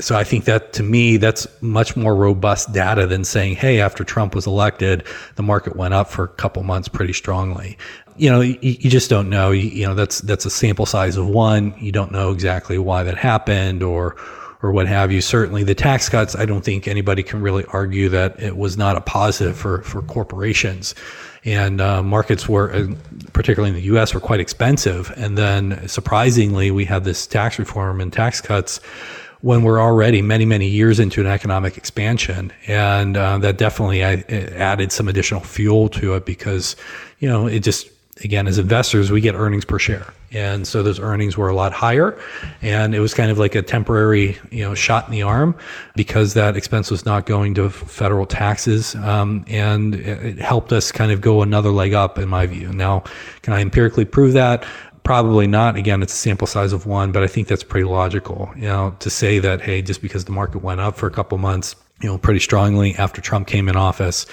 so 0.00 0.16
I 0.16 0.24
think 0.24 0.44
that 0.44 0.72
to 0.74 0.82
me, 0.82 1.16
that's 1.16 1.46
much 1.62 1.96
more 1.96 2.14
robust 2.14 2.72
data 2.72 3.06
than 3.06 3.24
saying, 3.24 3.56
hey, 3.56 3.80
after 3.80 4.04
Trump 4.04 4.34
was 4.34 4.46
elected, 4.46 5.04
the 5.36 5.42
market 5.42 5.76
went 5.76 5.94
up 5.94 6.08
for 6.08 6.24
a 6.24 6.28
couple 6.28 6.62
months 6.62 6.88
pretty 6.88 7.12
strongly. 7.12 7.78
You 8.16 8.30
know, 8.30 8.40
you, 8.40 8.58
you 8.60 8.90
just 8.90 9.10
don't 9.10 9.28
know. 9.28 9.50
You, 9.50 9.68
you, 9.68 9.86
know, 9.86 9.94
that's 9.94 10.20
that's 10.20 10.46
a 10.46 10.50
sample 10.50 10.86
size 10.86 11.16
of 11.16 11.26
one. 11.28 11.74
You 11.78 11.92
don't 11.92 12.12
know 12.12 12.30
exactly 12.30 12.78
why 12.78 13.02
that 13.02 13.16
happened 13.16 13.82
or 13.82 14.16
or 14.62 14.72
what 14.72 14.86
have 14.86 15.12
you. 15.12 15.20
Certainly, 15.20 15.64
the 15.64 15.74
tax 15.74 16.08
cuts. 16.08 16.36
I 16.36 16.44
don't 16.44 16.64
think 16.64 16.86
anybody 16.86 17.22
can 17.22 17.40
really 17.42 17.64
argue 17.66 18.08
that 18.10 18.40
it 18.40 18.56
was 18.56 18.76
not 18.76 18.96
a 18.96 19.00
positive 19.00 19.56
for 19.56 19.82
for 19.82 20.02
corporations. 20.02 20.94
And 21.46 21.80
uh, 21.82 22.02
markets 22.02 22.48
were, 22.48 22.72
uh, 22.72 22.86
particularly 23.34 23.68
in 23.68 23.76
the 23.76 23.82
U.S., 23.88 24.14
were 24.14 24.20
quite 24.20 24.40
expensive. 24.40 25.12
And 25.16 25.36
then, 25.36 25.86
surprisingly, 25.86 26.70
we 26.70 26.86
had 26.86 27.04
this 27.04 27.26
tax 27.26 27.58
reform 27.58 28.00
and 28.00 28.10
tax 28.10 28.40
cuts 28.40 28.80
when 29.44 29.62
we're 29.62 29.78
already 29.78 30.22
many, 30.22 30.46
many 30.46 30.66
years 30.66 30.98
into 30.98 31.20
an 31.20 31.26
economic 31.26 31.76
expansion. 31.76 32.50
And 32.66 33.14
uh, 33.14 33.36
that 33.38 33.58
definitely 33.58 34.02
added 34.02 34.90
some 34.90 35.06
additional 35.06 35.42
fuel 35.42 35.90
to 35.90 36.14
it 36.14 36.24
because, 36.24 36.76
you 37.18 37.28
know, 37.28 37.46
it 37.46 37.58
just, 37.58 37.90
again, 38.24 38.48
as 38.48 38.56
investors, 38.56 39.10
we 39.10 39.20
get 39.20 39.34
earnings 39.34 39.66
per 39.66 39.78
share. 39.78 40.14
And 40.32 40.66
so 40.66 40.82
those 40.82 40.98
earnings 40.98 41.36
were 41.36 41.50
a 41.50 41.54
lot 41.54 41.74
higher. 41.74 42.18
And 42.62 42.94
it 42.94 43.00
was 43.00 43.12
kind 43.12 43.30
of 43.30 43.38
like 43.38 43.54
a 43.54 43.60
temporary, 43.60 44.38
you 44.50 44.64
know, 44.64 44.74
shot 44.74 45.04
in 45.08 45.12
the 45.12 45.22
arm 45.22 45.54
because 45.94 46.32
that 46.32 46.56
expense 46.56 46.90
was 46.90 47.04
not 47.04 47.26
going 47.26 47.52
to 47.56 47.68
federal 47.68 48.24
taxes. 48.24 48.94
Um, 48.94 49.44
and 49.46 49.94
it 49.94 50.38
helped 50.38 50.72
us 50.72 50.90
kind 50.90 51.12
of 51.12 51.20
go 51.20 51.42
another 51.42 51.70
leg 51.70 51.92
up, 51.92 52.18
in 52.18 52.30
my 52.30 52.46
view. 52.46 52.72
Now, 52.72 53.04
can 53.42 53.52
I 53.52 53.60
empirically 53.60 54.06
prove 54.06 54.32
that? 54.32 54.64
Probably 55.04 55.46
not. 55.46 55.76
Again, 55.76 56.02
it's 56.02 56.14
a 56.14 56.16
sample 56.16 56.46
size 56.46 56.72
of 56.72 56.86
one, 56.86 57.12
but 57.12 57.22
I 57.22 57.26
think 57.26 57.46
that's 57.46 57.62
pretty 57.62 57.84
logical. 57.84 58.50
You 58.56 58.62
know, 58.62 58.96
to 59.00 59.10
say 59.10 59.38
that 59.38 59.60
hey, 59.60 59.82
just 59.82 60.00
because 60.00 60.24
the 60.24 60.32
market 60.32 60.62
went 60.62 60.80
up 60.80 60.96
for 60.96 61.06
a 61.06 61.10
couple 61.10 61.36
months, 61.36 61.76
you 62.00 62.08
know, 62.08 62.16
pretty 62.16 62.40
strongly 62.40 62.94
after 62.96 63.20
Trump 63.20 63.46
came 63.46 63.68
in 63.68 63.76
office, 63.76 64.26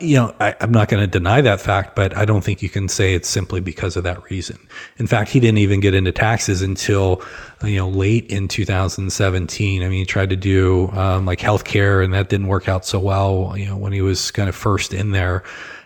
you 0.00 0.16
know, 0.16 0.34
I, 0.40 0.54
am 0.60 0.72
not 0.72 0.88
going 0.88 1.02
to 1.02 1.06
deny 1.06 1.40
that 1.42 1.60
fact, 1.60 1.94
but 1.94 2.16
I 2.16 2.24
don't 2.24 2.42
think 2.42 2.62
you 2.62 2.68
can 2.68 2.88
say 2.88 3.14
it's 3.14 3.28
simply 3.28 3.60
because 3.60 3.96
of 3.96 4.04
that 4.04 4.30
reason. 4.30 4.58
In 4.96 5.06
fact, 5.06 5.30
he 5.30 5.40
didn't 5.40 5.58
even 5.58 5.80
get 5.80 5.94
into 5.94 6.10
taxes 6.10 6.62
until 6.62 7.22
you 7.62 7.76
know 7.76 7.88
late 7.88 8.26
in 8.30 8.48
2017. 8.48 9.82
I 9.82 9.88
mean, 9.88 9.98
he 9.98 10.04
tried 10.06 10.30
to 10.30 10.36
do 10.36 10.88
um, 10.92 11.26
like 11.26 11.38
healthcare, 11.38 12.02
and 12.02 12.14
that 12.14 12.30
didn't 12.30 12.48
work 12.48 12.68
out 12.68 12.84
so 12.84 12.98
well. 12.98 13.54
You 13.56 13.66
know, 13.66 13.76
when 13.76 13.92
he 13.92 14.00
was 14.00 14.30
kind 14.30 14.48
of 14.48 14.56
first 14.56 14.94
in 14.94 15.10
there. 15.10 15.44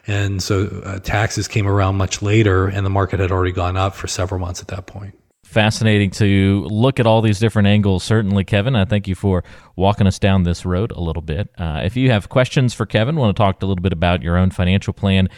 And 0.08 0.42
so 0.42 0.66
uh, 0.84 0.98
taxes 0.98 1.46
came 1.46 1.68
around 1.68 1.96
much 1.96 2.22
later, 2.22 2.66
and 2.66 2.84
the 2.84 2.90
market 2.90 3.20
had 3.20 3.30
already 3.30 3.52
gone 3.52 3.76
up 3.76 3.94
for 3.94 4.08
several 4.08 4.40
months 4.40 4.60
at 4.60 4.68
that 4.68 4.86
point. 4.86 5.14
fascinating 5.48 6.10
to 6.10 6.64
look 6.70 7.00
at 7.00 7.06
all 7.06 7.22
these 7.22 7.38
different 7.38 7.68
angles. 7.68 8.04
Certainly, 8.04 8.44
Kevin, 8.44 8.76
I 8.76 8.84
thank 8.84 9.08
you 9.08 9.14
for 9.14 9.42
walking 9.76 10.06
us 10.06 10.18
down 10.18 10.42
this 10.42 10.66
road 10.66 10.92
a 10.92 11.00
little 11.00 11.22
bit. 11.22 11.48
Uh, 11.56 11.80
if 11.84 11.96
you 11.96 12.10
have 12.10 12.28
questions 12.28 12.74
for 12.74 12.84
Kevin, 12.84 13.16
want 13.16 13.34
to 13.34 13.40
talk 13.40 13.62
a 13.62 13.66
little 13.66 13.82
bit 13.82 13.92
about 13.94 14.22
your 14.22 14.36
own 14.36 14.50
financial 14.50 14.92
plan, 14.92 15.28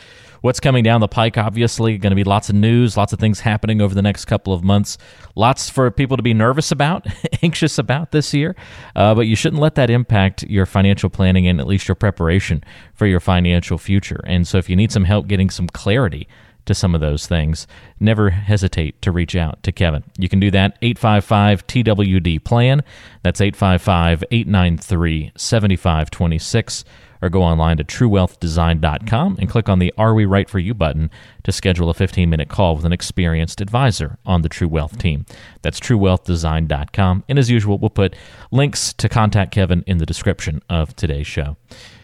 what's 0.41 0.61
coming 0.61 0.83
down 0.83 1.01
the 1.01 1.09
pike, 1.09 1.39
obviously, 1.39 1.99
going 1.99 2.11
to 2.11 2.17
be 2.17 2.25
lots 2.25 2.49
of 2.49 2.55
news, 2.55 2.97
lots 2.97 3.13
of 3.13 3.19
things 3.19 3.41
happening 3.41 3.81
over 3.81 3.95
the 3.95 4.03
next 4.03 4.25
couple 4.27 4.53
of 4.53 4.63
months, 4.63 4.99
lots 5.35 5.69
for 5.69 5.91
people 5.91 6.17
to 6.17 6.23
be 6.23 6.35
nervous 6.35 6.71
about, 6.71 7.07
anxious 7.43 7.79
about 7.79 8.13
this 8.13 8.33
year. 8.35 8.55
Uh, 8.97 9.15
but 9.15 9.27
you 9.27 9.37
shouldn't 9.37 9.63
let 9.63 9.75
that 9.75 9.91
impact 9.91 10.43
your 10.45 10.67
financial 10.67 11.11
planning 11.11 11.47
and 11.47 11.61
at 11.61 11.67
least 11.67 11.89
your 11.89 11.95
preparation 11.95 12.63
for 12.95 13.07
your 13.07 13.21
financial 13.21 13.79
future. 13.79 14.21
And 14.27 14.47
so 14.47 14.59
if 14.59 14.69
you 14.69 14.77
need 14.77 14.93
some 14.93 15.05
help 15.05 15.27
getting 15.27 15.51
some 15.51 15.69
clarity, 15.69 16.29
to 16.67 16.75
some 16.75 16.95
of 16.95 17.01
those 17.01 17.27
things, 17.27 17.67
never 17.99 18.31
hesitate 18.31 19.01
to 19.03 19.11
reach 19.11 19.35
out 19.35 19.63
to 19.63 19.73
Kevin. 19.73 20.05
You 20.19 20.29
can 20.29 20.39
do 20.39 20.51
that 20.53 20.79
855 20.83 21.67
TWD 21.67 22.45
plan. 22.45 22.83
That's 23.23 23.41
855 23.41 24.25
893 24.31 25.33
7526 25.37 26.85
or 27.23 27.29
go 27.29 27.43
online 27.43 27.77
to 27.77 27.85
truewealthdesign.com 27.85 29.37
and 29.39 29.49
click 29.49 29.69
on 29.69 29.79
the 29.79 29.93
Are 29.99 30.15
We 30.15 30.25
Right 30.25 30.49
For 30.49 30.59
You 30.59 30.75
button 30.75 31.11
to 31.45 31.53
schedule 31.53 31.91
a 31.91 31.95
15 31.95 32.29
minute 32.29 32.49
call 32.49 32.77
with 32.77 32.85
an 32.85 32.93
experienced 32.93 33.61
advisor 33.61 34.19
on 34.25 34.43
the 34.43 34.49
True 34.49 34.69
Wealth 34.69 34.99
team. 34.99 35.27
That's 35.63 35.81
truewealthdesign.com. 35.81 37.25
And 37.29 37.39
as 37.39 37.51
usual, 37.51 37.79
we'll 37.79 37.91
put 37.91 38.17
links 38.51 38.93
to 38.95 39.09
contact 39.09 39.53
Kevin 39.53 39.85
in 39.87 39.99
the 39.99 40.07
description 40.07 40.63
of 40.69 40.95
today's 40.97 41.27
show. 41.27 41.57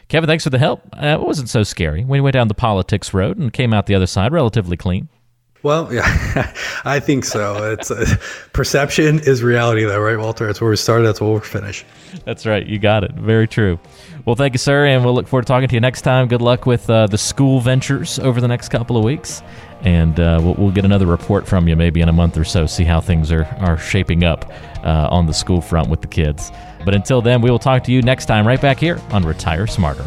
Kevin, 0.08 0.28
thanks 0.28 0.44
for 0.44 0.50
the 0.50 0.58
help. 0.58 0.82
Uh, 0.92 1.06
it 1.06 1.20
wasn't 1.20 1.48
so 1.48 1.64
scary. 1.64 2.04
We 2.04 2.20
went 2.20 2.34
down 2.34 2.48
the 2.48 2.54
politics 2.54 3.12
road 3.12 3.38
and 3.38 3.52
came 3.52 3.74
out 3.74 3.86
the 3.86 3.94
other 3.94 4.06
side 4.06 4.32
relatively 4.32 4.76
clean. 4.76 5.08
Well, 5.66 5.92
yeah, 5.92 6.52
I 6.84 7.00
think 7.00 7.24
so. 7.24 7.72
It's 7.72 7.90
uh, 7.90 8.06
perception 8.52 9.18
is 9.18 9.42
reality, 9.42 9.82
though, 9.82 9.98
right, 9.98 10.16
Walter? 10.16 10.46
That's 10.46 10.60
where 10.60 10.70
we 10.70 10.76
started. 10.76 11.04
That's 11.08 11.20
where 11.20 11.32
we're 11.32 11.40
finished. 11.40 11.84
That's 12.24 12.46
right. 12.46 12.64
You 12.64 12.78
got 12.78 13.02
it. 13.02 13.10
Very 13.14 13.48
true. 13.48 13.80
Well, 14.26 14.36
thank 14.36 14.54
you, 14.54 14.58
sir, 14.58 14.86
and 14.86 15.04
we'll 15.04 15.12
look 15.12 15.26
forward 15.26 15.42
to 15.42 15.48
talking 15.48 15.68
to 15.68 15.74
you 15.74 15.80
next 15.80 16.02
time. 16.02 16.28
Good 16.28 16.40
luck 16.40 16.66
with 16.66 16.88
uh, 16.88 17.08
the 17.08 17.18
school 17.18 17.58
ventures 17.58 18.20
over 18.20 18.40
the 18.40 18.46
next 18.46 18.68
couple 18.68 18.96
of 18.96 19.02
weeks, 19.02 19.42
and 19.80 20.20
uh, 20.20 20.38
we'll, 20.40 20.54
we'll, 20.54 20.70
get 20.70 20.84
another 20.84 21.06
report 21.06 21.48
from 21.48 21.66
you 21.66 21.74
maybe 21.74 22.00
in 22.00 22.08
a 22.08 22.12
month 22.12 22.38
or 22.38 22.44
so. 22.44 22.66
See 22.66 22.84
how 22.84 23.00
things 23.00 23.32
are 23.32 23.44
are 23.58 23.76
shaping 23.76 24.22
up 24.22 24.48
uh, 24.84 25.08
on 25.10 25.26
the 25.26 25.34
school 25.34 25.60
front 25.60 25.90
with 25.90 26.00
the 26.00 26.06
kids. 26.06 26.52
But 26.84 26.94
until 26.94 27.20
then, 27.20 27.42
we 27.42 27.50
will 27.50 27.58
talk 27.58 27.82
to 27.84 27.92
you 27.92 28.02
next 28.02 28.26
time 28.26 28.46
right 28.46 28.60
back 28.60 28.78
here 28.78 29.00
on 29.10 29.26
Retire 29.26 29.66
Smarter. 29.66 30.06